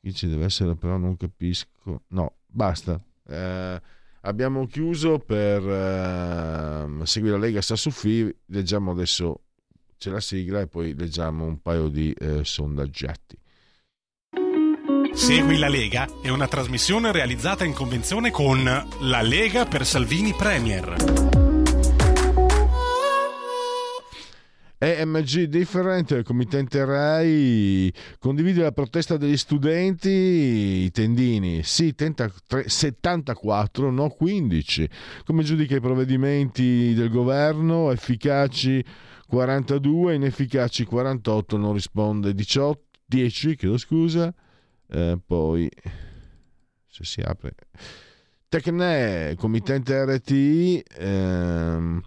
Qui 0.10 0.18
ci 0.18 0.28
deve 0.28 0.46
essere, 0.46 0.76
però 0.76 0.98
non 0.98 1.16
capisco. 1.18 2.02
No, 2.08 2.38
basta. 2.48 3.00
Eh, 3.28 3.82
abbiamo 4.22 4.66
chiuso 4.66 5.20
per 5.20 5.62
eh, 5.62 7.06
Segui 7.06 7.30
la 7.30 7.38
Lega 7.38 7.62
sta 7.62 7.76
su 7.76 7.92
FI. 7.92 8.36
Leggiamo 8.48 8.90
adesso, 8.90 9.42
c'è 10.00 10.10
la 10.10 10.20
sigla 10.20 10.62
e 10.62 10.68
poi 10.68 10.96
leggiamo 10.98 11.46
un 11.46 11.62
paio 11.62 11.90
di 11.90 12.12
eh, 12.14 12.44
sondaggiati. 12.44 13.38
Segui 15.14 15.60
la 15.60 15.70
Lega 15.70 16.08
è 16.24 16.30
una 16.30 16.48
trasmissione 16.48 17.12
realizzata 17.12 17.64
in 17.66 17.74
convenzione 17.74 18.32
con 18.32 18.64
La 18.64 19.22
Lega 19.22 19.66
per 19.66 19.86
Salvini 19.86 20.34
Premier. 20.34 21.29
EMG 24.82 25.44
Different, 25.44 26.24
committente 26.24 26.86
RAI, 26.86 27.94
condivide 28.18 28.62
la 28.62 28.72
protesta 28.72 29.18
degli 29.18 29.36
studenti, 29.36 30.10
i 30.10 30.92
tendini, 30.92 31.64
sì, 31.64 31.94
74, 31.94 33.92
no 33.92 34.08
15. 34.08 34.90
Come 35.26 35.44
giudica 35.44 35.76
i 35.76 35.82
provvedimenti 35.82 36.94
del 36.94 37.10
governo, 37.10 37.92
efficaci 37.92 38.82
42, 39.28 40.16
inefficaci 40.16 40.86
48, 40.86 41.58
non 41.58 41.74
risponde 41.74 42.34
18, 42.34 42.82
10, 43.06 43.56
chiedo 43.58 43.78
scusa. 43.78 44.34
Eh, 44.88 45.20
poi, 45.26 45.70
se 46.88 47.04
si 47.04 47.20
apre... 47.20 47.54
Tecne, 48.48 49.36
committente 49.38 50.06
RTI... 50.06 50.84
Ehm, 51.00 52.02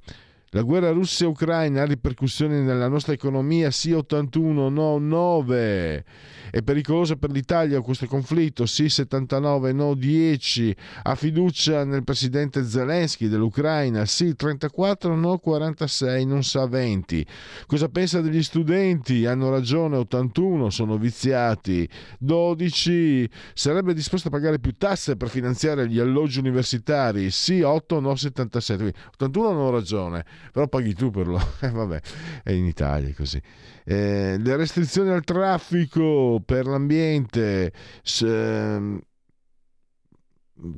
La 0.55 0.61
guerra 0.61 0.91
Russia-Ucraina 0.91 1.81
ha 1.81 1.87
ripercussioni 1.87 2.61
nella 2.61 2.87
nostra 2.87 3.15
economia? 3.15 3.71
Sì 3.71 3.93
81, 3.93 4.69
no 4.69 4.99
9. 4.99 6.05
È 6.51 6.61
pericolosa 6.61 7.17
per 7.17 7.31
l'Italia 7.31 7.81
questo 7.81 8.05
conflitto? 8.05 8.67
Sì 8.67 8.91
79, 8.91 9.73
no 9.73 9.95
10. 9.95 10.77
Ha 11.05 11.15
fiducia 11.15 11.85
nel 11.85 12.05
presidente 12.05 12.65
Zelensky 12.65 13.29
dell'Ucraina? 13.29 14.05
Sì 14.05 14.35
34, 14.35 15.17
no 15.17 15.39
46, 15.39 16.27
non 16.27 16.45
sa 16.45 16.67
20. 16.67 17.27
Cosa 17.67 17.89
pensa 17.89 18.21
degli 18.21 18.43
studenti? 18.43 19.25
Hanno 19.25 19.49
ragione 19.49 19.97
81, 19.97 20.69
sono 20.69 20.99
viziati. 20.99 21.89
12. 22.19 23.27
Sarebbe 23.55 23.95
disposto 23.95 24.29
a 24.29 24.31
pagare 24.31 24.59
più 24.59 24.77
tasse 24.77 25.17
per 25.17 25.31
finanziare 25.31 25.89
gli 25.89 25.99
alloggi 25.99 26.41
universitari? 26.41 27.31
Sì 27.31 27.63
8, 27.63 28.01
no 28.01 28.15
77. 28.15 28.93
81 29.13 29.49
hanno 29.49 29.71
ragione 29.71 30.27
però 30.51 30.69
paghi 30.69 30.95
tu 30.95 31.11
per 31.11 31.27
lo... 31.27 31.41
Eh, 31.61 31.71
vabbè, 31.71 32.01
è 32.43 32.51
in 32.53 32.65
Italia 32.65 33.13
così. 33.15 33.41
Eh, 33.85 34.37
le 34.39 34.57
restrizioni 34.57 35.11
al 35.11 35.25
traffico 35.25 36.43
per 36.45 36.67
l'ambiente... 36.67 37.73
Se, 38.03 39.01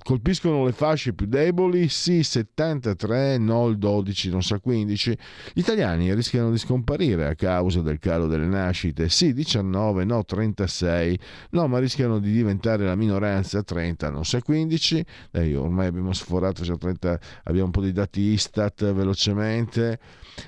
colpiscono 0.02 0.64
le 0.64 0.72
fasce 0.72 1.12
più 1.12 1.26
deboli? 1.26 1.88
Sì, 1.88 2.22
73, 2.22 3.38
no 3.38 3.68
il 3.68 3.78
12, 3.78 4.30
non 4.30 4.42
sa 4.42 4.58
15. 4.58 5.18
Gli 5.52 5.60
italiani 5.60 6.14
rischiano 6.14 6.50
di 6.50 6.58
scomparire 6.58 7.26
a 7.26 7.34
causa 7.34 7.80
del 7.80 7.98
calo 7.98 8.26
delle 8.26 8.46
nascite? 8.46 9.08
Sì, 9.08 9.32
19, 9.32 10.04
no 10.04 10.24
36. 10.24 11.18
No, 11.50 11.66
ma 11.68 11.78
rischiano 11.78 12.18
di 12.18 12.32
diventare 12.32 12.84
la 12.84 12.94
minoranza 12.94 13.62
30, 13.62 14.10
non 14.10 14.24
sa 14.24 14.40
15. 14.40 15.04
Eh, 15.32 15.56
ormai 15.56 15.86
abbiamo 15.86 16.12
sforato 16.12 16.62
già 16.62 16.76
30, 16.76 17.18
abbiamo 17.44 17.66
un 17.66 17.72
po' 17.72 17.82
di 17.82 17.92
dati 17.92 18.20
Istat 18.20 18.92
velocemente. 18.92 19.98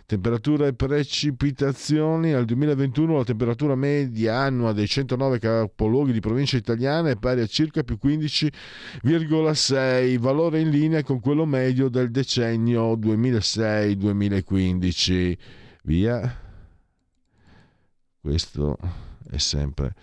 Temperatura 0.04 0.66
e 0.66 0.74
precipitazioni. 0.74 2.32
Al 2.32 2.44
2021 2.44 3.16
la 3.16 3.24
temperatura 3.24 3.74
media 3.74 4.36
annua 4.36 4.72
dei 4.72 4.86
109 4.86 5.38
capoluoghi 5.38 6.12
di 6.12 6.20
provincia 6.20 6.56
italiana 6.56 7.10
è 7.10 7.16
pari 7.16 7.40
a 7.40 7.46
circa 7.46 7.82
più 7.82 7.98
15,6, 9.26 10.18
valore 10.18 10.60
in 10.60 10.70
linea 10.70 11.02
con 11.02 11.20
quello 11.20 11.44
medio 11.44 11.88
del 11.88 12.10
decennio 12.10 12.94
2006-2015. 12.94 15.36
Via. 15.82 16.40
Questo 18.20 18.78
è 19.30 19.36
sempre... 19.38 19.94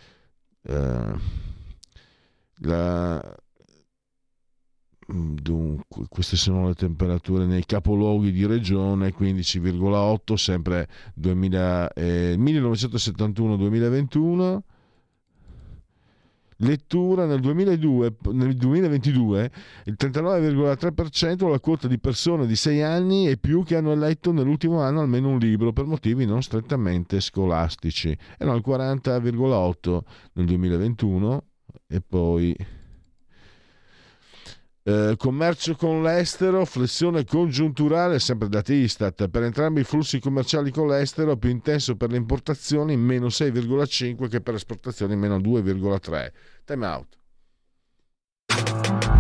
Uh, 0.65 1.19
la, 2.59 3.21
dunque, 5.07 6.05
queste 6.07 6.37
sono 6.37 6.67
le 6.67 6.75
temperature 6.75 7.45
nei 7.45 7.65
capoluoghi 7.65 8.31
di 8.31 8.45
regione, 8.45 9.13
15,8 9.13 10.35
sempre 10.35 10.87
2000, 11.15 11.91
eh, 11.93 12.35
1971-2021. 12.37 14.59
Lettura 16.57 17.25
nel, 17.25 17.39
2002, 17.39 18.15
nel 18.31 18.55
2022 18.55 19.51
il 19.85 19.95
39,3% 19.97 21.49
la 21.49 21.59
quota 21.59 21.87
di 21.87 21.99
persone 21.99 22.45
di 22.45 22.55
6 22.55 22.81
anni 22.81 23.27
e 23.27 23.37
più 23.37 23.63
che 23.63 23.75
hanno 23.75 23.95
letto 23.95 24.31
nell'ultimo 24.31 24.81
anno 24.81 25.01
almeno 25.01 25.29
un 25.29 25.39
libro 25.39 25.73
per 25.73 25.85
motivi 25.85 26.25
non 26.25 26.41
strettamente 26.41 27.19
scolastici. 27.19 28.15
Erano 28.37 28.57
il 28.57 28.63
40,8 28.65 29.99
nel 30.33 30.45
2021 30.45 31.43
e 31.87 32.01
poi 32.01 32.55
eh, 34.83 35.15
commercio 35.17 35.75
con 35.75 36.03
l'estero, 36.03 36.65
flessione 36.65 37.23
congiunturale, 37.25 38.19
sempre 38.19 38.49
da 38.49 38.61
Istat, 38.65 39.29
per 39.29 39.43
entrambi 39.43 39.81
i 39.81 39.85
flussi 39.85 40.19
commerciali 40.19 40.71
con 40.71 40.87
l'estero, 40.87 41.37
più 41.37 41.49
intenso 41.49 41.95
per 41.95 42.11
le 42.11 42.17
importazioni, 42.17 42.97
meno 42.97 43.27
6,5 43.27 44.27
che 44.27 44.41
per 44.41 44.53
le 44.53 44.59
esportazioni, 44.59 45.15
meno 45.15 45.37
2,3. 45.37 46.31
Time 46.65 46.85
out. 46.85 47.17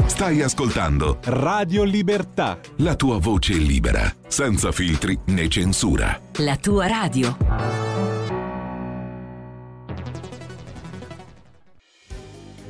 Stai 0.05 0.41
ascoltando 0.41 1.19
Radio 1.23 1.83
Libertà. 1.83 2.59
La 2.77 2.95
tua 2.95 3.17
voce 3.17 3.53
libera, 3.53 4.13
senza 4.27 4.71
filtri 4.71 5.17
né 5.27 5.47
censura. 5.47 6.19
La 6.37 6.57
tua 6.57 6.87
radio. 6.87 8.12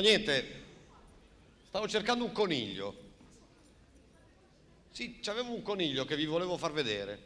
No, 0.00 0.06
niente, 0.06 0.62
stavo 1.68 1.86
cercando 1.86 2.24
un 2.24 2.32
coniglio. 2.32 3.08
Sì, 4.90 5.20
c'avevo 5.20 5.52
un 5.52 5.60
coniglio 5.60 6.06
che 6.06 6.16
vi 6.16 6.24
volevo 6.24 6.56
far 6.56 6.72
vedere. 6.72 7.22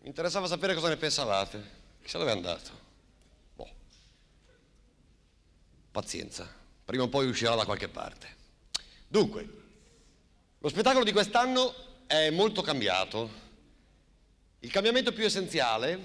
Mi 0.00 0.08
interessava 0.08 0.46
sapere 0.46 0.72
cosa 0.72 0.88
ne 0.88 0.96
pensavate. 0.96 1.80
Chissà 2.00 2.16
dove 2.16 2.30
è 2.30 2.34
andato. 2.34 2.70
Boh. 3.54 3.68
Pazienza, 5.90 6.50
prima 6.86 7.02
o 7.02 7.08
poi 7.08 7.28
uscirà 7.28 7.54
da 7.54 7.66
qualche 7.66 7.88
parte. 7.88 8.34
Dunque, 9.06 9.48
lo 10.58 10.68
spettacolo 10.70 11.04
di 11.04 11.12
quest'anno 11.12 11.74
è 12.06 12.30
molto 12.30 12.62
cambiato. 12.62 13.30
Il 14.60 14.70
cambiamento 14.70 15.12
più 15.12 15.26
essenziale 15.26 16.00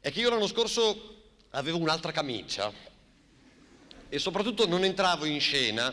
è 0.00 0.12
che 0.12 0.20
io 0.20 0.28
l'anno 0.28 0.46
scorso 0.46 1.32
avevo 1.48 1.78
un'altra 1.78 2.12
camicia 2.12 2.92
e 4.14 4.20
soprattutto 4.20 4.68
non 4.68 4.84
entravo 4.84 5.24
in 5.24 5.40
scena 5.40 5.92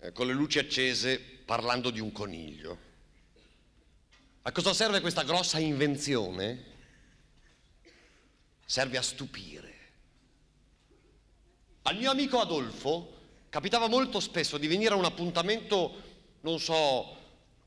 eh, 0.00 0.10
con 0.10 0.26
le 0.26 0.32
luci 0.32 0.58
accese 0.58 1.20
parlando 1.20 1.90
di 1.90 2.00
un 2.00 2.10
coniglio. 2.10 2.78
A 4.42 4.50
cosa 4.50 4.74
serve 4.74 5.00
questa 5.00 5.22
grossa 5.22 5.60
invenzione? 5.60 6.64
Serve 8.64 8.98
a 8.98 9.02
stupire. 9.02 9.74
Al 11.82 11.96
mio 11.96 12.10
amico 12.10 12.40
Adolfo 12.40 13.14
capitava 13.48 13.86
molto 13.86 14.18
spesso 14.18 14.58
di 14.58 14.66
venire 14.66 14.94
a 14.94 14.96
un 14.96 15.04
appuntamento, 15.04 16.02
non 16.40 16.58
so, 16.58 17.16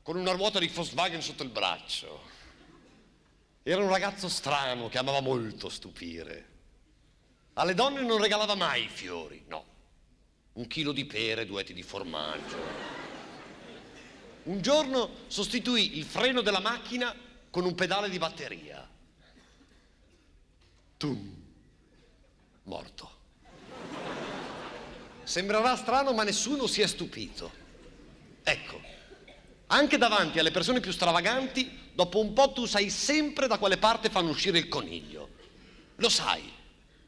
con 0.02 0.14
una 0.16 0.32
ruota 0.32 0.58
di 0.58 0.68
Volkswagen 0.68 1.22
sotto 1.22 1.42
il 1.42 1.48
braccio. 1.48 2.20
Era 3.62 3.82
un 3.82 3.88
ragazzo 3.88 4.28
strano 4.28 4.90
che 4.90 4.98
amava 4.98 5.20
molto 5.20 5.70
stupire. 5.70 6.48
Alle 7.54 7.72
donne 7.72 8.02
non 8.02 8.20
regalava 8.20 8.54
mai 8.54 8.86
fiori, 8.86 9.42
no. 9.48 9.69
Un 10.52 10.66
chilo 10.66 10.92
di 10.92 11.04
pere, 11.04 11.46
due 11.46 11.60
etti 11.60 11.72
di 11.72 11.82
formaggio. 11.82 12.58
Un 14.42 14.60
giorno 14.60 15.10
sostituì 15.28 15.98
il 15.98 16.04
freno 16.04 16.40
della 16.40 16.60
macchina 16.60 17.14
con 17.50 17.64
un 17.64 17.74
pedale 17.74 18.08
di 18.08 18.18
batteria. 18.18 18.88
Tum. 20.96 21.34
Morto. 22.64 23.18
Sembrerà 25.22 25.76
strano, 25.76 26.12
ma 26.12 26.24
nessuno 26.24 26.66
si 26.66 26.80
è 26.80 26.86
stupito. 26.86 27.52
Ecco, 28.42 28.80
anche 29.68 29.98
davanti 29.98 30.40
alle 30.40 30.50
persone 30.50 30.80
più 30.80 30.90
stravaganti, 30.90 31.90
dopo 31.92 32.18
un 32.18 32.32
po' 32.32 32.52
tu 32.52 32.66
sai 32.66 32.90
sempre 32.90 33.46
da 33.46 33.58
quale 33.58 33.76
parte 33.76 34.10
fanno 34.10 34.30
uscire 34.30 34.58
il 34.58 34.68
coniglio. 34.68 35.28
Lo 35.96 36.08
sai. 36.08 36.52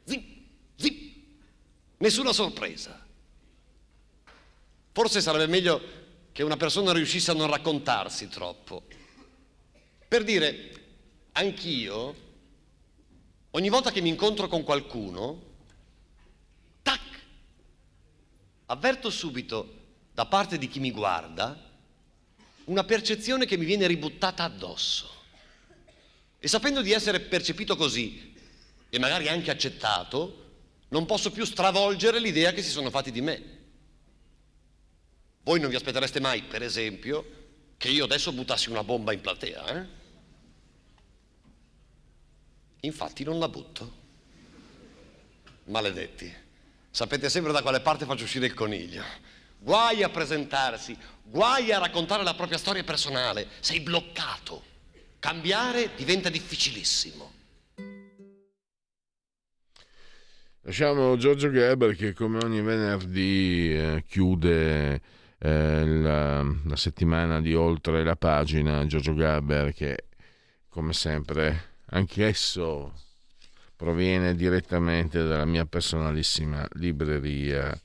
Zip, 0.05 0.23
zip. 0.77 1.15
Nessuna 1.97 2.31
sorpresa. 2.31 3.02
Forse 4.93 5.21
sarebbe 5.21 5.47
meglio 5.47 5.81
che 6.31 6.43
una 6.43 6.55
persona 6.55 6.93
riuscisse 6.93 7.31
a 7.31 7.33
non 7.33 7.49
raccontarsi 7.49 8.27
troppo. 8.27 8.83
Per 10.07 10.23
dire, 10.23 10.71
anch'io, 11.31 12.15
ogni 13.51 13.69
volta 13.69 13.91
che 13.91 14.01
mi 14.01 14.09
incontro 14.09 14.47
con 14.47 14.61
qualcuno, 14.61 15.41
tac, 16.83 17.01
avverto 18.67 19.09
subito 19.09 19.81
da 20.13 20.27
parte 20.27 20.59
di 20.59 20.67
chi 20.67 20.79
mi 20.79 20.91
guarda 20.91 21.71
una 22.65 22.83
percezione 22.83 23.47
che 23.47 23.57
mi 23.57 23.65
viene 23.65 23.87
ributtata 23.87 24.43
addosso. 24.43 25.09
E 26.37 26.47
sapendo 26.47 26.81
di 26.81 26.91
essere 26.91 27.19
percepito 27.19 27.75
così, 27.75 28.35
e 28.89 28.99
magari 28.99 29.27
anche 29.27 29.49
accettato, 29.49 30.41
non 30.89 31.07
posso 31.07 31.31
più 31.31 31.45
stravolgere 31.45 32.19
l'idea 32.19 32.51
che 32.53 32.61
si 32.61 32.69
sono 32.69 32.91
fatti 32.91 33.09
di 33.09 33.21
me. 33.21 33.61
Voi 35.43 35.59
non 35.59 35.69
vi 35.69 35.75
aspettereste 35.75 36.19
mai, 36.21 36.41
per 36.43 36.63
esempio, 36.63 37.41
che 37.77 37.89
io 37.89 38.05
adesso 38.05 38.31
buttassi 38.31 38.69
una 38.69 38.83
bomba 38.83 39.11
in 39.11 39.19
platea, 39.19 39.65
eh? 39.75 40.01
Infatti 42.81 43.23
non 43.23 43.39
la 43.39 43.49
butto. 43.49 44.01
Maledetti. 45.65 46.33
Sapete 46.89 47.29
sempre 47.29 47.51
da 47.51 47.61
quale 47.61 47.81
parte 47.81 48.05
faccio 48.05 48.23
uscire 48.23 48.45
il 48.45 48.53
coniglio. 48.53 49.03
Guai 49.59 50.03
a 50.03 50.09
presentarsi, 50.09 50.95
guai 51.23 51.71
a 51.71 51.79
raccontare 51.79 52.23
la 52.23 52.33
propria 52.33 52.57
storia 52.57 52.83
personale. 52.83 53.47
Sei 53.59 53.79
bloccato. 53.79 54.63
Cambiare 55.19 55.91
diventa 55.95 56.29
difficilissimo. 56.29 57.31
Lasciamo 60.61 61.17
Giorgio 61.17 61.51
Geber 61.51 61.95
che 61.95 62.13
come 62.13 62.39
ogni 62.43 62.61
venerdì 62.61 63.73
eh, 63.73 64.03
chiude 64.07 65.01
eh, 65.43 65.85
la, 65.85 66.41
la, 66.41 66.75
settimana 66.77 67.41
di 67.41 67.53
oltre 67.53 68.01
la 68.03 68.15
pagina. 68.15 68.85
Giorgio 68.85 69.13
Geber 69.13 69.73
che 69.73 70.05
come 70.69 70.93
sempre 70.93 71.71
anch'esso 71.87 72.93
proviene 73.75 74.35
direttamente 74.35 75.21
dalla 75.21 75.43
mia 75.43 75.65
personalissima 75.65 76.65
libreria 76.75 77.77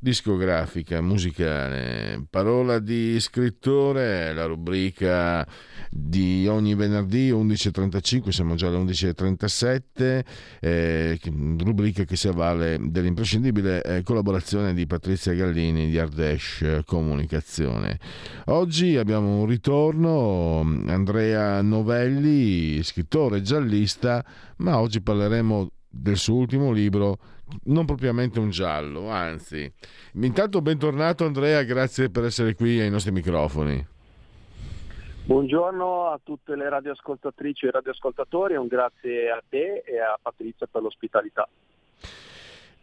discografica, 0.00 1.02
musicale. 1.02 2.24
Parola 2.30 2.78
di 2.78 3.20
scrittore, 3.20 4.32
la 4.32 4.46
rubrica 4.46 5.46
di 5.90 6.46
ogni 6.48 6.74
venerdì 6.74 7.30
11.35, 7.30 8.30
siamo 8.30 8.54
già 8.54 8.68
alle 8.68 8.78
11.37, 8.78 10.24
eh, 10.60 11.20
rubrica 11.58 12.04
che 12.04 12.16
si 12.16 12.28
avvale 12.28 12.78
dell'imprescindibile 12.80 13.82
eh, 13.82 14.02
collaborazione 14.02 14.72
di 14.72 14.86
Patrizia 14.86 15.34
Gallini 15.34 15.90
di 15.90 15.98
Ardesh 15.98 16.80
Comunicazione. 16.86 17.98
Oggi 18.46 18.96
abbiamo 18.96 19.40
un 19.40 19.46
ritorno, 19.46 20.60
Andrea 20.86 21.60
Novelli, 21.60 22.82
scrittore 22.82 23.42
giallista, 23.42 24.24
ma 24.56 24.78
oggi 24.78 25.02
parleremo 25.02 25.70
del 25.90 26.16
suo 26.16 26.36
ultimo 26.36 26.70
libro 26.70 27.18
non 27.64 27.84
propriamente 27.84 28.38
un 28.38 28.50
giallo, 28.50 29.08
anzi. 29.08 29.70
Intanto 30.14 30.60
bentornato 30.60 31.24
Andrea, 31.24 31.62
grazie 31.62 32.10
per 32.10 32.24
essere 32.24 32.54
qui 32.54 32.80
ai 32.80 32.90
nostri 32.90 33.12
microfoni. 33.12 33.86
Buongiorno 35.24 36.06
a 36.06 36.18
tutte 36.22 36.56
le 36.56 36.68
radioascoltatrici 36.68 37.66
e 37.66 37.70
radioascoltatori, 37.70 38.56
un 38.56 38.66
grazie 38.66 39.30
a 39.30 39.42
te 39.48 39.82
e 39.86 40.00
a 40.00 40.18
Patrizia 40.20 40.66
per 40.68 40.82
l'ospitalità. 40.82 41.48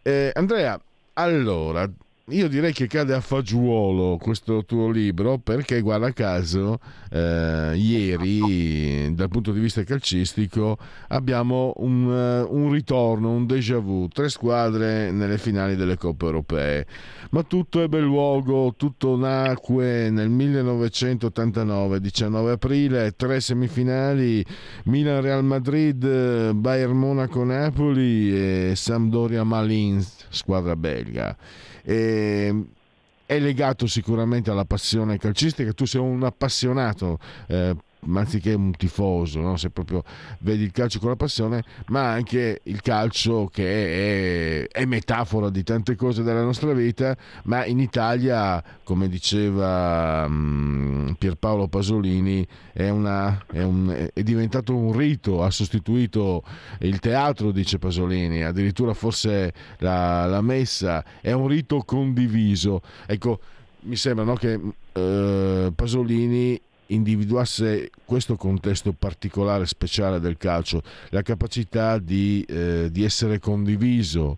Eh, 0.01 0.31
Andrea, 0.33 0.79
allora, 1.13 1.89
io 2.29 2.49
direi 2.49 2.73
che 2.73 2.87
cade 2.87 3.13
a 3.13 3.21
fagiolo 3.21 4.17
questo 4.17 4.65
tuo 4.65 4.89
libro 4.89 5.37
perché 5.37 5.79
guarda 5.79 6.11
caso 6.11 6.77
eh, 7.09 7.71
ieri 7.73 9.15
dal 9.15 9.29
punto 9.29 9.53
di 9.53 9.61
vista 9.61 9.81
calcistico 9.85 10.77
abbiamo 11.07 11.71
un, 11.77 12.03
uh, 12.03 12.53
un, 12.53 12.69
ritorno, 12.69 13.31
un 13.31 13.45
déjà 13.45 13.79
vu, 13.79 14.09
tre 14.09 14.27
squadre 14.27 15.09
nelle 15.09 15.37
finali 15.37 15.77
delle 15.77 15.95
coppe 15.95 16.25
europee. 16.25 16.85
Ma 17.29 17.43
tutto 17.43 17.81
ebbe 17.81 18.01
luogo, 18.01 18.73
tutto 18.75 19.15
nacque 19.15 20.09
nel 20.09 20.29
1989, 20.29 22.01
19 22.01 22.51
aprile, 22.51 23.13
tre 23.15 23.39
semifinali 23.39 24.45
Milan-Real 24.83 25.45
Madrid, 25.45 26.51
Bayern-Monaco-Napoli 26.51 28.69
e 28.69 28.73
Sampdoria-Malins, 28.75 30.25
squadra 30.27 30.75
belga 30.75 31.37
eh, 31.87 32.65
è 33.25 33.39
legato 33.39 33.87
sicuramente 33.87 34.51
alla 34.51 34.65
passione 34.65 35.17
calcistica, 35.17 35.71
tu 35.71 35.85
sei 35.85 36.01
un 36.01 36.23
appassionato 36.23 37.17
eh, 37.47 37.75
anziché 38.13 38.53
un 38.53 38.71
tifoso, 38.71 39.39
no? 39.39 39.57
se 39.57 39.69
proprio 39.69 40.03
vedi 40.39 40.63
il 40.63 40.71
calcio 40.71 40.99
con 40.99 41.09
la 41.09 41.15
passione, 41.15 41.63
ma 41.87 42.11
anche 42.11 42.61
il 42.63 42.81
calcio 42.81 43.49
che 43.51 44.65
è, 44.65 44.79
è, 44.79 44.85
metafora 44.85 45.49
di 45.49 45.63
tante 45.63 45.95
cose 45.95 46.23
della 46.23 46.43
nostra 46.43 46.73
vita, 46.73 47.15
ma 47.43 47.65
in 47.65 47.79
Italia, 47.79 48.63
come 48.83 49.09
diceva 49.09 50.25
um, 50.25 51.15
Pierpaolo 51.17 51.67
Pasolini, 51.67 52.45
è, 52.71 52.89
una, 52.89 53.43
è, 53.51 53.63
un, 53.63 54.09
è, 54.13 54.23
diventato 54.23 54.75
un 54.75 54.95
rito, 54.95 55.43
ha 55.43 55.51
sostituito 55.51 56.43
il 56.79 56.99
teatro, 56.99 57.51
dice 57.51 57.79
Pasolini, 57.79 58.43
addirittura 58.43 58.93
forse 58.93 59.53
la, 59.79 60.25
la 60.25 60.41
messa, 60.41 61.03
è 61.21 61.31
un 61.31 61.47
rito 61.47 61.83
condiviso. 61.83 62.81
Ecco, 63.05 63.39
mi 63.81 63.95
sembra 63.95 64.25
no, 64.25 64.35
che 64.35 64.59
eh, 64.93 65.71
Pasolini 65.73 66.59
individuasse 66.87 67.89
questo 68.05 68.35
contesto 68.35 68.93
particolare, 68.93 69.65
speciale 69.65 70.19
del 70.19 70.37
calcio, 70.37 70.81
la 71.09 71.21
capacità 71.21 71.97
di, 71.97 72.45
eh, 72.47 72.89
di 72.91 73.03
essere 73.03 73.39
condiviso. 73.39 74.37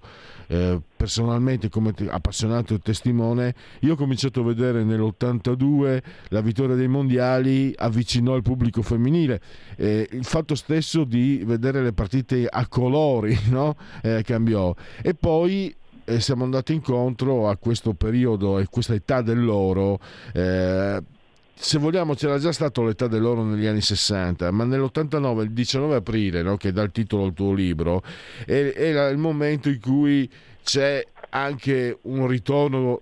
Eh, 0.51 0.81
personalmente 0.97 1.69
come 1.69 1.93
appassionato 2.07 2.73
e 2.73 2.79
testimone 2.79 3.53
io 3.81 3.93
ho 3.93 3.95
cominciato 3.95 4.41
a 4.41 4.45
vedere 4.45 4.83
nell'82 4.83 6.01
la 6.29 6.41
vittoria 6.41 6.75
dei 6.75 6.87
mondiali 6.87 7.71
avvicinò 7.77 8.35
il 8.35 8.41
pubblico 8.41 8.81
femminile 8.81 9.39
eh, 9.75 10.09
il 10.11 10.25
fatto 10.25 10.55
stesso 10.55 11.03
di 11.03 11.43
vedere 11.45 11.83
le 11.83 11.93
partite 11.93 12.47
a 12.49 12.65
colori 12.67 13.37
no? 13.51 13.77
eh, 14.01 14.23
cambiò 14.23 14.73
e 15.03 15.13
poi 15.13 15.71
eh, 16.05 16.19
siamo 16.19 16.43
andati 16.43 16.73
incontro 16.73 17.47
a 17.47 17.55
questo 17.57 17.93
periodo 17.93 18.57
e 18.57 18.65
questa 18.65 18.95
età 18.95 19.21
dell'oro 19.21 19.99
eh, 20.33 20.99
se 21.61 21.77
vogliamo 21.77 22.13
c'era 22.13 22.39
già 22.39 22.53
stato 22.53 22.83
l'età 22.83 23.07
dell'oro 23.07 23.43
negli 23.43 23.65
anni 23.65 23.81
60, 23.81 24.49
ma 24.51 24.63
nell'89, 24.63 25.41
il 25.41 25.51
19 25.51 25.95
aprile, 25.95 26.41
no, 26.41 26.55
che 26.55 26.71
dà 26.71 26.81
il 26.83 26.91
titolo 26.91 27.25
al 27.25 27.33
tuo 27.33 27.51
libro, 27.51 28.01
era 28.45 29.09
il 29.09 29.17
momento 29.17 29.67
in 29.67 29.79
cui 29.81 30.29
c'è 30.63 31.05
anche 31.29 31.97
un 32.03 32.27
ritorno 32.27 32.99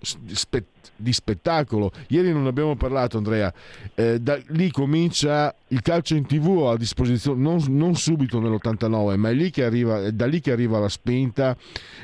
di 0.98 1.12
spettacolo. 1.12 1.92
Ieri 2.08 2.32
non 2.32 2.46
abbiamo 2.46 2.74
parlato, 2.76 3.16
Andrea. 3.18 3.52
Eh, 3.94 4.20
da 4.20 4.38
lì 4.48 4.70
comincia 4.70 5.54
il 5.68 5.80
calcio 5.82 6.14
in 6.14 6.26
tv 6.26 6.66
a 6.66 6.76
disposizione, 6.76 7.40
non, 7.40 7.62
non 7.68 7.94
subito 7.94 8.40
nell'89, 8.40 9.16
ma 9.16 9.30
è, 9.30 9.32
lì 9.32 9.50
che 9.50 9.64
arriva, 9.64 10.02
è 10.02 10.12
da 10.12 10.26
lì 10.26 10.40
che 10.40 10.50
arriva 10.50 10.78
la 10.78 10.88
spinta. 10.88 11.56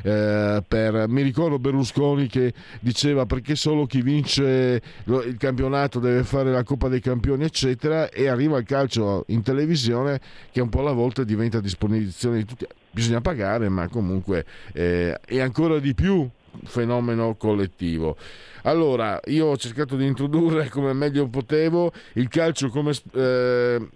Eh, 0.02 0.62
per, 0.66 1.08
mi 1.08 1.22
ricordo 1.22 1.58
Berlusconi 1.58 2.28
che 2.28 2.52
diceva 2.80 3.26
perché 3.26 3.56
solo 3.56 3.86
chi 3.86 4.00
vince 4.00 4.82
il 5.04 5.36
campionato 5.38 5.98
deve 5.98 6.22
fare 6.22 6.52
la 6.52 6.62
Coppa 6.62 6.88
dei 6.88 7.00
Campioni, 7.00 7.44
eccetera, 7.44 8.08
e 8.08 8.28
arriva 8.28 8.58
il 8.58 8.64
calcio 8.64 9.24
in 9.28 9.42
televisione 9.42 10.20
che 10.52 10.60
un 10.60 10.68
po' 10.68 10.80
alla 10.80 10.92
volta 10.92 11.24
diventa 11.24 11.58
a 11.58 11.60
disposizione 11.60 12.38
di 12.38 12.44
tutti. 12.44 12.66
Bisogna 12.94 13.20
pagare, 13.20 13.68
ma 13.68 13.88
comunque 13.88 14.46
eh, 14.72 15.18
è 15.26 15.40
ancora 15.40 15.80
di 15.80 15.94
più 15.94 16.28
fenomeno 16.62 17.34
collettivo. 17.34 18.16
Allora, 18.62 19.20
io 19.26 19.46
ho 19.46 19.56
cercato 19.56 19.96
di 19.96 20.06
introdurre 20.06 20.68
come 20.70 20.92
meglio 20.92 21.26
potevo 21.26 21.92
il 22.14 22.28
calcio 22.28 22.68
come... 22.68 22.92
Eh, 23.12 23.88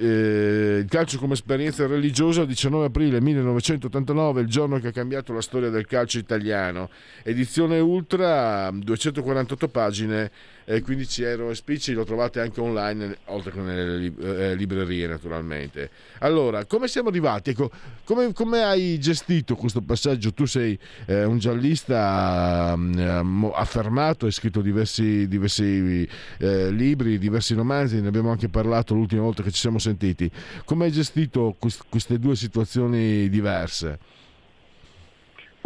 eh, 0.00 0.78
il 0.82 0.86
calcio 0.88 1.18
come 1.18 1.32
esperienza 1.32 1.84
religiosa 1.88 2.44
19 2.44 2.86
aprile 2.86 3.20
1989 3.20 4.42
il 4.42 4.46
giorno 4.46 4.78
che 4.78 4.86
ha 4.86 4.92
cambiato 4.92 5.32
la 5.32 5.40
storia 5.40 5.70
del 5.70 5.88
calcio 5.88 6.18
italiano 6.18 6.88
edizione 7.24 7.80
ultra 7.80 8.70
248 8.72 9.66
pagine 9.66 10.30
eh, 10.68 10.82
15 10.82 11.22
euro 11.22 11.50
e 11.50 11.54
spicci, 11.54 11.94
lo 11.94 12.04
trovate 12.04 12.40
anche 12.40 12.60
online, 12.60 13.18
oltre 13.26 13.52
che 13.52 13.60
nelle 13.60 14.12
eh, 14.20 14.54
librerie 14.54 15.06
naturalmente. 15.06 15.90
Allora, 16.18 16.66
come 16.66 16.88
siamo 16.88 17.08
arrivati? 17.08 17.50
Ecco, 17.50 17.70
come, 18.04 18.34
come 18.34 18.62
hai 18.62 18.98
gestito 18.98 19.56
questo 19.56 19.80
passaggio? 19.80 20.34
Tu 20.34 20.44
sei 20.44 20.78
eh, 21.06 21.24
un 21.24 21.38
giallista 21.38 22.74
um, 22.76 23.50
affermato, 23.54 24.26
hai 24.26 24.32
scritto 24.32 24.60
diversi, 24.60 25.26
diversi 25.26 26.06
eh, 26.36 26.70
libri, 26.70 27.18
diversi 27.18 27.54
romanzi, 27.54 28.02
ne 28.02 28.08
abbiamo 28.08 28.30
anche 28.30 28.50
parlato 28.50 28.92
l'ultima 28.92 29.22
volta 29.22 29.42
che 29.42 29.50
ci 29.50 29.60
siamo 29.60 29.78
sentiti. 29.78 30.30
Come 30.66 30.84
hai 30.84 30.92
gestito 30.92 31.56
quest- 31.58 31.84
queste 31.88 32.18
due 32.18 32.36
situazioni 32.36 33.30
diverse? 33.30 33.98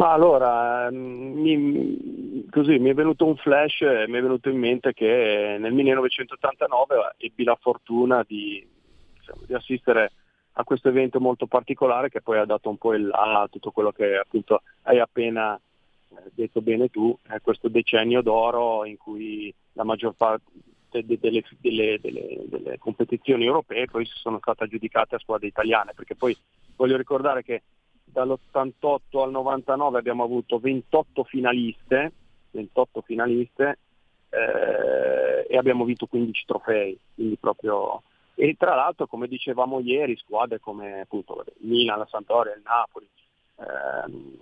Ma 0.03 0.11
allora, 0.11 0.91
mm, 0.91 1.39
mi, 1.39 2.45
così 2.51 2.77
mi 2.77 2.89
è 2.89 2.93
venuto 2.93 3.25
un 3.25 3.37
flash, 3.37 3.79
mi 3.79 4.17
è 4.17 4.21
venuto 4.21 4.49
in 4.49 4.57
mente 4.57 4.91
che 4.91 5.55
nel 5.57 5.71
1989 5.71 7.15
ebbi 7.19 7.45
la 7.45 7.57
fortuna 7.57 8.21
di, 8.27 8.67
diciamo, 9.17 9.43
di 9.47 9.53
assistere 9.53 10.11
a 10.51 10.63
questo 10.65 10.89
evento 10.89 11.21
molto 11.21 11.47
particolare 11.47 12.09
che 12.09 12.21
poi 12.21 12.37
ha 12.37 12.43
dato 12.43 12.67
un 12.67 12.77
po' 12.77 12.93
il 12.93 13.07
là 13.07 13.43
a 13.43 13.47
tutto 13.47 13.71
quello 13.71 13.93
che 13.93 14.17
appunto 14.17 14.63
hai 14.81 14.99
appena 14.99 15.55
eh, 15.55 16.31
detto 16.35 16.59
bene 16.59 16.89
tu, 16.89 17.17
è 17.25 17.39
questo 17.39 17.69
decennio 17.69 18.21
d'oro 18.21 18.83
in 18.83 18.97
cui 18.97 19.55
la 19.71 19.85
maggior 19.85 20.15
parte 20.17 20.43
delle, 20.89 21.17
delle, 21.61 21.97
delle, 22.01 22.41
delle 22.47 22.77
competizioni 22.77 23.45
europee 23.45 23.85
poi 23.85 24.05
sono 24.05 24.39
state 24.41 24.65
aggiudicate 24.65 25.15
a 25.15 25.19
squadre 25.19 25.47
italiane, 25.47 25.93
perché 25.95 26.13
poi 26.13 26.37
voglio 26.75 26.97
ricordare 26.97 27.41
che 27.41 27.61
dall'88 28.13 29.19
al 29.19 29.31
99 29.31 29.97
abbiamo 29.97 30.23
avuto 30.23 30.59
28 30.59 31.23
finaliste, 31.23 32.11
28 32.51 33.01
finaliste 33.01 33.79
eh, 34.29 35.45
e 35.49 35.57
abbiamo 35.57 35.83
vinto 35.83 36.05
15 36.05 36.45
trofei, 36.45 36.97
proprio... 37.39 38.03
E 38.35 38.55
tra 38.57 38.73
l'altro, 38.73 39.05
come 39.05 39.27
dicevamo 39.27 39.79
ieri, 39.79 40.17
squadre 40.17 40.59
come 40.59 41.01
appunto 41.01 41.43
il 41.59 41.67
Milan, 41.67 41.99
la 41.99 42.07
Santoria, 42.09 42.55
il 42.55 42.63
Napoli, 42.63 43.07
ehm, 43.57 44.37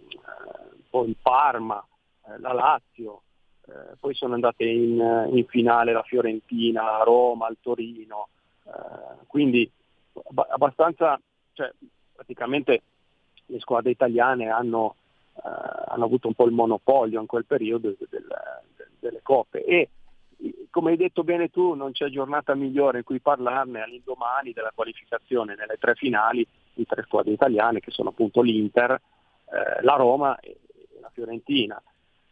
poi 0.89 1.09
il 1.09 1.17
Parma, 1.21 1.85
eh, 2.27 2.39
la 2.39 2.53
Lazio, 2.53 3.23
eh, 3.67 3.95
poi 3.99 4.13
sono 4.13 4.33
andate 4.33 4.63
in, 4.63 5.29
in, 5.33 5.45
finale 5.47 5.91
la 5.91 6.03
Fiorentina, 6.03 6.83
la 6.83 7.03
Roma, 7.03 7.49
il 7.49 7.57
Torino, 7.61 8.29
eh, 8.63 9.25
quindi 9.27 9.69
abbastanza, 10.49 11.19
cioè, 11.51 11.69
praticamente 12.15 12.81
le 13.45 13.59
squadre 13.59 13.91
italiane 13.91 14.49
hanno, 14.49 14.95
eh, 15.35 15.41
hanno, 15.87 16.05
avuto 16.05 16.27
un 16.27 16.33
po' 16.33 16.45
il 16.45 16.53
monopolio 16.53 17.19
in 17.19 17.27
quel 17.27 17.45
periodo 17.45 17.93
del, 17.97 18.07
del, 18.09 18.89
delle 18.99 19.19
coppe 19.21 19.63
e 19.63 19.89
come 20.71 20.91
hai 20.91 20.97
detto 20.97 21.23
bene 21.23 21.49
tu 21.49 21.73
non 21.73 21.91
c'è 21.91 22.07
giornata 22.09 22.55
migliore 22.55 22.99
in 22.99 23.03
cui 23.03 23.19
parlarne 23.19 23.81
all'indomani 23.81 24.53
della 24.53 24.71
qualificazione 24.73 25.55
nelle 25.55 25.77
tre 25.77 25.93
finali 25.95 26.47
di 26.73 26.85
tre 26.85 27.03
squadre 27.03 27.33
italiane 27.33 27.79
che 27.79 27.91
sono 27.91 28.09
appunto 28.09 28.41
l'Inter, 28.41 28.91
eh, 28.91 29.81
la 29.83 29.95
Roma 29.95 30.39
e 30.39 30.57
la 30.99 31.11
Fiorentina. 31.13 31.81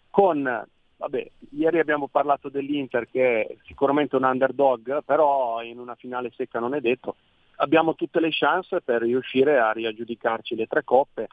Con, 0.10 0.68
vabbè, 0.98 1.32
ieri 1.52 1.80
abbiamo 1.80 2.08
parlato 2.08 2.50
dell'Inter 2.50 3.08
che 3.10 3.46
è 3.46 3.56
sicuramente 3.66 4.16
un 4.16 4.24
underdog, 4.24 5.04
però 5.04 5.62
in 5.62 5.78
una 5.78 5.96
finale 5.96 6.32
secca 6.36 6.60
non 6.60 6.74
è 6.74 6.80
detto, 6.80 7.18
abbiamo 7.62 7.96
tutte 7.96 8.20
le 8.20 8.30
chance 8.32 8.82
per 8.82 9.02
riuscire 9.02 9.60
a 9.60 9.72
riaggiudicarci 9.72 10.56
le 10.56 10.68
tre 10.68 10.84
coppe, 10.84 11.28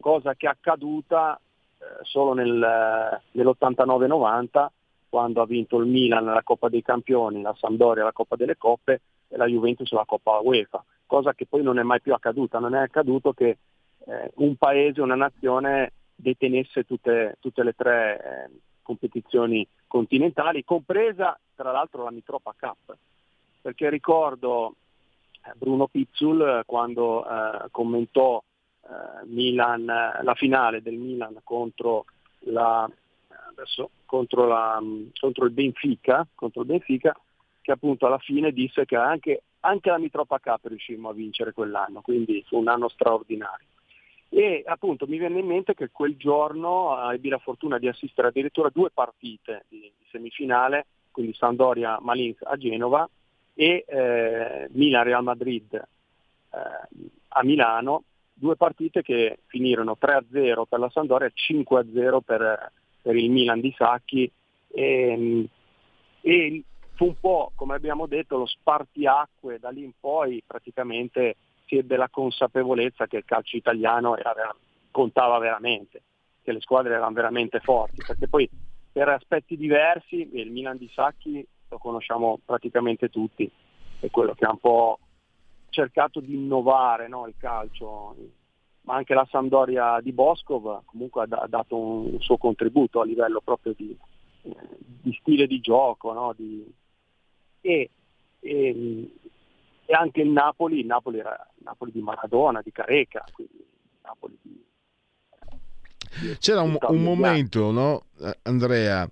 cosa 0.00 0.34
che 0.34 0.46
è 0.46 0.50
accaduta 0.50 1.38
eh, 1.78 1.84
solo 2.02 2.32
nel, 2.34 3.20
nell'89-90 3.32 4.66
quando 5.08 5.42
ha 5.42 5.46
vinto 5.46 5.78
il 5.78 5.86
Milan 5.86 6.24
la 6.24 6.42
Coppa 6.42 6.68
dei 6.68 6.82
Campioni, 6.82 7.42
la 7.42 7.54
Sampdoria 7.58 8.04
la 8.04 8.12
Coppa 8.12 8.36
delle 8.36 8.56
Coppe 8.56 9.00
e 9.28 9.36
la 9.36 9.46
Juventus 9.46 9.90
la 9.92 10.04
Coppa 10.06 10.38
UEFA, 10.38 10.84
cosa 11.06 11.34
che 11.34 11.46
poi 11.46 11.62
non 11.62 11.78
è 11.78 11.82
mai 11.82 12.00
più 12.00 12.14
accaduta, 12.14 12.58
non 12.58 12.74
è 12.74 12.80
accaduto 12.80 13.32
che 13.32 13.58
eh, 14.06 14.30
un 14.36 14.56
paese, 14.56 15.00
una 15.00 15.16
nazione 15.16 15.92
detenesse 16.14 16.84
tutte, 16.84 17.36
tutte 17.40 17.64
le 17.64 17.72
tre 17.72 18.20
eh, 18.22 18.50
competizioni 18.82 19.66
continentali, 19.86 20.64
compresa 20.64 21.38
tra 21.56 21.72
l'altro 21.72 22.04
la 22.04 22.10
Mitropa 22.10 22.54
Cup, 22.58 22.96
perché 23.62 23.90
ricordo 23.90 24.68
eh, 24.68 24.74
Bruno 25.56 25.86
Pizzul 25.88 26.40
eh, 26.40 26.62
quando 26.66 27.24
eh, 27.24 27.68
commentò 27.70 28.42
eh, 28.82 29.26
Milan, 29.26 29.84
la 29.84 30.34
finale 30.34 30.82
del 30.82 30.96
Milan 30.96 31.40
contro, 31.44 32.04
la, 32.40 32.88
adesso, 33.50 33.90
contro, 34.04 34.46
la, 34.46 34.78
mm, 34.80 35.08
contro, 35.18 35.44
il 35.44 35.52
Benfica, 35.52 36.26
contro 36.34 36.62
il 36.62 36.66
Benfica, 36.66 37.18
che 37.60 37.72
appunto 37.72 38.06
alla 38.06 38.18
fine 38.18 38.52
disse 38.52 38.84
che 38.84 38.96
anche, 38.96 39.42
anche 39.60 39.90
la 39.90 39.98
Mitropa 39.98 40.38
Cup 40.38 40.66
riuscimmo 40.66 41.08
a 41.08 41.14
vincere 41.14 41.52
quell'anno, 41.52 42.00
quindi 42.00 42.42
fu 42.46 42.58
un 42.58 42.68
anno 42.68 42.88
straordinario. 42.88 43.66
E 44.32 44.62
appunto 44.64 45.06
mi 45.08 45.18
venne 45.18 45.40
in 45.40 45.46
mente 45.46 45.74
che 45.74 45.90
quel 45.90 46.16
giorno 46.16 47.10
ebbi 47.10 47.28
la 47.28 47.38
fortuna 47.38 47.78
di 47.78 47.88
assistere 47.88 48.28
addirittura 48.28 48.68
a 48.68 48.72
due 48.72 48.90
partite 48.90 49.64
di, 49.68 49.80
di 49.80 50.06
semifinale, 50.10 50.86
quindi 51.10 51.34
Sandoria 51.34 51.98
Malins 52.00 52.38
a 52.42 52.56
Genova 52.56 53.08
e 53.54 53.84
eh, 53.86 54.68
Milan-Real 54.72 55.22
Madrid 55.22 55.74
eh, 55.74 55.88
a 57.28 57.44
Milano, 57.44 58.04
due 58.32 58.56
partite 58.56 59.02
che 59.02 59.40
finirono 59.46 59.96
3-0 60.00 60.62
per 60.68 60.78
la 60.78 60.90
Sandoria 60.90 61.28
e 61.28 61.32
5-0 61.34 62.20
per, 62.24 62.72
per, 63.02 63.16
il 63.16 63.30
Milan 63.30 63.60
di 63.60 63.74
Sacchi. 63.76 64.30
E, 64.72 65.48
e 66.22 66.62
fu 66.94 67.06
un 67.06 67.14
po', 67.18 67.52
come 67.54 67.74
abbiamo 67.74 68.06
detto, 68.06 68.36
lo 68.36 68.46
spartiacque, 68.46 69.58
da 69.58 69.70
lì 69.70 69.84
in 69.84 69.92
poi 69.98 70.42
praticamente 70.46 71.36
si 71.66 71.76
ebbe 71.76 71.96
la 71.96 72.08
consapevolezza 72.08 73.06
che 73.06 73.18
il 73.18 73.24
calcio 73.24 73.56
italiano 73.56 74.16
era, 74.16 74.54
contava 74.90 75.38
veramente, 75.38 76.02
che 76.42 76.52
le 76.52 76.60
squadre 76.60 76.94
erano 76.94 77.12
veramente 77.12 77.60
forti, 77.60 78.02
perché 78.04 78.26
poi 78.26 78.48
per 78.92 79.08
aspetti 79.08 79.56
diversi 79.56 80.28
il 80.32 80.50
Milan 80.50 80.76
di 80.76 80.90
Sacchi 80.92 81.46
lo 81.70 81.78
conosciamo 81.78 82.40
praticamente 82.44 83.08
tutti, 83.08 83.50
è 84.00 84.10
quello 84.10 84.34
che 84.34 84.44
ha 84.44 84.50
un 84.50 84.58
po' 84.58 84.98
cercato 85.68 86.20
di 86.20 86.34
innovare 86.34 87.06
no, 87.08 87.26
il 87.28 87.34
calcio, 87.38 88.16
ma 88.82 88.96
anche 88.96 89.14
la 89.14 89.26
Sampdoria 89.30 90.00
di 90.00 90.12
Boscov 90.12 90.82
comunque 90.84 91.26
ha, 91.28 91.46
dato 91.46 91.76
un, 91.76 92.20
suo 92.20 92.36
contributo 92.36 93.00
a 93.00 93.04
livello 93.04 93.40
proprio 93.40 93.72
di, 93.76 93.96
eh, 94.42 94.56
di 94.78 95.16
stile 95.20 95.46
di 95.46 95.60
gioco, 95.60 96.12
no, 96.12 96.34
di, 96.36 96.66
e, 97.60 97.90
e, 98.40 99.10
e, 99.84 99.94
anche 99.94 100.22
il 100.22 100.30
Napoli, 100.30 100.80
il 100.80 100.86
Napoli 100.86 101.18
era 101.18 101.48
il 101.56 101.62
Napoli 101.64 101.92
di 101.92 102.02
Maradona, 102.02 102.62
di 102.62 102.72
Careca, 102.72 103.24
quindi 103.32 103.64
Napoli 104.02 104.36
di, 104.42 104.64
C'era 106.40 106.62
un, 106.62 106.76
un 106.80 107.02
momento, 107.02 107.70
no, 107.70 108.06
Andrea, 108.42 109.08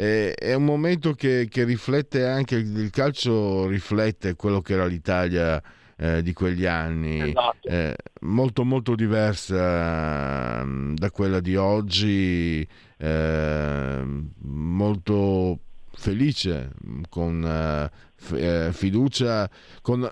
eh, 0.00 0.32
è 0.32 0.54
un 0.54 0.64
momento 0.64 1.12
che, 1.14 1.48
che, 1.50 1.64
riflette 1.64 2.24
anche 2.24 2.54
il 2.54 2.90
calcio 2.90 3.66
riflette 3.66 4.36
quello 4.36 4.60
che 4.60 4.74
era 4.74 4.86
l'Italia 4.86 5.60
eh, 5.96 6.22
di 6.22 6.32
quegli 6.32 6.66
anni 6.66 7.30
esatto. 7.30 7.66
eh, 7.66 7.96
molto 8.20 8.64
molto 8.64 8.94
diversa 8.94 10.62
mm, 10.64 10.94
da 10.94 11.10
quella 11.10 11.40
di 11.40 11.56
oggi 11.56 12.64
eh, 12.96 14.04
molto 14.42 15.58
felice 15.90 16.70
con 17.08 17.44
eh, 17.44 17.90
eh, 18.36 18.72
fiducia 18.72 19.50
con 19.82 20.08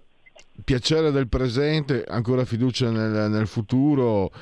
piacere 0.65 1.13
del 1.13 1.29
presente, 1.29 2.03
ancora 2.09 2.45
fiducia 2.45 2.91
nel, 2.91 3.31
nel 3.31 3.47
futuro. 3.47 4.33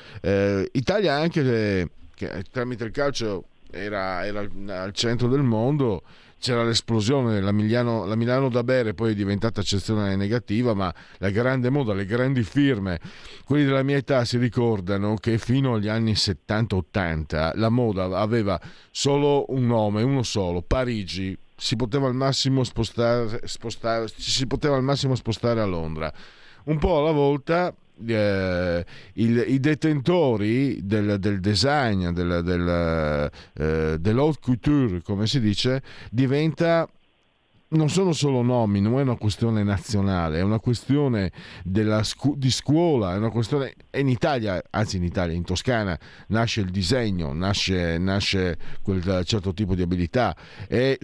Italia 0.71 1.13
anche 1.13 1.43
che, 1.43 1.89
che, 2.15 2.43
tramite 2.49 2.85
il 2.85 2.91
calcio 2.91 3.47
era, 3.75 4.25
era 4.25 4.47
al 4.81 4.93
centro 4.93 5.27
del 5.27 5.43
mondo 5.43 6.03
c'era 6.45 6.63
l'esplosione, 6.63 7.41
la 7.41 7.51
Milano, 7.51 8.05
la 8.05 8.15
Milano, 8.15 8.49
da 8.49 8.63
bere 8.63 8.93
poi 8.93 9.13
è 9.13 9.15
diventata 9.15 9.61
eccezionale 9.61 10.15
negativa, 10.15 10.75
ma 10.75 10.93
la 11.17 11.31
grande 11.31 11.71
moda, 11.71 11.93
le 11.93 12.05
grandi 12.05 12.43
firme, 12.43 12.99
quelli 13.45 13.65
della 13.65 13.81
mia 13.81 13.97
età 13.97 14.25
si 14.25 14.37
ricordano 14.37 15.15
che 15.15 15.39
fino 15.39 15.73
agli 15.73 15.87
anni 15.87 16.11
70-80 16.11 17.53
la 17.55 17.69
moda 17.69 18.05
aveva 18.19 18.61
solo 18.91 19.45
un 19.49 19.65
nome, 19.65 20.03
uno 20.03 20.21
solo, 20.21 20.61
Parigi, 20.61 21.35
si 21.55 21.75
poteva 21.75 22.07
al 22.07 22.15
massimo 22.15 22.63
spostare, 22.63 23.41
spostare, 23.45 24.07
si 24.15 24.45
poteva 24.45 24.75
al 24.75 24.83
massimo 24.83 25.15
spostare 25.15 25.61
a 25.61 25.65
Londra. 25.65 26.13
Un 26.65 26.77
po' 26.77 26.99
alla 26.99 27.11
volta 27.11 27.73
eh, 28.05 28.85
il, 29.13 29.45
i 29.47 29.59
detentori 29.59 30.79
del, 30.85 31.19
del 31.19 31.39
design, 31.39 32.09
del, 32.09 32.41
del, 32.43 33.31
eh, 33.53 33.97
dell'haute 33.99 34.39
couture, 34.41 35.01
come 35.01 35.27
si 35.27 35.39
dice, 35.39 35.81
diventa 36.09 36.87
non 37.67 37.89
sono 37.89 38.13
solo 38.13 38.41
nomi, 38.41 38.79
non 38.79 38.99
è 38.99 39.01
una 39.01 39.17
questione 39.17 39.63
nazionale, 39.63 40.37
è 40.37 40.41
una 40.41 40.59
questione 40.59 41.31
scu- 42.01 42.37
di 42.37 42.51
scuola, 42.51 43.13
è 43.13 43.17
una 43.17 43.31
questione... 43.31 43.73
In 43.97 44.07
Italia, 44.07 44.61
anzi 44.69 44.97
in 44.97 45.03
Italia, 45.03 45.35
in 45.35 45.43
Toscana, 45.43 45.97
nasce 46.27 46.61
il 46.61 46.69
disegno, 46.69 47.33
nasce, 47.33 47.97
nasce 47.97 48.57
quel 48.81 49.23
certo 49.25 49.53
tipo 49.53 49.75
di 49.75 49.81
abilità 49.81 50.35
e 50.67 50.97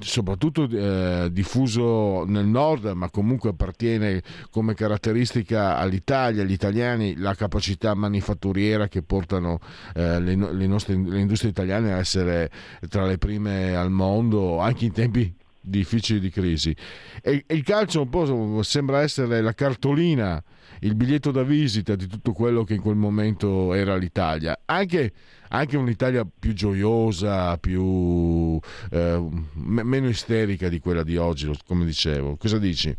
soprattutto 0.00 0.68
eh, 0.68 1.28
diffuso 1.30 2.24
nel 2.26 2.46
nord, 2.46 2.86
ma 2.94 3.10
comunque 3.10 3.50
appartiene 3.50 4.22
come 4.50 4.74
caratteristica 4.74 5.76
all'Italia, 5.76 6.42
agli 6.42 6.52
italiani, 6.52 7.16
la 7.16 7.34
capacità 7.34 7.94
manifatturiera 7.94 8.88
che 8.88 9.02
portano 9.02 9.58
eh, 9.94 10.20
le, 10.20 10.34
le, 10.34 10.66
nostre, 10.66 10.94
le 10.96 11.20
industrie 11.20 11.50
italiane 11.50 11.92
a 11.92 11.98
essere 11.98 12.50
tra 12.88 13.06
le 13.06 13.18
prime 13.18 13.74
al 13.74 13.90
mondo, 13.90 14.58
anche 14.58 14.84
in 14.84 14.92
tempi 14.92 15.34
difficili 15.60 16.20
di 16.20 16.30
crisi. 16.30 16.74
E, 17.22 17.44
e 17.46 17.54
il 17.54 17.62
calcio 17.62 18.02
un 18.02 18.08
po' 18.08 18.62
sembra 18.62 19.02
essere 19.02 19.40
la 19.40 19.52
cartolina, 19.52 20.42
il 20.80 20.94
biglietto 20.94 21.30
da 21.30 21.42
visita 21.42 21.94
di 21.94 22.06
tutto 22.06 22.32
quello 22.32 22.64
che 22.64 22.74
in 22.74 22.80
quel 22.80 22.96
momento 22.96 23.74
era 23.74 23.96
l'Italia. 23.96 24.58
Anche 24.66 25.12
anche 25.52 25.76
un'Italia 25.76 26.24
più 26.24 26.52
gioiosa, 26.52 27.56
più, 27.58 28.58
eh, 28.92 29.16
m- 29.18 29.80
meno 29.82 30.08
isterica 30.08 30.68
di 30.68 30.78
quella 30.78 31.02
di 31.02 31.16
oggi, 31.16 31.50
come 31.66 31.84
dicevo. 31.84 32.36
Cosa 32.36 32.58
dici? 32.58 32.96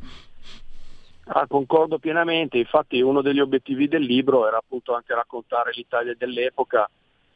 Ah, 1.25 1.47
concordo 1.47 1.97
pienamente, 1.97 2.57
infatti 2.57 2.99
uno 2.99 3.21
degli 3.21 3.39
obiettivi 3.39 3.87
del 3.87 4.03
libro 4.03 4.47
era 4.47 4.57
appunto 4.57 4.93
anche 4.93 5.13
raccontare 5.13 5.71
l'Italia 5.73 6.13
dell'epoca 6.17 6.89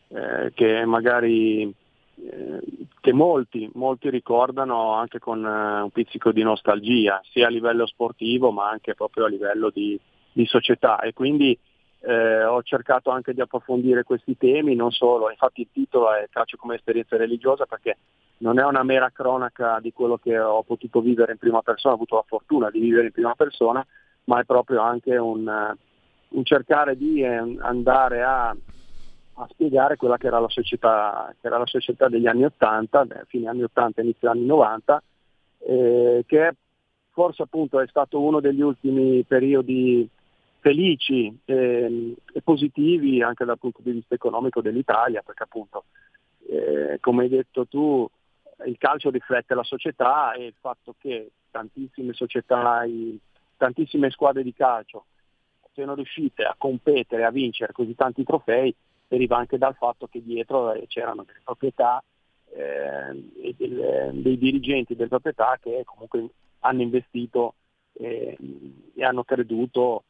eh, 0.10 0.52
che 0.54 0.84
magari 0.86 1.62
eh, 1.62 2.60
che 3.00 3.14
molti, 3.14 3.70
molti, 3.76 4.10
ricordano 4.10 4.96
anche 4.96 5.20
con 5.20 5.46
eh, 5.46 5.82
un 5.82 5.92
pizzico 5.92 6.34
di 6.34 6.44
nostalgia, 6.44 7.22
sia 7.32 7.48
a 7.48 7.50
livello 7.50 7.86
sportivo 7.86 8.52
ma 8.52 8.70
anche 8.70 8.96
proprio 8.96 9.26
a 9.26 9.30
livello 9.30 9.70
di, 9.70 9.98
di 10.36 10.46
società 10.46 11.00
e 11.00 11.14
quindi 11.14 11.58
eh, 12.02 12.44
ho 12.44 12.62
cercato 12.62 13.10
anche 13.10 13.34
di 13.34 13.40
approfondire 13.40 14.04
questi 14.04 14.36
temi, 14.36 14.76
non 14.76 14.92
solo, 14.92 15.30
infatti 15.30 15.62
il 15.62 15.70
titolo 15.72 16.14
è 16.14 16.28
Calcio 16.30 16.58
come 16.58 16.76
esperienza 16.76 17.16
religiosa 17.16 17.66
perché 17.66 17.98
non 18.40 18.60
è 18.60 18.66
una 18.66 18.84
mera 18.84 19.10
cronaca 19.12 19.80
di 19.80 19.94
quello 19.94 20.18
che 20.18 20.38
ho 20.38 20.62
potuto 20.64 21.00
vivere 21.00 21.32
in 21.32 21.38
prima 21.38 21.62
persona, 21.62 21.94
ho 21.94 21.96
avuto 21.96 22.16
la 22.16 22.26
fortuna 22.28 22.70
di 22.70 22.82
vivere 22.82 23.06
in 23.06 23.14
prima 23.14 23.34
persona, 23.34 23.86
ma 24.26 24.42
è 24.42 24.44
proprio 24.44 24.82
anche 24.82 25.16
un, 25.16 25.74
un 26.28 26.44
cercare 26.44 26.98
di 26.98 27.22
eh, 27.22 27.58
andare 27.60 28.24
a, 28.24 28.50
a, 28.50 29.48
spiegare 29.52 29.96
quella 29.96 30.18
che 30.18 30.28
era 30.28 30.40
la 30.40 30.50
società, 30.50 31.34
era 31.40 31.58
la 31.58 31.66
società 31.66 32.10
degli 32.10 32.28
anni 32.28 32.44
80, 32.44 33.24
fine 33.28 33.48
anni 33.48 33.64
80 33.64 34.02
inizio 34.02 34.30
anni 34.30 34.46
90, 34.46 35.02
eh, 35.60 36.24
che 36.28 36.52
forse 37.12 37.44
appunto 37.44 37.80
è 37.80 37.88
stato 37.88 38.20
uno 38.20 38.42
degli 38.42 38.60
ultimi 38.60 39.24
periodi 39.24 40.10
felici 40.66 41.32
e, 41.46 42.16
e, 42.34 42.42
positivi 42.42 43.22
anche 43.22 43.46
dal 43.46 43.60
punto 43.60 43.82
di 43.84 43.92
vista 43.92 44.16
economico 44.16 44.62
dell'Italia, 44.62 45.22
perché 45.22 45.44
appunto, 45.44 45.84
eh, 46.50 46.98
come 47.02 47.24
hai 47.24 47.30
detto 47.30 47.68
tu, 47.68 48.10
il 48.66 48.76
calcio 48.80 49.12
riflette 49.12 49.54
la 49.54 49.64
società 49.64 50.34
e 50.34 50.46
il 50.46 50.56
fatto 50.60 50.96
che 50.98 51.30
tantissime 51.52 52.14
società, 52.14 52.84
tantissime 53.58 54.10
squadre 54.10 54.42
di 54.42 54.54
calcio 54.54 55.06
siano 55.72 55.94
riuscite 55.94 56.42
a 56.44 56.56
competere, 56.58 57.26
a 57.26 57.32
vincere 57.32 57.72
così 57.72 57.94
tanti 57.94 58.24
trofei, 58.24 58.74
deriva 59.08 59.38
anche 59.38 59.60
dal 59.60 59.76
fatto 59.76 60.08
che 60.08 60.24
dietro 60.24 60.74
eh, 60.74 60.88
c'erano 60.88 61.24
delle 61.26 61.42
proprietà 61.44 62.04
eh, 62.56 63.54
delle, 63.56 64.10
dei 64.14 64.38
dirigenti 64.40 64.96
delle 64.96 65.10
proprietà 65.10 65.60
che 65.62 65.84
comunque 65.86 66.28
hanno 66.62 66.82
investito 66.82 67.54
eh, 67.94 68.36
e 68.96 69.04
hanno 69.04 69.24
creduto 69.24 70.06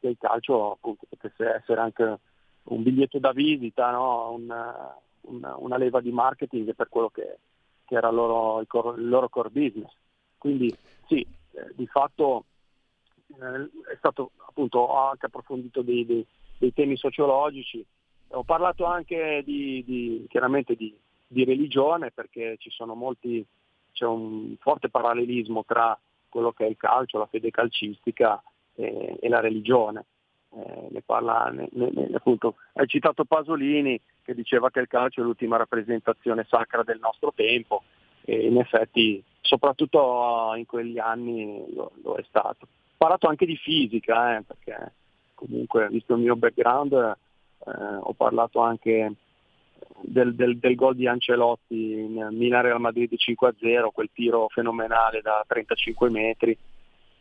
che 0.00 0.08
il 0.08 0.16
calcio 0.18 0.72
appunto, 0.72 1.06
potesse 1.08 1.54
essere 1.54 1.80
anche 1.80 2.18
un 2.64 2.82
biglietto 2.82 3.18
da 3.18 3.32
visita, 3.32 3.90
no? 3.90 4.32
una, 4.32 4.96
una, 5.22 5.56
una, 5.56 5.76
leva 5.76 6.00
di 6.00 6.10
marketing 6.10 6.74
per 6.74 6.88
quello 6.88 7.10
che, 7.10 7.38
che 7.84 7.94
era 7.94 8.08
il 8.08 8.14
loro, 8.14 8.60
il, 8.60 8.66
core, 8.66 9.00
il 9.00 9.08
loro, 9.08 9.28
core, 9.28 9.50
business. 9.50 9.92
Quindi 10.38 10.74
sì, 11.06 11.26
eh, 11.52 11.72
di 11.74 11.86
fatto 11.86 12.44
eh, 13.28 13.92
è 13.92 13.96
stato 13.98 14.32
appunto, 14.46 14.78
ho 14.78 15.08
anche 15.08 15.26
approfondito 15.26 15.82
dei, 15.82 16.04
dei, 16.04 16.26
dei, 16.58 16.72
temi 16.72 16.96
sociologici, 16.96 17.84
ho 18.28 18.42
parlato 18.42 18.84
anche 18.84 19.42
di, 19.44 19.84
di 19.84 20.26
chiaramente 20.28 20.74
di, 20.74 20.96
di 21.26 21.44
religione 21.44 22.10
perché 22.10 22.56
ci 22.58 22.70
sono 22.70 22.94
molti, 22.94 23.44
c'è 23.92 24.06
un 24.06 24.56
forte 24.58 24.88
parallelismo 24.88 25.64
tra 25.64 25.98
quello 26.28 26.52
che 26.52 26.66
è 26.66 26.68
il 26.68 26.76
calcio, 26.76 27.18
la 27.18 27.26
fede 27.26 27.50
calcistica 27.50 28.42
e, 28.76 29.16
e 29.20 29.28
la 29.28 29.40
religione. 29.40 30.04
Eh, 30.56 30.88
ne 30.90 31.02
parla, 31.04 31.50
ne, 31.50 31.68
ne, 31.72 32.08
appunto, 32.14 32.54
hai 32.74 32.86
citato 32.86 33.24
Pasolini 33.24 34.00
che 34.22 34.34
diceva 34.34 34.70
che 34.70 34.80
il 34.80 34.86
calcio 34.86 35.20
è 35.20 35.24
l'ultima 35.24 35.56
rappresentazione 35.56 36.46
sacra 36.48 36.82
del 36.82 36.98
nostro 36.98 37.32
tempo 37.34 37.82
e 38.24 38.46
in 38.46 38.58
effetti 38.58 39.22
soprattutto 39.40 40.52
in 40.56 40.66
quegli 40.66 40.98
anni 40.98 41.64
lo, 41.74 41.92
lo 42.02 42.14
è 42.14 42.24
stato. 42.28 42.64
Ho 42.64 42.94
parlato 42.96 43.28
anche 43.28 43.44
di 43.46 43.56
fisica 43.56 44.36
eh, 44.36 44.42
perché 44.42 44.92
comunque 45.34 45.88
visto 45.88 46.14
il 46.14 46.20
mio 46.20 46.36
background 46.36 46.92
eh, 46.92 47.70
ho 48.00 48.12
parlato 48.14 48.60
anche 48.60 49.12
del, 50.00 50.34
del, 50.34 50.58
del, 50.58 50.74
gol 50.74 50.96
di 50.96 51.06
Ancelotti 51.06 51.92
in 51.92 52.28
Milan 52.32 52.62
Real 52.62 52.80
Madrid 52.80 53.12
5-0, 53.12 53.88
quel 53.92 54.10
tiro 54.12 54.48
fenomenale 54.48 55.20
da 55.20 55.44
35 55.46 56.10
metri 56.10 56.56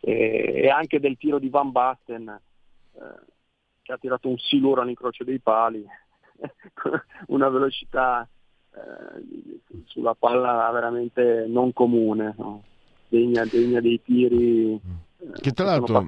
e, 0.06 0.62
e 0.64 0.70
anche 0.70 1.00
del 1.00 1.18
tiro 1.18 1.40
di 1.40 1.50
Van 1.50 1.72
Basten 1.72 2.30
eh, 2.30 3.00
che 3.82 3.92
ha 3.92 3.98
tirato 3.98 4.30
un 4.30 4.38
siluro 4.38 4.82
all'incrocio 4.82 5.24
dei 5.24 5.40
pali, 5.40 5.84
una 7.28 7.50
velocità 7.50 8.28
eh, 8.72 9.62
sulla 9.86 10.14
palla 10.14 10.70
veramente 10.72 11.46
non 11.48 11.74
comune, 11.74 12.36
no? 12.38 12.64
degna, 13.08 13.46
degna, 13.46 13.82
dei 13.82 14.00
tiri 14.04 14.74
mm 14.74 15.04
che 15.40 15.52
tra 15.52 15.66
l'altro 15.66 16.06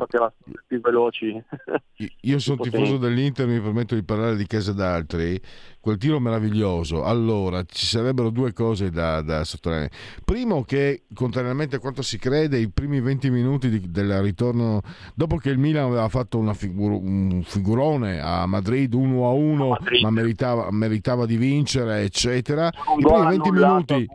più 0.67 0.81
veloci. 0.81 1.41
Io 2.21 2.39
sono 2.39 2.57
tifoso 2.61 2.97
dell'Inter, 2.97 3.47
mi 3.47 3.59
permetto 3.59 3.95
di 3.95 4.03
parlare 4.03 4.35
di 4.35 4.45
casa 4.45 4.73
d'altri. 4.73 5.39
Quel 5.79 5.97
tiro 5.97 6.19
meraviglioso. 6.19 7.03
Allora, 7.03 7.63
ci 7.63 7.85
sarebbero 7.85 8.29
due 8.29 8.53
cose 8.53 8.89
da, 8.89 9.21
da 9.21 9.43
sottolineare. 9.43 9.91
Primo, 10.23 10.63
che 10.63 11.03
contrariamente 11.13 11.77
a 11.77 11.79
quanto 11.79 12.01
si 12.01 12.17
crede, 12.17 12.57
i 12.57 12.69
primi 12.69 12.99
20 12.99 13.29
minuti 13.29 13.69
di, 13.69 13.89
del 13.89 14.21
ritorno, 14.21 14.81
dopo 15.13 15.37
che 15.37 15.49
il 15.49 15.57
Milan 15.57 15.85
aveva 15.85 16.09
fatto 16.09 16.39
figur, 16.53 16.91
un 16.91 17.41
figurone 17.43 18.19
a 18.19 18.45
Madrid 18.45 18.93
1 18.93 19.25
a 19.25 19.31
1, 19.31 19.67
Madrid. 19.67 20.03
ma 20.03 20.09
meritava, 20.09 20.67
meritava, 20.71 21.25
di 21.25 21.37
vincere, 21.37 22.01
eccetera. 22.01 22.69
Un 22.93 22.99
I 22.99 23.03
primi 23.03 23.27
20 23.27 23.51
minuti. 23.51 24.07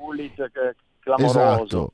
Esatto 1.16 1.92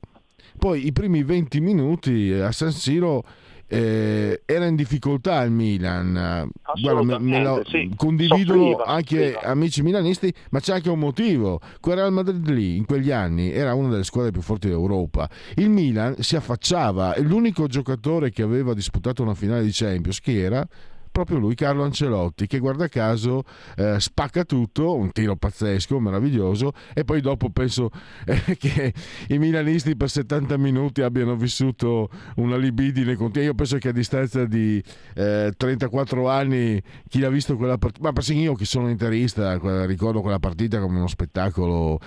poi 0.59 0.85
i 0.85 0.91
primi 0.91 1.23
20 1.23 1.59
minuti 1.59 2.31
a 2.31 2.51
San 2.51 2.71
Siro 2.71 3.23
eh, 3.71 4.41
era 4.45 4.65
in 4.65 4.75
difficoltà 4.75 5.41
il 5.43 5.51
Milan. 5.51 6.49
Guarda, 6.81 7.03
me, 7.03 7.19
me 7.19 7.43
lo 7.43 7.63
sì. 7.67 7.91
condividono 7.95 8.71
soffriva, 8.71 8.83
anche 8.85 9.31
soffriva. 9.31 9.51
amici 9.51 9.81
milanisti, 9.83 10.33
ma 10.49 10.59
c'è 10.59 10.73
anche 10.73 10.89
un 10.89 10.99
motivo. 10.99 11.59
Quel 11.79 11.95
Real 11.95 12.11
Madrid 12.11 12.47
lì, 12.49 12.75
in 12.75 12.85
quegli 12.85 13.11
anni, 13.11 13.51
era 13.51 13.75
una 13.75 13.89
delle 13.89 14.03
squadre 14.03 14.31
più 14.31 14.41
forti 14.41 14.67
d'Europa. 14.67 15.29
Il 15.55 15.69
Milan 15.69 16.15
si 16.19 16.35
affacciava 16.35 17.13
e 17.13 17.21
l'unico 17.21 17.67
giocatore 17.67 18.31
che 18.31 18.41
aveva 18.41 18.73
disputato 18.73 19.21
una 19.21 19.35
finale 19.35 19.63
di 19.63 19.71
Champions, 19.71 20.19
chi 20.19 20.37
era? 20.37 20.67
Proprio 21.11 21.37
lui, 21.37 21.55
Carlo 21.55 21.83
Ancelotti, 21.83 22.47
che 22.47 22.59
guarda 22.59 22.87
caso 22.87 23.43
eh, 23.75 23.99
spacca 23.99 24.43
tutto, 24.43 24.95
un 24.95 25.11
tiro 25.11 25.35
pazzesco, 25.35 25.99
meraviglioso, 25.99 26.73
e 26.93 27.03
poi 27.03 27.21
dopo 27.21 27.49
penso 27.49 27.89
eh, 28.25 28.57
che 28.57 28.93
i 29.27 29.37
milanisti 29.37 29.95
per 29.95 30.09
70 30.09 30.57
minuti 30.57 31.01
abbiano 31.01 31.35
vissuto 31.35 32.09
una 32.35 32.57
libidine 32.57 33.15
continua. 33.15 33.47
Io 33.47 33.55
penso 33.55 33.77
che 33.77 33.89
a 33.89 33.93
distanza 33.93 34.45
di 34.45 34.81
eh, 35.15 35.53
34 35.55 36.29
anni 36.29 36.81
chi 37.07 37.23
ha 37.23 37.29
visto 37.29 37.55
quella 37.55 37.77
partita, 37.77 38.05
ma 38.05 38.13
persino 38.13 38.39
io 38.39 38.53
che 38.53 38.65
sono 38.65 38.89
interista, 38.89 39.57
ricordo 39.85 40.21
quella 40.21 40.39
partita 40.39 40.79
come 40.79 40.97
uno 40.97 41.07
spettacolo 41.07 41.99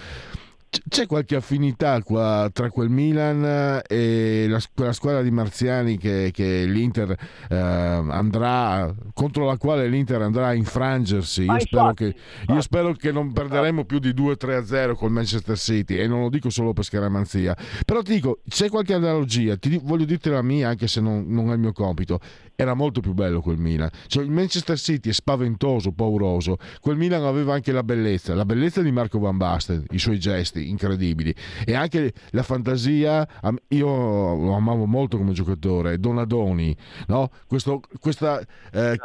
c'è 0.88 1.06
qualche 1.06 1.36
affinità 1.36 2.02
qua 2.02 2.48
tra 2.50 2.70
quel 2.70 2.88
Milan 2.88 3.82
e 3.86 4.46
la, 4.48 4.58
quella 4.74 4.92
squadra 4.92 5.20
di 5.20 5.30
Marziani 5.30 5.98
che, 5.98 6.30
che 6.32 6.64
l'Inter 6.64 7.10
eh, 7.50 7.56
andrà 7.56 8.94
contro 9.12 9.44
la 9.44 9.58
quale 9.58 9.86
l'Inter 9.88 10.22
andrà 10.22 10.48
a 10.48 10.54
infrangersi? 10.54 11.42
Io, 11.44 11.60
spero 11.60 11.92
che, 11.92 12.14
io 12.48 12.60
spero 12.62 12.92
che, 12.94 13.12
non 13.12 13.32
perderemo 13.32 13.84
più 13.84 13.98
di 13.98 14.10
2-3-0 14.10 14.94
col 14.94 15.10
Manchester 15.10 15.58
City 15.58 15.96
e 15.96 16.06
non 16.06 16.22
lo 16.22 16.28
dico 16.30 16.48
solo 16.48 16.72
per 16.72 16.84
scaramanzia. 16.84 17.54
Però 17.84 18.00
ti 18.00 18.14
dico, 18.14 18.40
c'è 18.48 18.70
qualche 18.70 18.94
analogia, 18.94 19.56
ti, 19.56 19.78
voglio 19.82 20.06
dirti 20.06 20.30
la 20.30 20.42
mia 20.42 20.68
anche 20.68 20.86
se 20.86 21.02
non, 21.02 21.26
non 21.28 21.50
è 21.50 21.52
il 21.52 21.60
mio 21.60 21.72
compito 21.72 22.18
era 22.54 22.74
molto 22.74 23.00
più 23.00 23.12
bello 23.12 23.40
quel 23.40 23.58
Milan. 23.58 23.90
Cioè, 24.06 24.24
il 24.24 24.30
Manchester 24.30 24.78
City 24.78 25.10
è 25.10 25.12
spaventoso, 25.12 25.92
pauroso. 25.92 26.58
Quel 26.80 26.96
Milan 26.96 27.24
aveva 27.24 27.54
anche 27.54 27.72
la 27.72 27.82
bellezza, 27.82 28.34
la 28.34 28.44
bellezza 28.44 28.82
di 28.82 28.90
Marco 28.90 29.18
Van 29.18 29.36
Basten, 29.36 29.84
i 29.90 29.98
suoi 29.98 30.18
gesti 30.18 30.68
incredibili 30.68 31.34
e 31.64 31.74
anche 31.74 32.12
la 32.30 32.42
fantasia. 32.42 33.26
Io 33.68 33.86
lo 33.86 34.52
amavo 34.52 34.86
molto 34.86 35.16
come 35.16 35.32
giocatore, 35.32 35.98
Donadoni, 35.98 36.76
no? 37.08 37.30
Questo, 37.46 37.80
questa 37.98 38.40
eh, 38.72 38.96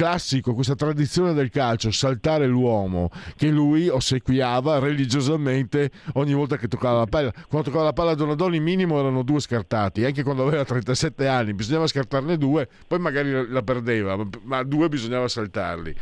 classico, 0.00 0.54
questa 0.54 0.74
tradizione 0.74 1.34
del 1.34 1.50
calcio, 1.50 1.90
saltare 1.90 2.46
l'uomo, 2.46 3.10
che 3.36 3.48
lui 3.50 3.86
ossequiava 3.86 4.78
religiosamente 4.78 5.90
ogni 6.14 6.32
volta 6.32 6.56
che 6.56 6.68
toccava 6.68 7.00
la 7.00 7.06
palla. 7.06 7.30
Quando 7.50 7.68
toccava 7.68 7.84
la 7.84 7.92
palla 7.92 8.12
a 8.12 8.14
Donadoni 8.14 8.60
minimo 8.60 8.98
erano 8.98 9.22
due 9.22 9.40
scartati, 9.40 10.06
anche 10.06 10.22
quando 10.22 10.46
aveva 10.46 10.64
37 10.64 11.26
anni 11.26 11.52
bisognava 11.52 11.86
scartarne 11.86 12.38
due, 12.38 12.66
poi 12.88 12.98
magari 12.98 13.46
la 13.46 13.60
perdeva, 13.60 14.16
ma 14.44 14.62
due 14.62 14.88
bisognava 14.88 15.28
saltarli. 15.28 15.94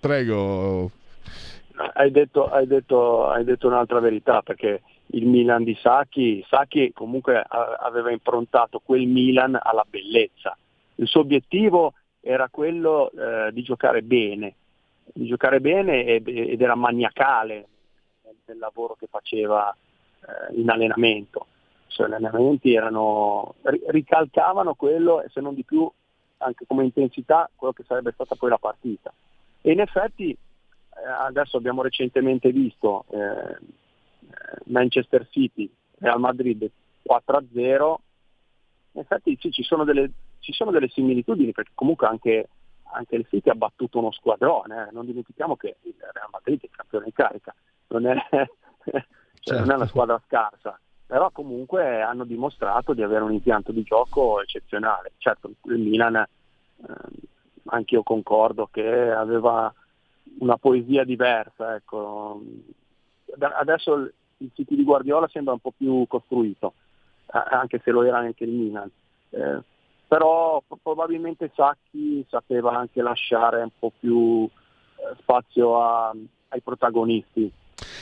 Prego. 0.00 0.90
Hai 1.94 2.10
detto, 2.10 2.50
hai 2.50 2.66
detto, 2.66 3.28
hai 3.28 3.44
detto 3.44 3.68
un'altra 3.68 4.00
verità 4.00 4.42
perché 4.42 4.82
il 5.12 5.24
Milan 5.24 5.62
di 5.62 5.78
Sacchi, 5.80 6.44
Sacchi 6.48 6.90
comunque 6.92 7.44
aveva 7.46 8.10
improntato 8.10 8.82
quel 8.84 9.06
Milan 9.06 9.56
alla 9.62 9.86
bellezza. 9.88 10.58
Il 10.96 11.06
suo 11.06 11.20
obiettivo 11.20 11.92
era 12.20 12.48
quello 12.48 13.10
eh, 13.10 13.52
di 13.52 13.62
giocare 13.62 14.02
bene, 14.02 14.54
di 15.12 15.26
giocare 15.26 15.60
bene 15.60 16.04
ed, 16.04 16.28
era 16.60 16.74
maniacale 16.74 17.66
nel 18.46 18.58
lavoro 18.58 18.96
che 18.98 19.06
faceva 19.08 19.74
eh, 19.74 20.54
in 20.54 20.68
allenamento. 20.68 21.46
I 21.86 21.90
suoi 21.90 22.06
allenamenti 22.06 22.74
erano, 22.74 23.54
ricalcavano 23.88 24.74
quello, 24.74 25.22
e 25.22 25.28
se 25.30 25.40
non 25.40 25.54
di 25.54 25.64
più, 25.64 25.90
anche 26.38 26.66
come 26.66 26.84
intensità, 26.84 27.48
quello 27.54 27.72
che 27.72 27.84
sarebbe 27.86 28.12
stata 28.12 28.34
poi 28.34 28.50
la 28.50 28.58
partita. 28.58 29.12
E 29.60 29.72
in 29.72 29.80
effetti 29.80 30.30
eh, 30.30 31.08
adesso 31.26 31.56
abbiamo 31.56 31.82
recentemente 31.82 32.50
visto 32.52 33.04
eh, 33.10 33.58
Manchester 34.64 35.26
City, 35.30 35.70
Real 35.98 36.20
Madrid 36.20 36.68
4-0, 37.08 37.94
in 38.92 39.00
effetti 39.00 39.36
sì, 39.40 39.50
ci, 39.50 39.62
sono 39.62 39.84
delle, 39.84 40.10
ci 40.40 40.52
sono 40.52 40.70
delle 40.70 40.88
similitudini 40.88 41.52
perché 41.52 41.72
comunque 41.74 42.06
anche, 42.06 42.48
anche, 42.92 43.16
il 43.16 43.26
City 43.28 43.50
ha 43.50 43.54
battuto 43.54 43.98
uno 43.98 44.12
squadrone, 44.12 44.88
eh. 44.88 44.92
non 44.92 45.06
dimentichiamo 45.06 45.56
che 45.56 45.76
il 45.82 45.94
Real 45.98 46.28
Madrid 46.30 46.60
è 46.62 46.68
campione 46.70 47.06
in 47.06 47.12
carica, 47.12 47.54
non 47.88 48.06
è, 48.06 48.16
cioè 48.30 49.02
certo. 49.40 49.60
non 49.60 49.70
è 49.70 49.74
una 49.74 49.86
squadra 49.86 50.22
scarsa, 50.26 50.78
però 51.06 51.30
comunque 51.30 52.02
hanno 52.02 52.24
dimostrato 52.24 52.92
di 52.92 53.02
avere 53.02 53.24
un 53.24 53.32
impianto 53.32 53.72
di 53.72 53.82
gioco 53.82 54.42
eccezionale. 54.42 55.12
Certo, 55.16 55.50
il 55.64 55.78
Milan, 55.78 56.16
eh, 56.16 56.26
anche 57.66 57.94
io 57.94 58.02
concordo 58.02 58.68
che 58.70 59.10
aveva 59.10 59.72
una 60.40 60.56
poesia 60.56 61.04
diversa, 61.04 61.74
ecco. 61.74 62.42
adesso 63.38 64.10
il 64.38 64.50
City 64.54 64.76
di 64.76 64.84
Guardiola 64.84 65.28
sembra 65.28 65.52
un 65.52 65.60
po' 65.60 65.72
più 65.76 66.04
costruito, 66.06 66.74
anche 67.26 67.80
se 67.82 67.90
lo 67.90 68.02
era 68.02 68.18
anche 68.18 68.44
il 68.44 68.50
Milan. 68.50 68.90
Eh, 69.30 69.62
però 70.08 70.62
probabilmente 70.82 71.52
Sacchi 71.54 72.24
sapeva 72.30 72.72
anche 72.72 73.02
lasciare 73.02 73.62
un 73.62 73.70
po' 73.78 73.92
più 73.96 74.44
eh, 74.46 75.16
spazio 75.20 75.80
a, 75.80 76.14
ai 76.48 76.60
protagonisti. 76.62 77.52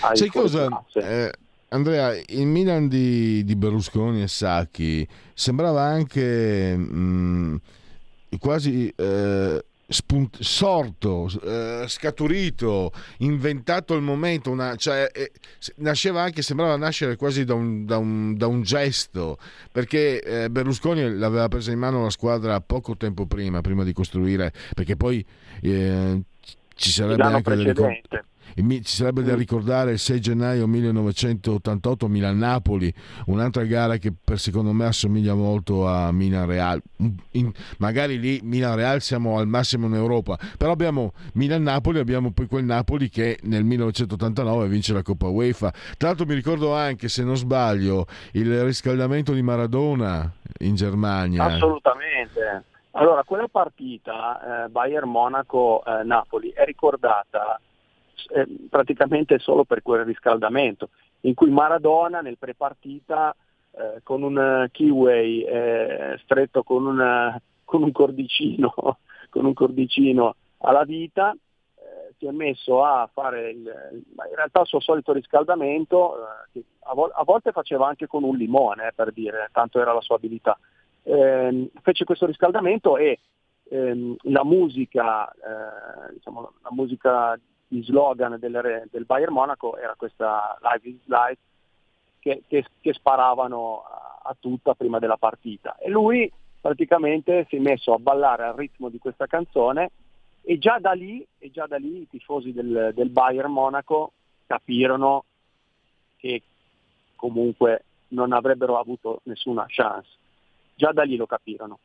Ai 0.03 0.17
Sai 0.17 0.29
cosa? 0.29 0.85
Eh, 0.95 1.33
Andrea, 1.71 2.15
il 2.15 2.47
Milan 2.47 2.87
di, 2.87 3.45
di, 3.45 3.57
Berlusconi 3.57 4.23
e 4.23 4.29
Sacchi 4.29 5.07
sembrava 5.35 5.83
anche 5.83 6.77
mh, 6.77 6.97
mm, 6.97 7.57
quasi 8.39 8.89
eh, 8.97 9.65
spunt- 9.87 10.41
sorto, 10.41 11.29
eh, 11.45 11.85
scaturito, 11.87 12.93
inventato 13.19 13.95
il 13.95 14.03
momento, 14.03 14.51
una, 14.51 14.77
cioè, 14.77 15.11
eh, 15.13 15.33
nasceva 15.77 16.23
anche, 16.23 16.43
sembrava 16.43 16.77
nascere 16.77 17.17
quasi 17.17 17.45
da 17.45 17.55
un, 17.55 17.85
da 17.85 17.99
un, 17.99 18.37
da 18.37 18.47
un 18.47 18.63
gesto, 18.63 19.39
perché 19.71 20.21
eh, 20.21 20.51
Berlusconi 20.51 21.17
l'aveva 21.17 21.49
presa 21.49 21.73
in 21.73 21.79
mano 21.79 22.03
la 22.03 22.11
squadra 22.11 22.61
poco 22.61 22.97
tempo 22.97 23.27
prima, 23.27 23.61
prima 23.61 23.85
di 23.85 23.93
costruire, 23.93 24.53
perché 24.75 24.97
poi 24.97 25.25
eh, 25.63 26.21
ci 26.75 26.91
sarebbe 26.91 27.23
anche 27.23 27.55
delle, 27.55 27.73
ci 28.55 28.97
sarebbe 28.97 29.23
da 29.23 29.35
ricordare 29.35 29.93
il 29.93 29.99
6 29.99 30.21
gennaio 30.21 30.67
1988 30.67 32.09
Milan-Napoli, 32.09 32.93
un'altra 33.27 33.65
gara 33.65 33.97
che 33.97 34.13
per 34.13 34.39
secondo 34.39 34.73
me 34.73 34.87
assomiglia 34.87 35.35
molto 35.35 35.87
a 35.87 36.13
Milan-Real. 36.13 36.83
magari 37.79 38.19
lì 38.19 38.41
Milan-Real 38.43 39.01
siamo 39.01 39.39
al 39.39 39.47
massimo 39.47 39.87
in 39.87 39.95
Europa, 39.95 40.39
però 40.57 40.73
abbiamo 40.73 41.13
Milan-Napoli, 41.35 41.99
abbiamo 41.99 42.33
poi 42.33 42.47
quel 42.47 42.65
Napoli 42.65 43.09
che 43.09 43.39
nel 43.43 43.65
1989 43.65 44.69
vince 44.69 44.93
la 44.93 45.03
Coppa 45.03 45.29
UEFA. 45.29 45.73
Tra 45.97 46.09
l'altro 46.09 46.27
mi 46.27 46.35
ricordo 46.35 46.75
anche, 46.75 47.09
se 47.09 47.25
non 47.25 47.37
sbaglio, 47.37 48.07
il 48.33 48.63
riscaldamento 48.65 49.33
di 49.33 49.43
Maradona 49.43 50.31
in 50.59 50.75
Germania. 50.75 51.45
Assolutamente. 51.45 52.65
Allora, 52.93 53.23
quella 53.25 53.49
partita 53.49 54.65
eh, 54.65 54.69
Bayern 54.69 55.09
Monaco-Napoli 55.11 56.51
eh, 56.51 56.63
è 56.63 56.65
ricordata 56.65 57.61
eh, 58.29 58.47
praticamente 58.69 59.39
solo 59.39 59.65
per 59.65 59.83
quel 59.83 60.05
riscaldamento, 60.05 60.91
in 61.23 61.35
cui 61.35 61.51
Maradona 61.51 62.21
nel 62.21 62.39
prepartita 62.39 63.35
eh, 63.73 64.01
con 64.03 64.23
un 64.23 64.39
eh, 64.39 64.69
keyway 64.71 65.41
eh, 65.41 66.19
stretto 66.23 66.63
con, 66.63 66.87
una, 66.87 67.41
con, 67.65 67.83
un 67.83 67.93
cordicino, 67.93 68.73
con 69.31 69.45
un 69.45 69.53
cordicino 69.55 70.35
alla 70.59 70.85
vita 70.85 71.33
eh, 71.33 72.15
si 72.19 72.27
è 72.27 72.31
messo 72.31 72.83
a 72.83 73.09
fare 73.13 73.51
il, 73.51 73.59
in 73.59 74.35
realtà 74.35 74.61
il 74.61 74.67
suo 74.67 74.81
solito 74.81 75.13
riscaldamento, 75.13 76.17
eh, 76.17 76.49
che 76.53 76.65
a, 76.85 76.95
vo- 76.95 77.13
a, 77.15 77.25
volte 77.25 77.53
faceva 77.53 77.87
anche 77.87 78.07
con 78.07 78.25
un 78.25 78.37
limone, 78.37 78.93
per 78.95 79.13
dire, 79.13 79.49
tanto 79.53 79.81
era 79.81 79.93
la 79.93 80.01
sua 80.01 80.17
abilità. 80.17 80.59
Eh, 81.03 81.71
fece 81.83 82.05
questo 82.05 82.27
riscaldamento 82.27 82.97
e 82.97 83.21
ehm, 83.69 84.17
la 84.23 84.45
musica, 84.45 85.31
eh, 85.31 86.13
diciamo, 86.15 86.53
la 86.63 86.71
musica 86.73 87.39
il 87.69 87.85
slogan 87.85 88.39
del, 88.39 88.89
del 88.91 89.05
Bayern 89.05 89.33
Monaco 89.33 89.77
era 89.77 89.95
questa 89.97 90.57
Live 90.61 90.89
is 90.89 91.07
Life 91.07 91.41
che, 92.21 92.43
che, 92.47 92.65
che 92.81 92.93
sparavano 92.93 93.83
a, 93.83 94.21
a, 94.25 94.37
tutta 94.39 94.75
prima 94.75 94.99
della 94.99 95.17
partita 95.17 95.77
e 95.79 95.89
lui 95.89 96.31
praticamente 96.61 97.47
si 97.49 97.57
è 97.57 97.59
messo 97.61 97.93
a 97.93 97.99
ballare 97.99 98.45
al 98.45 98.55
ritmo 98.55 98.89
di 98.89 98.99
questa 98.99 99.27
canzone 99.27 99.91
e 100.43 100.59
già 100.59 100.79
da 100.79 100.93
lì, 100.93 101.27
già 101.51 101.67
da 101.67 101.77
lì 101.77 102.03
i 102.03 102.09
tifosi 102.09 102.53
del, 102.53 102.93
del 102.95 103.11
Bayern 103.11 103.51
Monaco 103.51 104.13
capirono 104.47 105.25
che 106.17 106.43
comunque 107.17 107.85
non 108.09 108.33
avrebbero 108.33 108.79
avuto 108.79 109.21
nessuna 109.25 109.65
chance. 109.67 110.09
Già 110.77 110.93
da 110.93 111.03
lì 111.03 111.17
lo 111.17 111.27
capirono 111.27 111.79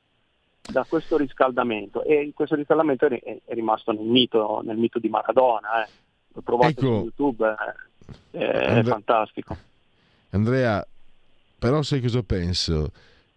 da 0.72 0.86
questo 0.88 1.18
riscaldamento 1.18 2.04
e 2.04 2.32
questo 2.34 2.56
riscaldamento 2.56 3.06
è, 3.08 3.40
rimasto 3.48 3.92
nel 3.92 4.06
mito, 4.06 4.62
nel 4.64 4.78
mito, 4.78 5.00
di 5.00 5.10
Maradona, 5.10 5.84
eh. 5.84 5.90
lo 6.34 6.42
trovate 6.42 6.72
ecco, 6.72 6.82
su 6.82 6.88
YouTube, 6.88 7.56
eh. 8.32 8.38
è, 8.38 8.78
And- 8.78 8.88
fantastico. 8.88 9.58
Andrea, 10.32 10.86
però 11.60 11.82
sai 11.82 12.02
cosa 12.02 12.24
penso? 12.24 12.92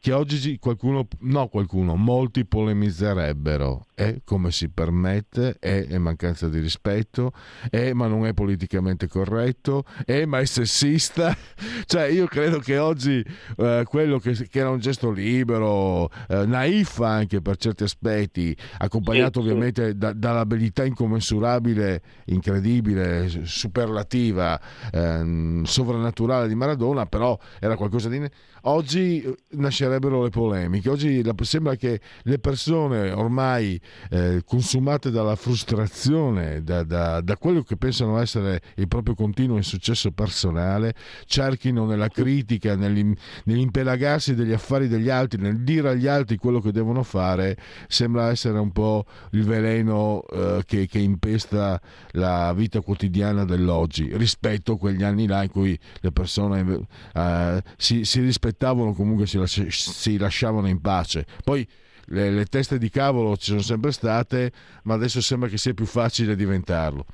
Che 0.05 0.13
oggi 0.13 0.59
qualcuno, 0.59 1.09
no 1.21 1.49
qualcuno, 1.49 1.97
molti 1.97 2.45
polemizzerebbero. 2.45 3.87
È 3.95 4.21
come 4.23 4.51
si 4.51 4.69
permette, 4.69 5.57
è, 5.59 5.87
è 5.87 5.97
mancanza 5.97 6.47
di 6.47 6.59
rispetto, 6.59 7.33
è 7.71 7.95
ma 7.95 8.07
non 8.07 8.27
è 8.27 8.35
politicamente 8.35 9.09
corretto, 9.09 9.85
è 10.05 10.27
ma 10.27 10.41
è 10.41 10.45
sessista. 10.45 11.35
cioè 11.87 12.05
io 12.09 12.27
credo 12.27 12.59
che 12.59 12.77
oggi 12.77 13.25
eh, 13.57 13.85
quello 13.89 14.19
che, 14.19 14.33
che, 14.35 14.59
era 14.59 14.69
un 14.69 14.79
gesto 14.79 15.11
libero, 15.11 16.11
eh, 16.29 16.45
naif 16.45 17.01
anche 17.01 17.41
per 17.41 17.57
certi 17.57 17.85
aspetti, 17.85 18.55
accompagnato 18.77 19.41
sì, 19.41 19.47
ovviamente 19.47 19.87
sì. 19.87 19.97
Da, 19.97 20.13
dall'abilità 20.13 20.85
incommensurabile, 20.85 22.03
incredibile, 22.27 23.27
superlativa, 23.45 24.61
eh, 24.93 25.63
sovrannaturale 25.63 26.47
di 26.47 26.55
Maradona, 26.55 27.07
però 27.07 27.39
era 27.59 27.75
qualcosa 27.77 28.11
di... 28.11 28.31
Oggi 28.67 29.21
eh, 29.21 29.37
nascerebbe 29.57 29.83
sarebbero 29.95 30.23
le 30.23 30.31
polemiche. 30.31 30.89
Oggi 30.89 31.23
sembra 31.43 31.77
che 31.77 32.01
le 32.23 32.39
persone 32.39 33.11
ormai 33.11 33.79
eh, 34.11 34.43
consumate 34.47 35.11
dalla 35.11 35.37
frustrazione, 35.37 36.63
da, 36.63 36.83
da, 36.83 37.21
da, 37.21 37.37
quello 37.37 37.63
che 37.63 37.77
pensano 37.77 38.19
essere 38.19 38.63
il 38.77 38.89
proprio 38.89 39.15
continuo 39.15 39.57
insuccesso 39.57 40.11
personale, 40.13 40.95
cerchino 41.27 41.85
nella 41.85 42.09
critica, 42.09 42.77
nell'impelagarsi 42.77 44.35
degli 44.35 44.53
affari 44.53 44.89
degli 44.89 45.11
altri, 45.11 45.41
nel 45.43 45.63
dire 45.63 45.91
agli 45.91 46.07
altri 46.07 46.39
quello 46.39 46.61
che 46.61 46.73
devono 46.73 47.03
fare, 47.03 47.59
sembra 47.87 48.31
essere 48.31 48.59
un 48.59 48.73
po' 48.73 49.05
il 49.33 49.45
veleno 49.45 50.23
eh, 50.33 50.63
che, 50.65 50.87
che 50.87 50.99
impesta 50.99 51.79
la 52.13 52.55
vita 52.55 52.81
quotidiana 52.81 53.45
dell'oggi 53.45 54.17
rispetto 54.17 54.73
a 54.73 54.79
quegli 54.79 55.03
anni 55.03 55.27
là 55.27 55.43
in 55.43 55.51
cui 55.51 55.79
le 56.01 56.13
persone 56.13 56.87
eh, 57.13 57.63
si, 57.77 58.05
si 58.05 58.21
rispettavano 58.21 58.53
comunque 58.57 59.27
si, 59.27 59.41
si 59.71 60.19
lasciavano 60.19 60.69
in 60.69 60.81
pace. 60.81 61.27
Poi 61.43 61.67
le, 62.07 62.31
le, 62.31 62.45
teste 62.47 62.79
di 62.79 62.91
cavolo 62.91 63.37
ci 63.37 63.51
sono 63.51 63.61
sempre 63.61 63.93
state, 63.93 64.53
ma 64.85 64.95
adesso 64.95 65.21
sembra 65.21 65.49
che 65.49 65.59
sia 65.59 65.75
più 65.75 65.87
facile 65.87 66.37
diventarlo. 66.37 67.05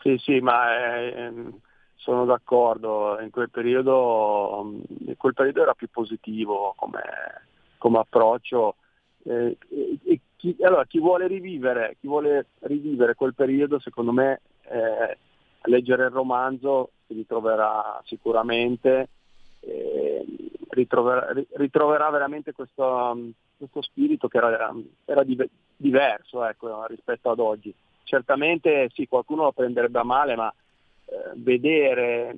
Sì, 0.00 0.16
sì, 0.18 0.40
ma 0.40 0.76
eh, 0.76 1.32
sono 1.96 2.24
d'accordo. 2.24 3.18
In 3.20 3.30
quel 3.30 3.50
periodo, 3.50 4.74
in 5.06 5.16
quel 5.16 5.34
periodo 5.34 5.62
era 5.62 5.74
più 5.74 5.88
positivo 5.90 6.74
come, 6.76 7.02
come 7.78 7.98
approccio. 7.98 8.76
Eh, 9.24 9.56
e 10.04 10.20
chi, 10.36 10.56
allora, 10.62 10.84
chi, 10.86 10.98
vuole 10.98 11.28
rivivere, 11.28 11.96
chi 12.00 12.08
vuole 12.08 12.46
rivivere 12.60 13.14
quel 13.14 13.34
periodo, 13.34 13.78
secondo 13.78 14.12
me, 14.12 14.40
eh, 14.62 15.16
leggere 15.64 16.04
il 16.04 16.10
romanzo 16.10 16.90
si 17.06 17.14
ritroverà 17.14 18.00
sicuramente, 18.04 19.08
eh, 19.62 20.24
ritroverà, 20.70 21.32
ritroverà, 21.54 22.10
veramente 22.10 22.52
questo, 22.52 23.16
questo, 23.56 23.82
spirito 23.82 24.28
che 24.28 24.38
era, 24.38 24.74
era 25.04 25.24
diverso 25.76 26.44
ecco, 26.44 26.86
rispetto 26.86 27.30
ad 27.30 27.38
oggi. 27.38 27.74
Certamente 28.04 28.90
sì, 28.92 29.06
qualcuno 29.06 29.44
lo 29.44 29.52
prenderebbe 29.52 29.98
a 29.98 30.04
male, 30.04 30.36
ma 30.36 30.52
eh, 31.04 31.32
vedere 31.34 32.36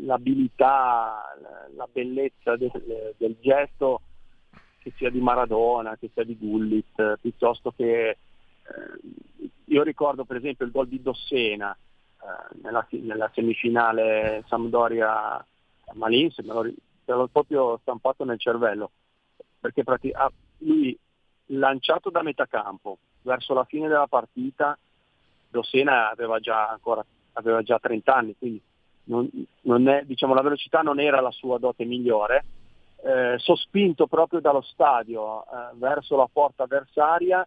l'abilità, 0.00 1.36
la 1.74 1.88
bellezza 1.90 2.56
del, 2.56 3.14
del, 3.16 3.36
gesto, 3.40 4.00
che 4.78 4.92
sia 4.96 5.10
di 5.10 5.20
Maradona, 5.20 5.96
che 5.96 6.10
sia 6.12 6.24
di 6.24 6.36
Gullit, 6.36 7.18
piuttosto 7.20 7.72
che 7.76 8.08
eh, 8.08 8.16
io 9.64 9.82
ricordo 9.82 10.24
per 10.24 10.36
esempio 10.36 10.64
il 10.64 10.70
gol 10.70 10.88
di 10.88 11.02
Dossena 11.02 11.76
eh, 12.20 12.58
nella, 12.62 12.86
nella, 12.90 13.30
semifinale 13.34 14.44
Sampdoria 14.46 15.44
Malins, 15.94 16.38
me 16.38 16.74
l'ho, 17.04 17.28
proprio 17.28 17.78
stampato 17.82 18.24
nel 18.24 18.38
cervello, 18.38 18.90
perché 19.60 19.84
pratic- 19.84 20.14
ah, 20.14 20.30
lui 20.58 20.96
lanciato 21.50 22.10
da 22.10 22.22
metà 22.22 22.46
campo 22.46 22.98
verso 23.22 23.54
la 23.54 23.64
fine 23.64 23.88
della 23.88 24.06
partita, 24.06 24.76
Dossena 25.48 26.10
aveva 26.10 26.38
già, 26.38 26.68
ancora, 26.68 27.04
aveva 27.34 27.62
già 27.62 27.78
30 27.78 28.14
anni, 28.14 28.36
quindi 28.36 28.60
non, 29.04 29.28
non 29.62 29.88
è, 29.88 30.02
diciamo, 30.04 30.34
la 30.34 30.42
velocità 30.42 30.80
non 30.80 31.00
era 31.00 31.20
la 31.20 31.30
sua 31.30 31.58
dote 31.58 31.84
migliore, 31.84 32.44
eh, 33.04 33.38
sospinto 33.38 34.06
proprio 34.06 34.40
dallo 34.40 34.62
stadio 34.62 35.42
eh, 35.42 35.46
verso 35.74 36.16
la 36.16 36.28
porta 36.30 36.64
avversaria, 36.64 37.46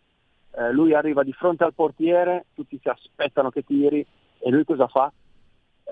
eh, 0.51 0.71
lui 0.71 0.93
arriva 0.93 1.23
di 1.23 1.33
fronte 1.33 1.63
al 1.63 1.73
portiere, 1.73 2.45
tutti 2.55 2.79
si 2.81 2.89
aspettano 2.89 3.51
che 3.51 3.63
tiri 3.63 4.05
e 4.39 4.49
lui 4.49 4.63
cosa 4.63 4.87
fa? 4.87 5.11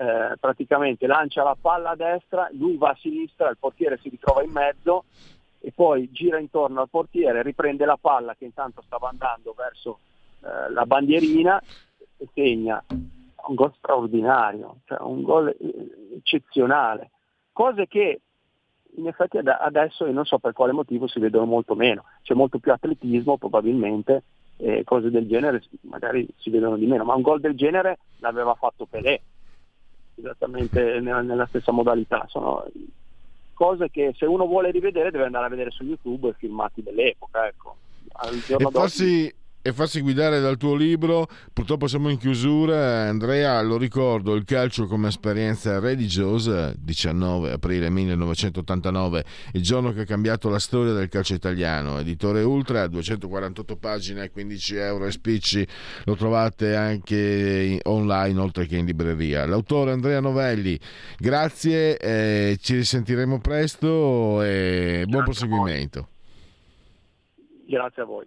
Eh, 0.00 0.36
praticamente 0.38 1.08
lancia 1.08 1.42
la 1.42 1.56
palla 1.60 1.90
a 1.90 1.96
destra, 1.96 2.48
lui 2.52 2.76
va 2.76 2.90
a 2.90 2.96
sinistra, 3.00 3.50
il 3.50 3.56
portiere 3.58 3.98
si 3.98 4.08
ritrova 4.08 4.44
in 4.44 4.52
mezzo 4.52 5.06
e 5.58 5.72
poi 5.74 6.08
gira 6.12 6.38
intorno 6.38 6.80
al 6.82 6.88
portiere, 6.88 7.42
riprende 7.42 7.84
la 7.84 7.98
palla 8.00 8.36
che 8.36 8.44
intanto 8.44 8.80
stava 8.82 9.08
andando 9.08 9.54
verso 9.56 9.98
eh, 10.44 10.70
la 10.70 10.86
bandierina 10.86 11.60
e 12.16 12.28
segna 12.32 12.80
un 12.88 13.54
gol 13.56 13.74
straordinario, 13.76 14.76
cioè 14.84 14.98
un 15.00 15.22
gol 15.22 15.48
eh, 15.48 16.16
eccezionale, 16.18 17.10
cose 17.52 17.88
che 17.88 18.20
in 18.94 19.08
effetti 19.08 19.38
adesso 19.38 20.06
io 20.06 20.12
non 20.12 20.24
so 20.24 20.38
per 20.38 20.52
quale 20.52 20.70
motivo 20.70 21.08
si 21.08 21.18
vedono 21.18 21.46
molto 21.46 21.74
meno, 21.74 22.04
c'è 22.22 22.34
molto 22.34 22.60
più 22.60 22.72
atletismo 22.72 23.36
probabilmente, 23.36 24.22
e 24.58 24.84
cose 24.84 25.10
del 25.10 25.26
genere 25.26 25.60
magari 25.82 26.28
si 26.36 26.50
vedono 26.50 26.76
di 26.76 26.86
meno, 26.86 27.02
ma 27.02 27.14
un 27.14 27.22
gol 27.22 27.40
del 27.40 27.56
genere 27.56 27.98
l'aveva 28.18 28.54
fatto 28.54 28.86
Pelé, 28.86 29.20
esattamente 30.18 31.00
nella, 31.00 31.20
nella 31.20 31.46
stessa 31.46 31.72
modalità, 31.72 32.24
sono 32.28 32.64
cose 33.54 33.90
che 33.90 34.14
se 34.16 34.24
uno 34.24 34.46
vuole 34.46 34.70
rivedere 34.70 35.10
deve 35.10 35.24
andare 35.24 35.46
a 35.46 35.48
vedere 35.48 35.70
su 35.70 35.82
YouTube 35.82 36.34
filmati 36.38 36.82
dell'epoca. 36.82 37.46
Ecco. 37.46 37.76
e 38.46 38.66
farsi, 38.70 39.34
e 39.60 39.72
farsi 39.72 40.00
guidare 40.00 40.40
dal 40.40 40.56
tuo 40.56 40.74
libro. 40.74 41.28
Purtroppo 41.52 41.86
siamo 41.86 42.08
in 42.08 42.18
chiusura. 42.18 43.08
Andrea, 43.08 43.60
lo 43.62 43.76
ricordo, 43.76 44.34
il 44.34 44.44
calcio 44.44 44.86
come 44.86 45.08
esperienza 45.08 45.78
religiosa, 45.78 46.72
19 46.76 47.52
aprile 47.52 47.90
1989, 47.90 49.24
il 49.52 49.62
giorno 49.62 49.92
che 49.92 50.02
ha 50.02 50.04
cambiato 50.04 50.48
la 50.48 50.58
storia 50.58 50.92
del 50.92 51.08
calcio 51.08 51.34
italiano. 51.34 51.98
Editore 51.98 52.42
Ultra, 52.42 52.86
248 52.86 53.76
pagine, 53.76 54.30
15 54.30 54.76
euro 54.76 55.06
e 55.06 55.10
spicci. 55.10 55.66
Lo 56.04 56.16
trovate 56.16 56.74
anche 56.74 57.80
online 57.84 58.40
oltre 58.40 58.66
che 58.66 58.76
in 58.76 58.86
libreria. 58.86 59.44
L'autore 59.46 59.92
Andrea 59.92 60.20
Novelli, 60.20 60.78
grazie, 61.18 61.98
eh, 61.98 62.58
ci 62.60 62.74
risentiremo 62.74 63.40
presto 63.40 64.42
e 64.42 65.04
buon 65.06 65.24
proseguimento. 65.24 66.08
Grazie 67.66 68.02
a 68.02 68.04
voi. 68.06 68.26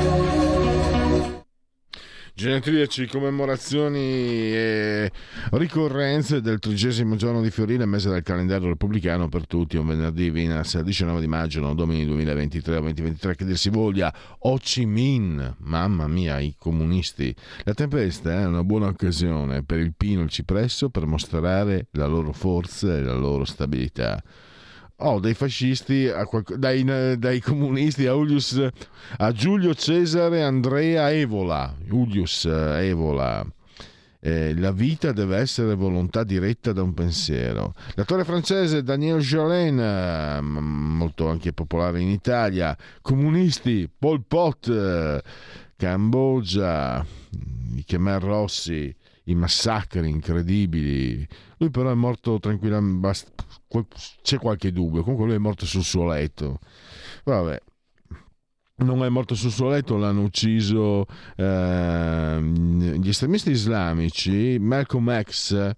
Genetriaci, 2.41 3.05
commemorazioni 3.05 3.99
e 3.99 5.11
ricorrenze 5.51 6.41
del 6.41 6.57
trigesimo 6.57 7.15
giorno 7.15 7.39
di 7.39 7.51
Fiorile, 7.51 7.85
mese 7.85 8.09
del 8.09 8.23
calendario 8.23 8.69
repubblicano 8.69 9.29
per 9.29 9.45
tutti, 9.45 9.77
un 9.77 9.85
venerdì 9.85 10.31
Vinas 10.31 10.81
19 10.81 11.19
di 11.19 11.27
maggio, 11.27 11.59
non 11.59 11.75
domini 11.75 12.03
2023 12.03 12.77
o 12.77 12.79
2023, 12.79 13.35
che 13.35 13.45
dir 13.45 13.55
si 13.59 13.69
voglia, 13.69 14.11
Ho 14.39 14.57
Chi 14.57 14.87
Minh, 14.87 15.57
mamma 15.59 16.07
mia, 16.07 16.39
i 16.39 16.55
comunisti. 16.57 17.31
La 17.63 17.75
tempesta 17.75 18.31
è 18.31 18.45
una 18.47 18.63
buona 18.63 18.87
occasione 18.87 19.61
per 19.61 19.77
il 19.77 19.93
pino 19.95 20.21
e 20.21 20.23
il 20.23 20.31
cipresso 20.31 20.89
per 20.89 21.05
mostrare 21.05 21.89
la 21.91 22.07
loro 22.07 22.31
forza 22.31 22.97
e 22.97 23.03
la 23.03 23.13
loro 23.13 23.45
stabilità 23.45 24.19
oh, 25.01 25.19
dai 25.19 25.33
fascisti, 25.33 26.09
qualc- 26.25 26.55
dai, 26.55 26.83
dai, 27.17 27.39
comunisti 27.39 28.05
a, 28.05 28.13
Julius, 28.13 28.67
a, 29.17 29.31
Giulio 29.31 29.73
Cesare 29.73 30.43
Andrea 30.43 31.11
Evola. 31.11 31.75
Julius 31.83 32.45
eh, 32.45 32.87
Evola. 32.87 33.45
Eh, 34.23 34.53
la 34.55 34.71
vita 34.71 35.11
deve 35.11 35.37
essere 35.37 35.73
volontà 35.73 36.23
diretta 36.23 36.71
da 36.73 36.83
un 36.83 36.93
pensiero. 36.93 37.73
L'attore 37.95 38.23
francese 38.23 38.83
Daniel 38.83 39.19
Jolin, 39.19 39.79
eh, 39.79 40.41
molto 40.41 41.27
anche 41.27 41.53
popolare 41.53 42.01
in 42.01 42.09
Italia, 42.09 42.77
comunisti, 43.01 43.89
Pol 43.89 44.23
Pot, 44.27 44.67
eh, 44.67 45.23
Cambogia, 45.75 47.03
Khmer 47.83 48.21
Rossi, 48.21 48.95
i 49.25 49.35
massacri 49.35 50.09
incredibili. 50.09 51.27
Lui 51.57 51.69
però 51.69 51.91
è 51.91 51.95
morto 51.95 52.39
tranquillamente, 52.39 53.13
c'è 54.21 54.37
qualche 54.37 54.71
dubbio, 54.71 55.03
comunque 55.03 55.27
lui 55.27 55.35
è 55.35 55.39
morto 55.39 55.65
sul 55.65 55.83
suo 55.83 56.07
letto. 56.07 56.59
Vabbè, 57.23 57.61
non 58.77 59.03
è 59.03 59.09
morto 59.09 59.35
sul 59.35 59.51
suo 59.51 59.69
letto, 59.69 59.97
l'hanno 59.97 60.23
ucciso 60.23 61.05
eh, 61.35 62.41
gli 62.41 63.09
estremisti 63.09 63.51
islamici, 63.51 64.57
Malcolm 64.59 65.21
X, 65.21 65.71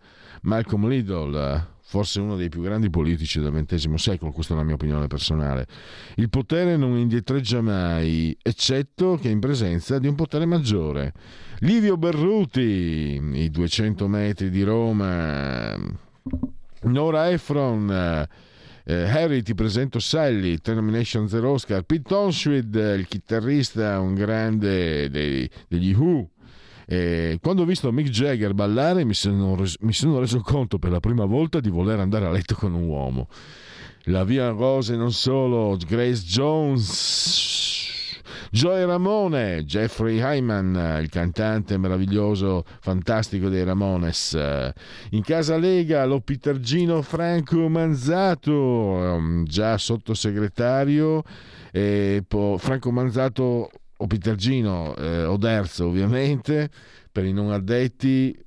Malcolm 0.43 0.87
Lidl, 0.87 1.67
forse 1.81 2.19
uno 2.19 2.35
dei 2.35 2.49
più 2.49 2.61
grandi 2.61 2.89
politici 2.89 3.39
del 3.39 3.51
XX 3.51 3.93
secolo, 3.95 4.31
questa 4.31 4.53
è 4.53 4.57
la 4.57 4.63
mia 4.63 4.75
opinione 4.75 5.07
personale. 5.07 5.67
Il 6.15 6.29
potere 6.29 6.77
non 6.77 6.97
indietreggia 6.97 7.61
mai, 7.61 8.35
eccetto 8.41 9.17
che 9.21 9.29
in 9.29 9.39
presenza 9.39 9.99
di 9.99 10.07
un 10.07 10.15
potere 10.15 10.45
maggiore. 10.45 11.13
Livio 11.63 11.95
Berruti, 11.95 13.21
i 13.35 13.49
200 13.49 14.09
metri 14.09 14.49
di 14.49 14.63
Roma 14.63 15.73
Nora 16.81 17.29
Efron, 17.31 17.89
eh, 17.89 18.27
eh, 18.83 19.09
Harry 19.09 19.41
ti 19.43 19.55
presento 19.55 19.99
Sally, 19.99 20.57
Termination 20.57 21.29
Zero 21.29 21.51
Oscar, 21.51 21.83
Pete 21.83 22.09
Tonswid, 22.09 22.75
il 22.75 23.07
chitarrista, 23.07 24.01
un 24.01 24.13
grande 24.13 25.09
dei, 25.09 25.49
degli 25.69 25.93
Who. 25.93 26.31
E 26.85 27.39
quando 27.41 27.61
ho 27.61 27.65
visto 27.65 27.89
Mick 27.93 28.09
Jagger 28.09 28.53
ballare 28.53 29.05
mi 29.05 29.13
sono, 29.13 29.55
res- 29.55 29.77
mi 29.79 29.93
sono 29.93 30.19
reso 30.19 30.41
conto 30.41 30.79
per 30.79 30.91
la 30.91 30.99
prima 30.99 31.23
volta 31.23 31.61
di 31.61 31.69
voler 31.69 31.97
andare 31.97 32.25
a 32.25 32.31
letto 32.31 32.55
con 32.55 32.73
un 32.73 32.89
uomo. 32.89 33.29
La 34.07 34.25
Via 34.25 34.49
Rose 34.49 34.97
non 34.97 35.13
solo, 35.13 35.77
Grace 35.87 36.25
Jones, 36.25 37.72
Joey 38.53 38.85
Ramone, 38.85 39.63
Jeffrey 39.65 40.19
Hyman, 40.21 40.99
il 41.01 41.09
cantante 41.09 41.75
meraviglioso, 41.79 42.63
fantastico 42.81 43.49
dei 43.49 43.63
Ramones. 43.63 44.33
In 45.09 45.23
casa 45.23 45.57
Lega 45.57 46.05
lo 46.05 46.19
Petergino 46.19 47.01
Franco 47.01 47.67
Manzato, 47.67 48.53
um, 48.53 49.43
già 49.43 49.79
sottosegretario. 49.79 51.23
E 51.71 52.23
Franco 52.57 52.91
Manzato 52.91 53.71
o 53.97 54.05
Pitergino 54.05 54.95
eh, 54.97 55.23
o 55.23 55.35
Derzo 55.37 55.87
ovviamente, 55.87 56.69
per 57.11 57.25
i 57.25 57.33
non 57.33 57.51
addetti, 57.51 58.37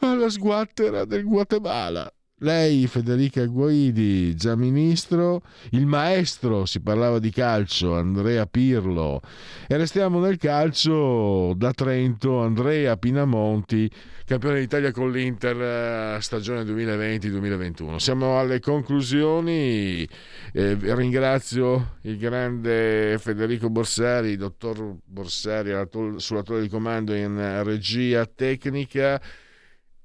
alla 0.00 0.28
sguattera 0.28 1.06
del 1.06 1.24
Guatemala. 1.24 2.12
Lei, 2.40 2.86
Federica 2.86 3.46
Guidi, 3.46 4.34
già 4.36 4.54
ministro, 4.56 5.40
il 5.70 5.86
maestro, 5.86 6.66
si 6.66 6.80
parlava 6.80 7.18
di 7.18 7.30
calcio, 7.30 7.94
Andrea 7.94 8.44
Pirlo. 8.44 9.22
E 9.66 9.74
restiamo 9.78 10.20
nel 10.20 10.36
calcio 10.36 11.54
da 11.56 11.72
Trento, 11.72 12.40
Andrea 12.40 12.98
Pinamonti, 12.98 13.90
campione 14.26 14.60
d'Italia 14.60 14.92
con 14.92 15.10
l'Inter 15.10 16.16
eh, 16.16 16.20
stagione 16.20 16.62
2020-2021. 16.64 17.96
Siamo 17.96 18.38
alle 18.38 18.60
conclusioni. 18.60 20.06
Eh, 20.52 20.76
ringrazio 20.94 21.96
il 22.02 22.18
grande 22.18 23.16
Federico 23.18 23.70
Borsari, 23.70 24.36
dottor 24.36 24.96
Borsari, 25.06 25.72
sulla 26.16 26.42
torre 26.42 26.60
di 26.60 26.68
comando 26.68 27.14
in 27.14 27.62
regia 27.64 28.26
tecnica. 28.26 29.18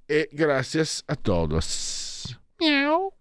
E 0.05 0.29
gracias 0.31 1.03
a 1.07 1.15
todos. 1.15 2.00
Miau. 2.61 3.11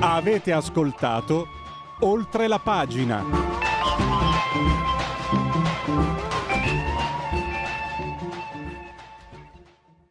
Avete 0.00 0.52
ascoltato 0.52 1.46
oltre 2.00 2.46
la 2.46 2.58
pagina. 2.58 3.24